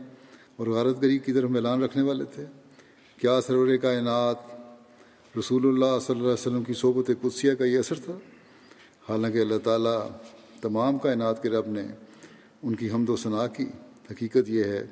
اور 0.55 0.67
غارت 0.67 1.01
گری 1.01 1.17
کی 1.17 1.33
طرف 1.33 1.49
میلان 1.49 1.83
رکھنے 1.83 2.03
والے 2.03 2.23
تھے؟ 2.35 2.45
کیا 3.17 3.41
سرور 3.41 3.77
کائنات 3.77 4.37
رسول 5.39 5.67
اللہ 5.67 5.99
صلی 6.01 6.15
اللہ 6.15 6.23
علیہ 6.23 6.33
وسلم 6.33 6.63
کی 6.63 6.73
صحبت 6.73 7.11
قدسیہ 7.21 7.53
کا 7.53 7.65
یہ 7.65 7.79
اثر 7.79 7.95
تھا؟ 8.05 8.13
حالانکہ 9.09 9.37
اللہ 9.37 9.57
تعالیٰ 9.63 10.09
تمام 10.61 10.97
کائنات 10.97 11.43
کے 11.43 11.49
رب 11.49 11.67
نے 11.67 11.83
ان 12.63 12.75
کی 12.75 12.91
حمد 12.91 13.09
و 13.09 13.15
ثناء 13.15 13.45
کی۔ 13.57 13.65
حقیقت 14.11 14.49
یہ 14.49 14.63
ہے 14.63 14.85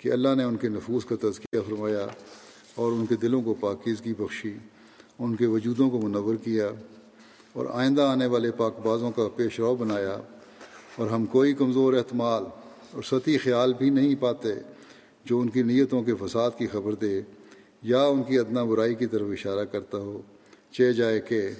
کہ 0.00 0.12
اللہ 0.12 0.28
نے 0.36 0.44
ان 0.44 0.56
کے 0.56 0.68
نفوس 0.68 1.04
کا 1.04 1.16
تزکیہ 1.20 1.60
فرمایا 1.68 2.06
اور 2.74 2.92
ان 2.92 3.06
کے 3.06 3.16
دلوں 3.16 3.42
کو 3.42 3.54
پاکیزگی 3.60 4.12
بخشی، 4.18 4.52
ان 5.18 5.36
کے 5.36 5.46
وجودوں 5.46 5.90
کو 5.90 6.00
منور 6.00 6.34
کیا 6.34 6.68
اور 7.52 7.66
آئندہ 7.72 8.02
آنے 8.02 8.26
والے 8.26 8.50
پاک 8.50 8.86
بازوں 8.86 9.10
کا 9.10 9.28
پیش 9.36 9.60
رو 9.60 9.76
بنایا 9.76 10.18
اور 10.96 11.10
ہم 11.10 11.26
کوئی 11.26 11.52
کمزور 11.52 11.94
احتمال 11.94 12.44
اور 12.92 13.02
سطحی 13.02 13.38
خیال 13.38 13.72
بھی 13.72 13.90
نہیں 13.90 14.14
پاتے 14.20 14.54
جو 15.24 15.40
ان 15.40 15.48
کی 15.48 15.62
نیتوں 15.62 16.02
کے 16.02 16.12
فساد 16.14 16.50
کی 16.58 16.66
خبر 16.66 16.94
دے 16.94 17.22
یا 17.82 18.02
ان 18.02 18.22
کی 18.22 18.38
ادنا 18.38 18.64
برائی 18.64 18.94
کی 18.94 19.06
طرف 19.06 19.26
اشارہ 19.32 19.64
کرتا 19.64 19.98
ہو۔ 19.98 20.22
چہ 20.72 20.92
جائے 20.92 21.20
کہ 21.20 21.50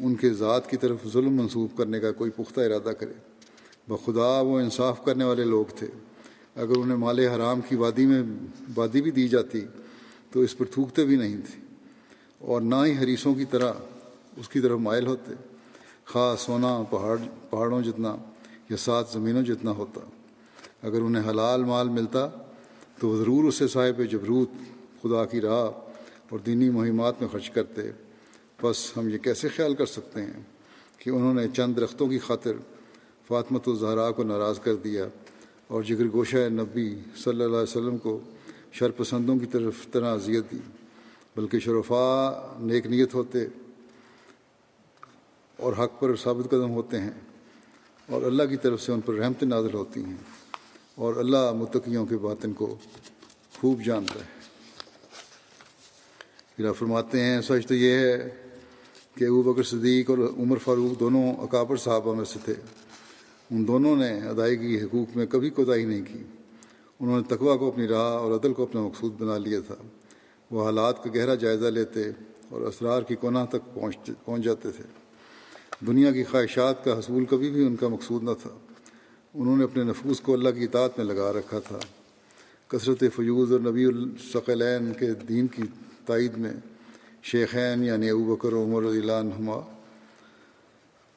ان 0.00 0.14
کے 0.14 0.30
ذات 0.30 0.70
کی 0.70 0.76
طرف 0.76 0.96
ظلم 1.12 1.36
منسوخ 1.36 1.76
کرنے 1.76 2.00
کا 2.00 2.12
کوئی 2.12 2.30
پختہ 2.30 2.60
ارادہ 2.60 2.90
کرے۔ 2.92 3.12
بخدا 3.88 4.40
وہ 4.40 4.60
انصاف 4.60 5.04
کرنے 5.04 5.24
والے 5.24 5.44
لوگ 5.44 5.64
تھے۔ 5.78 5.86
اگر 6.56 6.76
انہیں 6.76 6.96
مال 6.96 7.18
حرام 7.18 7.60
کی 7.68 7.76
وادی 7.76 8.06
میں 8.06 8.22
وادی 8.76 9.02
بھی 9.02 9.10
دی 9.10 9.28
جاتی، 9.28 9.60
تو 10.30 10.40
اس 10.40 10.58
پر 10.58 10.64
تھوکتے 10.64 11.04
بھی 11.04 11.16
نہیں 11.16 11.36
تھے۔ 11.36 11.62
اور 12.38 12.60
نہ 12.60 12.74
ہی 12.86 12.98
حریثوں 12.98 13.34
کی 13.34 13.44
طرح 13.44 13.72
اس 14.36 14.48
کی 14.48 14.60
طرف 14.60 14.78
مائل 14.78 15.06
ہوتے۔ 15.06 15.32
خاص 16.04 16.40
سونا، 16.40 16.82
پہاڑ، 16.90 17.16
پہاڑوں 17.50 17.82
جتنا 17.82 18.16
یا 18.70 18.76
سات 18.76 19.08
زمینوں 19.08 19.42
جتنا 19.42 19.70
ہوتا۔ 19.70 20.00
اگر 20.82 21.00
انہیں 21.00 21.30
حلال 21.30 21.64
مال 21.64 21.88
ملتا، 21.88 22.28
تو 22.98 23.08
وہ 23.08 23.16
ضرور 23.16 23.44
اسے 23.44 23.68
صاحب 23.68 24.02
جبروت، 24.10 24.50
خدا 25.02 25.24
کی 25.24 25.40
راہ 25.40 25.70
اور 26.28 26.38
دینی 26.38 26.70
مہمات 26.70 27.14
میں 27.20 27.28
خرچ 27.28 27.50
کرتے۔ 27.50 27.82
بس 28.62 28.96
ہم 28.96 29.08
یہ 29.08 29.18
کیسے 29.18 29.48
خیال 29.48 29.74
کر 29.74 29.86
سکتے 29.86 30.22
ہیں 30.22 30.42
کہ 30.98 31.10
انہوں 31.10 31.34
نے 31.34 31.46
چند 31.56 31.76
درختوں 31.76 32.08
کی 32.08 32.18
خاطر 32.18 32.52
فاطمت 33.28 33.68
الزہرا 33.68 34.10
کو 34.10 34.22
ناراض 34.22 34.60
کر 34.60 34.74
دیا؟ 34.74 35.06
اور 35.72 35.82
جگر 35.82 36.06
گوشہ 36.12 36.36
نبی 36.36 36.88
صلی 37.16 37.32
اللہ 37.32 37.44
علیہ 37.44 37.70
وسلم 37.70 37.98
کو 37.98 38.18
شرپسندوں 38.72 39.38
کی 39.38 39.46
طرف 39.46 39.86
طرح 39.92 40.14
اذیت 40.14 40.50
دی، 40.52 40.58
بلکہ 41.36 41.58
شرفا 41.58 42.06
نیک 42.60 42.86
نیت 42.86 43.14
ہوتے 43.14 43.44
اور 45.56 45.72
حق 45.72 46.00
پر 46.00 46.16
ثابت 46.16 46.50
قدم 46.50 46.70
ہوتے 46.70 47.00
ہیں 47.00 47.10
اور 48.08 48.22
اللہ 48.22 48.42
کی 48.42 48.56
طرف 48.56 48.82
سے 48.82 48.92
ان 48.92 49.00
پر 49.00 49.14
رحمت 49.14 49.42
نازل 49.42 49.74
ہوتی 49.74 50.04
ہیں 50.04 50.16
اور 50.94 51.16
اللہ 51.16 51.52
متقیوں 51.52 52.06
کے 52.06 52.16
باطن 52.16 52.52
کو 52.52 52.76
خوب 53.60 53.82
جانتا 53.84 54.20
ہے۔ 54.20 54.40
پھر 56.56 56.72
فرماتے 56.72 57.20
ہیں، 57.20 57.40
سچ 57.40 57.66
تو 57.66 57.74
یہ 57.74 57.92
ہے 57.92 58.28
کہ 59.14 59.24
ابو 59.24 59.42
بکر 59.42 59.62
صدیق 59.62 60.10
اور 60.10 60.18
عمر 60.18 60.58
فاروق 60.58 61.00
دونوں 61.00 61.34
اکابر 61.34 61.76
صحابہ 61.76 62.14
میں 62.14 62.24
سے 62.24 62.38
تھے۔ 62.44 62.54
ان 63.52 63.66
دونوں 63.66 63.96
نے 63.96 64.18
ادائیگی 64.18 64.80
حقوق 64.82 65.16
میں 65.16 65.26
کبھی 65.26 65.50
کوتاہی 65.50 65.84
نہیں 65.84 66.02
کی۔ 66.12 66.22
انہوں 67.00 67.20
نے 67.20 67.36
تقوا 67.36 67.56
کو 67.56 67.68
اپنی 67.68 67.88
راہ 67.88 68.12
اور 68.12 68.32
عدل 68.32 68.52
کو 68.52 68.62
اپنا 68.62 68.80
مقصود 68.80 69.12
بنا 69.18 69.38
لیا 69.38 69.60
تھا۔ 69.66 69.74
وہ 70.50 70.64
حالات 70.64 71.04
کا 71.04 71.10
گہرا 71.14 71.34
جائزہ 71.34 71.66
لیتے 71.66 72.02
اور 72.48 72.60
اسرار 72.60 73.02
کی 73.02 73.14
کونا 73.14 73.44
تک 73.44 73.74
پہنچ 73.74 74.10
پہنچ 74.24 74.42
جاتے 74.42 74.70
تھے۔ 74.70 74.84
دنیا 75.86 76.12
کی 76.12 76.24
خواہشات 76.24 76.84
کا 76.84 76.98
حصول 76.98 77.24
کبھی 77.24 77.50
بھی 77.50 77.66
ان 77.66 77.76
کا 77.76 77.88
مقصود 77.88 78.22
نہ 78.22 78.30
تھا۔ 78.42 78.50
انہوں 79.34 79.56
نے 79.56 79.64
اپنے 79.64 79.82
نفوس 79.82 80.20
کو 80.20 80.32
اللہ 80.32 80.48
کی 80.48 80.64
اطاعت 80.64 80.98
میں 80.98 81.06
لگا 81.06 81.32
رکھا 81.32 81.58
تھا۔ 81.58 81.78
کثرت 82.68 83.04
فیوز 83.16 83.52
اور 83.52 83.60
نبی 83.60 83.84
الثقلین 83.84 84.92
کے 84.92 85.06
دین 85.28 85.46
کی 85.46 85.62
تائید 86.06 86.32
میں 86.36 86.52
شیخین 87.22 87.84
یعنی 87.84 88.10
ابو 88.10 88.36
بکر 88.36 88.52
عمر 88.52 88.82
اللہ 88.82 89.12
عنہما 89.12 89.60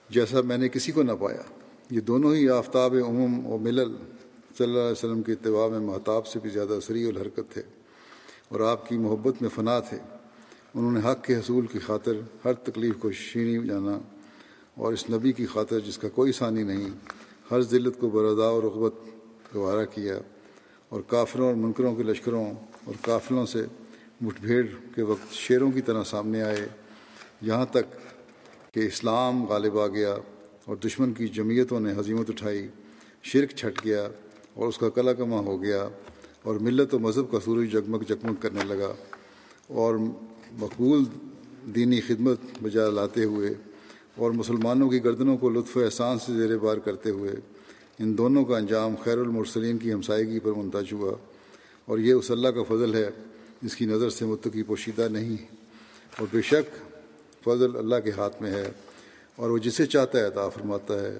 جیسا 0.10 0.42
میں 0.42 0.58
نے 0.58 0.70
کسی 0.70 0.92
کو 0.92 1.04
نہ 1.04 1.12
پایا۔ 1.20 1.42
یہ 1.92 2.02
دونوں 2.02 2.36
ہی 2.36 2.50
آفتاب 2.50 2.96
عموم 3.08 3.48
و 3.48 3.58
ملل 3.58 3.96
صلی 4.58 4.68
اللہ 4.68 4.80
علیہ 4.80 4.92
وسلم 4.92 5.24
کے 5.24 5.32
اتباع 5.32 5.68
میں 5.68 5.80
محتاب 5.80 6.28
سے 6.28 6.40
بھی 6.40 6.50
زیادہ 6.50 6.80
سریع 6.84 7.08
الحرکت 7.08 7.54
تھے 7.54 7.62
اور 8.50 8.60
آپ 8.60 8.90
کی 8.90 8.98
محبت 8.98 9.42
میں 9.42 9.50
فنا 9.56 9.80
تھے۔ 9.80 9.98
انہوں 10.76 10.92
نے 10.92 11.00
حق 11.00 11.24
کے 11.24 11.36
حصول 11.36 11.68
کی 11.68 11.80
خاطر 11.80 12.12
ہر 12.46 12.54
تکلیف 12.54 12.94
کو 13.00 13.12
شینی 13.12 13.68
جانا 13.68 14.00
اور 14.76 14.94
اس 14.94 15.10
نبی 15.10 15.32
کی 15.32 15.46
خاطر 15.46 15.80
جس 15.80 15.98
کا 15.98 16.10
کوئی 16.10 16.32
ثانی 16.32 16.64
نہیں، 16.64 16.90
ہر 17.52 17.62
ذلت 17.62 18.00
کو 18.00 18.10
بردا 18.10 18.46
اور 18.46 18.64
رغبت 18.64 18.94
گوارا 19.56 19.86
کیا 19.86 20.20
اور 20.90 21.02
کافروں 21.08 21.48
اور 21.48 21.56
منکروں 21.56 21.96
کے 21.96 22.04
لشکروں 22.04 22.46
اور 22.86 22.94
قافلوں 23.02 23.46
سے 23.46 23.66
مٹ 24.22 24.40
بھیڑ 24.42 24.66
کے 24.96 25.02
وقت 25.02 25.34
شیروں 25.34 25.72
کی 25.72 25.82
طرح 25.82 26.04
سامنے 26.04 26.44
آئے۔ 26.44 26.68
یہاں 27.42 27.66
تک 27.66 28.14
کہ 28.74 28.80
اسلام 28.80 29.46
غالب 29.46 29.80
آ 29.80 29.88
گیا۔ 29.88 30.16
اور 30.66 30.76
دشمن 30.76 31.14
کی 31.14 31.28
جمعیتوں 31.28 31.80
نے 31.80 31.94
حضیمت 31.98 32.30
اٹھائی، 32.30 32.68
شرک 33.24 33.50
چھٹ 33.50 33.86
گیا 33.86 34.10
اور 34.54 34.68
اس 34.68 34.78
کا 34.78 34.90
کلا 34.90 35.14
کما 35.14 35.40
ہو 35.40 35.64
گیا 35.64 35.88
اور 36.44 36.56
ملت 36.56 36.94
و 36.94 37.00
مذہب 37.00 37.32
کا 37.32 37.40
سورج 37.40 37.72
جگمگ 37.72 38.04
جگمگ 38.08 38.34
کرنے 38.34 38.60
لگا 38.64 38.94
اور 39.68 39.96
مقبول 40.52 41.04
دینی 41.76 42.02
خدمت 42.02 42.40
بجا 42.62 42.90
لاتے 42.90 43.24
ہوئے 43.24 43.54
اور 44.16 44.32
مسلمانوں 44.32 44.90
کی 44.90 45.04
گردنوں 45.04 45.38
کو 45.38 45.50
لطف 45.50 45.78
احسان 45.78 46.20
سے 46.20 46.34
زیر 46.34 46.58
بار 46.58 46.78
کرتے 46.78 47.10
ہوئے 47.10 47.32
ان 48.00 48.18
دونوں 48.18 48.46
کا 48.46 48.58
انجام 48.58 48.96
خیر 49.04 49.18
المرسلین 49.18 49.78
کی 49.78 49.94
ہمسائیگی 49.94 50.40
پر 50.40 50.52
منتج 50.52 50.94
ہوا 50.94 51.14
اور 51.86 52.00
یہ 52.00 52.14
اس 52.14 52.32
اللہ 52.32 52.48
کا 52.48 52.64
فضل 52.64 52.96
ہے 52.96 53.10
جس 53.62 53.76
کی 53.76 53.86
نظر 53.86 54.10
سے 54.10 54.26
متقی 54.26 54.64
پوشیدہ 54.64 55.08
نہیں۔ 55.12 55.46
اور 56.20 56.28
بے 56.32 56.42
شک 56.42 56.76
فضل 57.44 57.78
اللہ 57.78 57.96
کے 58.04 58.12
ہاتھ 58.12 58.42
میں 58.42 58.52
ہے۔ 58.52 58.72
اور 59.36 59.50
وہ 59.50 59.58
جسے 59.58 59.86
چاہتا 59.86 60.20
ہے 60.20 60.24
عطا 60.24 60.50
فرماتا 60.50 61.02
ہے۔ 61.02 61.20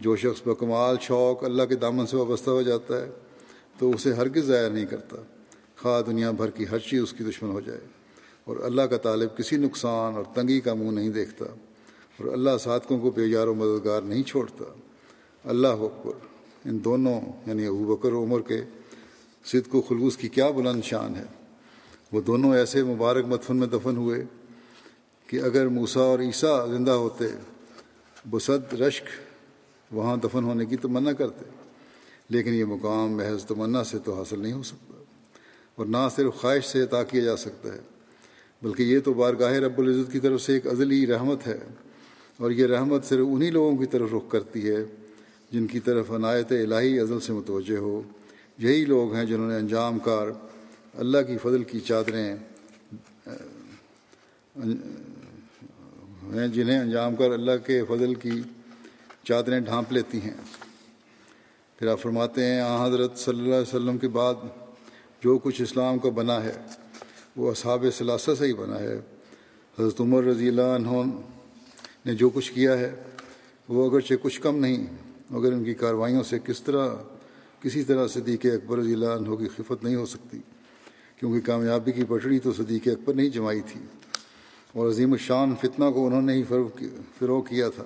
جو 0.00 0.16
شخص 0.16 0.42
بکمال 0.46 0.96
شوق، 1.00 1.44
اللہ 1.44 1.62
کے 1.62 1.74
دامن 1.74 2.06
سے 2.06 2.16
وابستہ 2.16 2.50
ہو 2.50 2.62
جاتا 2.62 3.00
ہے، 3.00 3.10
تو 3.78 3.90
اسے 3.90 4.12
ہرگز 4.12 4.44
ضائع 4.44 4.68
نہیں 4.68 4.86
کرتا۔ 4.86 5.16
خواہ 5.82 6.02
دنیا 6.02 6.30
بھر 6.30 6.50
کی 6.50 6.64
ہر 6.70 6.78
چیز 6.78 7.02
اس 7.02 7.12
کی 7.12 7.24
دشمن 7.24 7.50
ہو 7.50 7.60
جائے۔ 7.60 7.80
اور 8.44 8.56
اللہ 8.56 8.82
کا 8.82 8.96
طالب 8.96 9.36
کسی 9.36 9.56
نقصان 9.56 10.14
اور 10.14 10.24
تنگی 10.34 10.60
کا 10.60 10.74
منہ 10.74 10.90
نہیں 10.90 11.08
دیکھتا۔ 11.08 11.44
اور 12.16 12.26
اللہ 12.26 12.50
صادقوں 12.60 12.98
کو 12.98 13.10
بیجار 13.10 13.46
و 13.46 13.54
مددگار 13.54 14.02
نہیں 14.02 14.22
چھوڑتا۔ 14.22 14.64
اللہ 15.44 15.68
اکبر۔ 15.68 16.12
ان 16.64 16.84
دونوں 16.84 17.20
یعنی 17.46 17.66
ابو 17.66 17.96
بکر 17.96 18.12
و 18.12 18.24
عمر 18.24 18.40
کے 18.40 18.60
صدق 19.44 19.74
و 19.74 19.80
خلوص 19.80 20.16
کی 20.16 20.28
کیا 20.28 20.50
بلند 20.50 20.84
شان 20.84 21.14
ہے۔ 21.16 21.24
وہ 22.12 22.20
دونوں 22.20 22.54
ایسے 22.54 22.84
مبارک 22.84 23.24
مدفن 23.24 23.56
میں 23.56 23.66
دفن 23.66 23.96
ہوئے 23.96 24.24
کہ 25.26 25.40
اگر 25.42 25.68
موسا 25.68 26.00
اور 26.00 26.18
عیسیٰ 26.18 26.68
زندہ 26.70 26.90
ہوتے، 26.90 27.24
بسد، 28.30 28.72
رشک، 28.72 29.04
وہاں 29.90 30.16
دفن 30.16 30.44
ہونے 30.44 30.66
کی 30.66 30.76
تمنا 30.76 31.12
کرتے۔ 31.12 31.44
لیکن 32.28 32.54
یہ 32.54 32.64
مقام 32.64 33.16
محض 33.16 33.44
تمنا 33.44 33.84
سے 33.84 33.98
تو 33.98 34.14
حاصل 34.14 34.40
نہیں 34.40 34.52
ہو 34.52 34.62
سکتا، 34.62 35.02
اور 35.74 35.86
نہ 35.86 36.08
صرف 36.16 36.34
خواہش 36.34 36.64
سے 36.64 36.82
عطا 36.82 37.02
کیا 37.02 37.22
جا 37.22 37.36
سکتا 37.36 37.72
ہے، 37.72 37.80
بلکہ 38.62 38.82
یہ 38.82 39.00
تو 39.00 39.12
بارگاہ 39.14 39.52
رب 39.52 39.78
العزت 39.78 40.12
کی 40.12 40.20
طرف 40.20 40.42
سے 40.42 40.54
ایک 40.54 40.66
عزلی 40.66 41.06
رحمت 41.06 41.46
ہے۔ 41.46 41.58
اور 42.36 42.50
یہ 42.50 42.66
رحمت 42.66 43.04
صرف 43.04 43.26
انہی 43.28 43.50
لوگوں 43.50 43.76
کی 43.76 43.86
طرف 43.86 44.08
رخ 44.12 44.30
کرتی 44.30 44.68
ہے 44.70 44.84
جن 45.52 45.66
کی 45.66 45.80
طرف 45.80 46.10
عنایت 46.10 46.52
الہی 46.52 46.98
ازل 47.00 47.20
سے 47.20 47.32
متوجہ 47.32 47.76
ہو۔ 47.76 48.02
یہی 48.58 48.84
لوگ 48.84 49.14
ہیں 49.14 49.24
جنہوں 49.24 49.48
نے 49.48 49.56
انجام 49.56 49.98
کار 49.98 50.28
اللہ 50.94 51.22
کی 51.26 51.36
فضل 51.38 51.64
کی 51.64 51.80
چادریں 51.80 52.36
ہیں، 56.34 56.48
جنہیں 56.48 56.80
انجام 56.80 57.16
کر 57.16 57.30
اللہ 57.30 57.66
کے 57.66 57.84
فضل 57.88 58.14
کی 58.14 58.42
چادریں 59.24 59.60
ڈھانپ 59.60 59.92
لیتی 59.92 60.20
ہیں۔ 60.20 60.34
پھر 61.78 61.86
آپ 61.86 62.00
فرماتے 62.00 62.44
ہیں، 62.44 62.60
آ 62.60 62.86
حضرت 62.86 63.18
صلی 63.18 63.38
اللہ 63.38 63.54
علیہ 63.54 63.74
وسلم 63.74 63.98
کے 63.98 64.08
بعد 64.08 64.34
جو 65.22 65.38
کچھ 65.38 65.62
اسلام 65.62 65.98
کا 65.98 66.08
بنا 66.08 66.44
ہے، 66.44 66.52
وہ 67.36 67.50
اصحاب 67.50 67.84
ثلاثہ 67.98 68.30
سے 68.38 68.46
ہی 68.46 68.52
بنا 68.52 68.78
ہے۔ 68.80 68.96
حضرت 69.78 70.00
عمر 70.00 70.24
رضی 70.24 70.48
اللہ 70.48 70.74
عنہ 70.76 71.02
نے 72.06 72.14
جو 72.14 72.30
کچھ 72.30 72.52
کیا 72.52 72.78
ہے، 72.78 72.94
وہ 73.68 73.90
اگرچہ 73.90 74.14
کچھ 74.22 74.40
کم 74.40 74.58
نہیں، 74.58 74.86
مگر 75.30 75.52
ان 75.52 75.64
کی 75.64 75.74
کاروائیوں 75.74 76.22
سے 76.22 76.38
کس 76.44 76.62
طرح، 76.62 76.88
کسی 77.60 77.82
طرح 77.82 78.06
صدیق 78.06 78.46
اکبر 78.46 78.78
رضی 78.78 78.92
اللہ 78.92 79.06
عنہ 79.06 79.34
کی 79.34 79.48
خفت 79.56 79.84
نہیں 79.84 79.96
ہو 79.96 80.06
سکتی، 80.06 80.38
کیونکہ 81.16 81.40
کامیابی 81.40 81.92
کی 81.92 82.04
پٹڑی 82.04 82.38
تو 82.38 82.52
صدیق 82.52 82.88
اکبر 82.88 83.14
نہیں 83.14 83.28
جمائی 83.28 83.60
تھی۔ 83.60 83.80
اور 84.76 84.88
عظیم 84.88 85.12
الشان 85.12 85.54
فتنہ 85.60 85.90
کو 85.90 86.06
انہوں 86.06 86.22
نے 86.22 86.32
ہی 86.32 86.42
فروغ 87.18 87.44
کیا 87.44 87.68
تھا۔ 87.68 87.84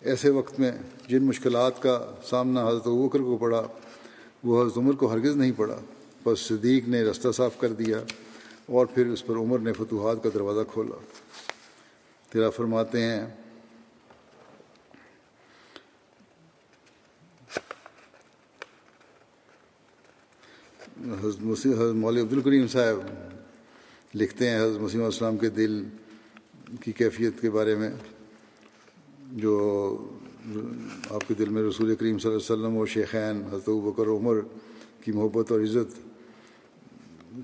ایسے 0.00 0.30
وقت 0.30 0.60
میں 0.60 0.72
جن 1.08 1.22
مشکلات 1.22 1.82
کا 1.82 2.14
سامنا 2.24 2.68
حضرت 2.68 2.86
وکر 2.86 3.18
کو 3.18 3.36
پڑا، 3.36 3.62
وہ 4.44 4.62
حضرت 4.62 4.78
عمر 4.78 4.92
کو 4.92 5.12
ہرگز 5.12 5.36
نہیں 5.36 5.52
پڑا۔ 5.56 5.78
بس 6.24 6.40
صدیق 6.40 6.88
نے 6.88 7.02
رستہ 7.02 7.28
صاف 7.32 7.58
کر 7.58 7.72
دیا 7.72 7.98
اور 8.66 8.86
پھر 8.86 9.06
اس 9.06 9.26
پر 9.26 9.36
عمر 9.36 9.58
نے 9.58 9.72
فتوحات 9.72 10.22
کا 10.22 10.28
دروازہ 10.34 10.60
کھولا۔ 10.72 10.96
تیرا 12.30 12.50
فرماتے 12.50 13.02
ہیں، 13.02 13.26
حضرت 21.20 21.40
مسیح 21.40 21.74
عبد 22.20 22.32
الکریم 22.32 22.66
صاحب 22.66 22.98
لکھتے 24.14 24.48
ہیں 24.48 24.56
حضرت 24.60 24.80
مسیم 24.80 25.02
السلام 25.04 25.36
کے 25.36 25.48
دل 25.50 25.82
کی 26.80 26.92
کیفیت 26.92 27.40
کے 27.40 27.50
بارے 27.50 27.74
میں، 27.76 27.90
جو 29.32 29.54
آپ 31.10 31.22
کے 31.28 31.34
دل 31.34 31.48
میں 31.48 31.62
رسول 31.62 31.94
کریم 31.94 32.18
صلی 32.18 32.30
اللہ 32.30 32.42
علیہ 32.42 32.52
وسلم 32.52 32.76
اور 32.78 32.86
شیخین 32.86 33.42
حضرت 33.50 33.68
بکر، 33.84 34.06
عمر 34.08 34.40
کی 35.04 35.12
محبت 35.12 35.52
اور 35.52 35.60
عزت 35.60 35.98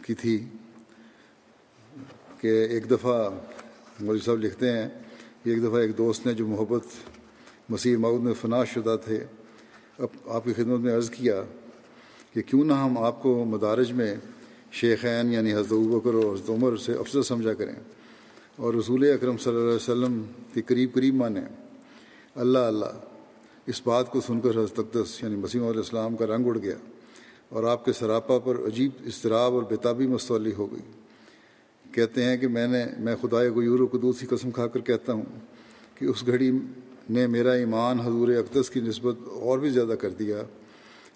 کی 0.07 0.15
تھی 0.15 0.39
کہ 2.41 2.53
ایک 2.65 2.91
دفعہ 2.91 3.19
مولوی 4.01 4.21
صاحب 4.25 4.39
لکھتے 4.39 4.73
ہیں 4.73 4.89
کہ 5.45 5.51
ایک 5.51 5.63
دفعہ 5.63 5.81
ایک 5.81 5.99
دوست 5.99 6.27
نے 6.27 6.33
جو 6.35 6.47
محبت 6.47 6.85
مسیح 7.71 7.97
معود 7.97 8.23
میں 8.23 8.35
فنا 8.41 8.65
شدہ 8.65 8.97
تھے، 9.05 9.25
اب 9.99 10.09
آپ 10.27 10.45
کی 10.45 10.53
خدمت 10.53 10.81
میں 10.81 10.95
عرض 10.97 11.11
کیا 11.11 11.43
کہ 12.35 12.43
کیوں 12.43 12.65
نہ 12.65 12.73
ہم 12.75 12.99
آپ 12.99 13.23
کو 13.23 13.45
مدارج 13.45 13.93
میں 13.93 14.15
شیخین 14.81 15.33
یعنی 15.33 15.53
حضرت 15.53 15.73
بکر 15.73 16.15
اور 16.15 16.35
حضرت 16.35 16.51
عمر 16.51 16.77
سے 16.77 16.93
افضل 16.93 17.23
سمجھا 17.23 17.55
کریں۔ 17.55 17.75
اور 18.57 18.75
رسول 18.75 19.11
اکرم 19.11 19.37
صلی 19.37 19.53
اللہ 19.53 19.65
علیہ 19.65 19.75
وسلم 19.75 20.23
کے 20.55 20.63
قریب 20.63 20.93
قریب 20.95 21.15
مانیں۔ 21.15 21.45
اللہ 22.35 22.59
اللہ، 22.59 22.87
اس 23.67 23.83
بات 23.85 24.11
کو 24.11 24.21
سن 24.21 24.41
کر 24.41 24.51
حضرت 24.51 24.79
اقدس 24.79 25.23
یعنی 25.23 25.37
مسیم 25.37 25.67
علیہ 25.67 25.79
السلام 25.79 26.17
کا 26.17 26.27
رنگ 26.27 26.47
اڑ 26.47 26.59
گیا 26.59 26.75
اور 27.49 27.65
آپ 27.65 27.85
کے 27.85 27.93
سراپا 27.93 28.39
پر 28.39 28.55
عجیب 28.67 28.91
اضطراب 29.07 29.55
اور 29.55 29.63
بےتابی 29.63 30.07
مستولی 30.07 30.53
ہو 30.59 30.73
گئی۔ 30.73 30.81
کہتے 31.93 32.25
ہیں 32.25 32.37
کہ 32.37 32.49
میں 32.49 32.67
نے، 32.67 32.85
میں 32.99 33.17
خدا 33.23 33.37
غیور 33.37 33.81
و 33.81 33.87
قدوس 33.87 34.21
کی 34.21 34.27
قسم 34.27 34.51
کھا 34.51 34.67
کر 34.67 34.81
کہتا 34.81 35.13
ہوں 35.13 35.25
کہ 35.95 36.05
اس 36.05 36.27
گھڑی 36.27 36.51
نے 37.11 37.27
میرا 37.27 37.53
ایمان 37.53 38.01
حضور 38.01 38.29
اقدس 38.29 38.71
کی 38.71 38.81
نسبت 38.81 39.15
اور 39.29 39.59
بھی 39.59 39.71
زیادہ 39.71 39.95
کر 40.01 40.11
دیا۔ 40.11 40.43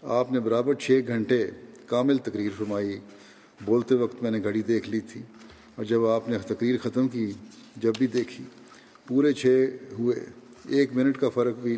آپ 0.02 0.32
نے 0.32 0.40
برابر 0.40 0.74
چھ 0.74 1.00
گھنٹے 1.06 1.50
کامل 1.86 2.18
تقریر 2.18 2.50
فرمائی۔ 2.58 2.98
بولتے 3.64 3.94
وقت 3.94 4.22
میں 4.22 4.30
نے 4.30 4.42
گھڑی 4.42 4.62
دیکھ 4.62 4.90
لی 4.90 5.00
تھی 5.00 5.22
اور 5.76 5.84
جب 5.84 6.06
آپ 6.06 6.28
نے 6.28 6.38
تقریر 6.38 6.76
ختم 6.82 7.08
کی، 7.08 7.32
جب 7.76 7.92
بھی 7.98 8.06
دیکھی، 8.06 8.44
پورے 9.06 9.32
چھ 9.32 9.46
ہوئے، 9.98 10.24
ایک 10.68 10.90
منٹ 10.94 11.18
کا 11.18 11.28
فرق 11.28 11.54
بھی 11.62 11.76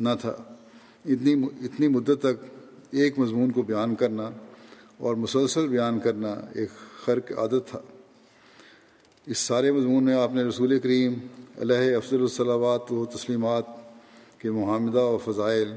نہ 0.00 0.08
تھا۔ 0.20 0.34
اتنی 1.04 1.34
اتنی 1.64 1.88
مدت 1.88 2.20
تک 2.20 2.44
ایک 2.90 3.18
مضمون 3.18 3.50
کو 3.50 3.62
بیان 3.62 3.94
کرنا 3.94 4.30
اور 4.96 5.14
مسلسل 5.14 5.68
بیان 5.68 5.98
کرنا 5.98 6.34
ایک 6.54 6.68
خرق 7.04 7.32
عادت 7.32 7.68
تھا۔ 7.70 7.80
اس 9.26 9.38
سارے 9.38 9.72
مضمون 9.72 10.04
میں 10.04 10.14
آپ 10.14 10.34
نے 10.34 10.42
رسول 10.42 10.78
کریم، 10.78 11.14
علیہ 11.58 11.96
افضل 11.96 12.20
الصلاوات 12.20 12.92
و 12.92 13.04
تسلیمات 13.04 13.66
کے 14.38 14.50
محامدہ 14.50 15.00
و 15.00 15.18
فضائل 15.18 15.72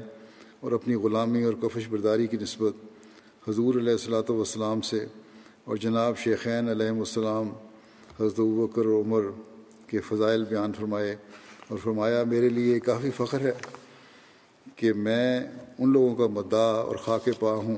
اور 0.60 0.72
اپنی 0.72 0.94
غلامی 0.94 1.42
اور 1.42 1.54
کفش 1.62 1.88
برداری 1.88 2.26
کی 2.26 2.36
نسبت 2.40 2.74
حضور 3.48 3.74
علیہ 3.74 3.92
الصلاۃ 3.92 4.30
والسلام 4.30 4.80
سے 4.80 5.06
اور 5.64 5.76
جناب 5.76 6.18
شیخین 6.18 6.68
علیہ 6.68 6.88
السلام، 6.88 7.48
حضرت 8.20 8.40
بکر 8.40 8.86
عمر 8.86 9.20
کے 9.86 10.00
فضائل 10.00 10.44
بیان 10.44 10.72
فرمائے 10.72 11.16
اور 11.68 11.78
فرمایا، 11.78 12.24
میرے 12.24 12.48
لیے 12.48 12.80
کافی 12.80 13.10
فخر 13.16 13.40
ہے 13.40 13.52
کہ 14.76 14.92
میں 14.92 15.40
ان 15.78 15.92
لوگوں 15.92 16.14
کا 16.14 16.26
مدعا 16.26 16.60
اور 16.60 16.96
خاک 16.96 17.28
پا 17.40 17.52
ہوں 17.52 17.76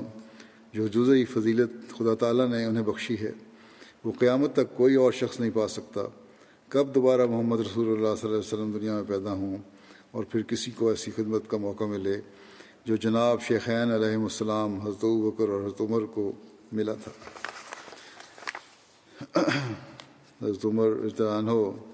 جو 0.73 0.87
جزئی 0.87 1.25
فضیلت 1.25 1.97
خدا 1.97 2.15
تعالیٰ 2.15 2.47
نے 2.47 2.65
انہیں 2.65 2.83
بخشی 2.83 3.15
ہے۔ 3.21 3.31
وہ 4.03 4.11
قیامت 4.19 4.53
تک 4.53 4.77
کوئی 4.77 4.95
اور 4.95 5.11
شخص 5.11 5.39
نہیں 5.39 5.51
پا 5.53 5.67
سکتا۔ 5.67 6.01
کب 6.69 6.95
دوبارہ 6.95 7.25
محمد 7.25 7.59
رسول 7.59 7.87
اللہ 7.87 8.15
صلی 8.21 8.27
اللہ 8.27 8.27
علیہ 8.27 8.37
وسلم 8.37 8.71
دنیا 8.71 8.93
میں 8.93 9.03
پیدا 9.07 9.31
ہوں 9.31 9.57
اور 10.11 10.23
پھر 10.23 10.41
کسی 10.41 10.71
کو 10.71 10.89
ایسی 10.89 11.11
خدمت 11.15 11.41
کا 11.47 11.57
موقع 11.57 11.83
ملے 11.83 12.21
جو 12.85 12.95
جناب 12.95 13.41
شیخین 13.41 13.91
علیہ 13.91 14.15
السلام، 14.15 14.79
حضرت 14.79 15.05
بکر 15.05 15.49
اور 15.49 15.61
حضرت 15.61 15.81
عمر 15.81 16.01
کو 16.01 16.31
ملا 16.71 16.93
تھا۔ 16.93 17.11
حضرت 20.41 20.65
عمر 20.65 20.85
اطران 20.85 21.49
ہو 21.49 21.91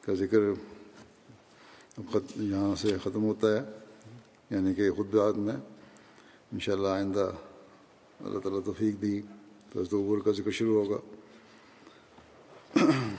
کا 0.00 0.14
ذکر 0.14 0.38
اب 1.98 2.12
خط 2.12 2.32
یہاں 2.36 2.74
سے 2.74 2.96
ختم 3.02 3.24
ہوتا 3.24 3.52
ہے 3.52 3.60
یعنی 4.50 4.74
کہ 4.74 4.90
خطبات 4.90 5.34
میں۔ 5.36 5.56
انشاءاللہ 6.52 6.88
آئندہ 6.88 7.30
اللہ 8.20 8.38
تعالیٰ 8.38 8.60
توفیق 8.64 9.02
دی 9.02 9.22
تو 9.72 9.80
حضرت 9.80 9.94
عمر 9.94 10.18
کا 10.18 10.30
ذکر 10.30 10.50
شروع 10.50 10.84
ہوگا۔ 10.84 10.98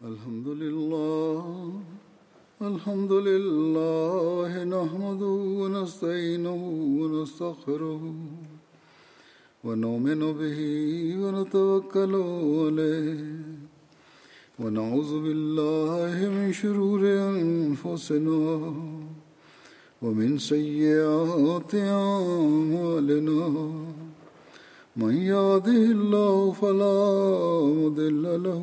الحمد 0.00 0.46
لله 0.46 1.67
الحمد 2.62 3.12
لله 3.12 4.64
نحمده 4.64 5.34
ونستعينه 5.60 6.62
ونستغفره 7.00 8.02
ونؤمن 9.64 10.20
به 10.40 10.58
ونتوكل 11.22 12.14
عليه 12.58 13.20
ونعوذ 14.58 15.12
بالله 15.22 16.14
من 16.36 16.52
شرور 16.52 17.02
أنفسنا 17.30 18.42
ومن 20.02 20.38
سيئات 20.38 21.74
أعمالنا. 21.74 23.42
من 24.96 25.14
يهده 25.16 25.82
الله 25.96 26.52
فلا 26.52 26.98
مضل 27.80 28.42
له 28.42 28.62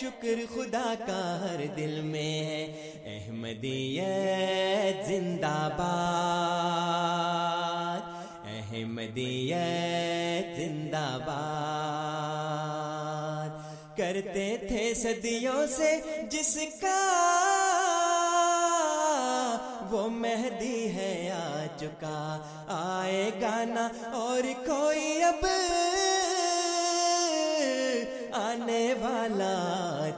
شکر 0.00 0.54
خدا 0.54 0.94
کا 1.06 1.40
ہر 1.40 1.64
دل 1.76 2.00
میں 2.00 2.44
ہے۔ 2.44 2.90
احمدیت 3.04 5.06
زندہ 5.06 5.68
باد۔ 5.76 8.00
احمدیت 8.44 10.56
زندہ 10.56 11.18
باد۔ 11.26 13.98
کرتے 13.98 14.56
تھے 14.68 14.94
صدیوں 14.94 15.66
سے 15.76 16.00
جس 16.30 16.58
کا 16.80 16.98
وہ 19.90 20.08
مہدی 20.08 20.94
ہے 20.94 21.30
آ 21.30 21.66
چکا 21.76 22.38
آئے 22.68 23.30
گانا 23.40 23.88
اور 24.12 24.42
کوئی 24.66 25.22
اب 25.22 25.46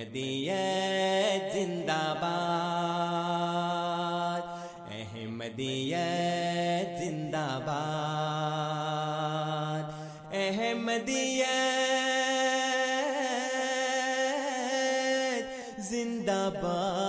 احمدیت 0.00 1.54
زندہ 1.54 2.14
باد۔ 2.20 4.40
احمدیت 4.90 7.04
زندہ 7.04 7.58
باد۔ 7.66 9.92
احمدیت 10.32 11.48
زندہ 15.78 16.50
باد۔ 16.62 16.99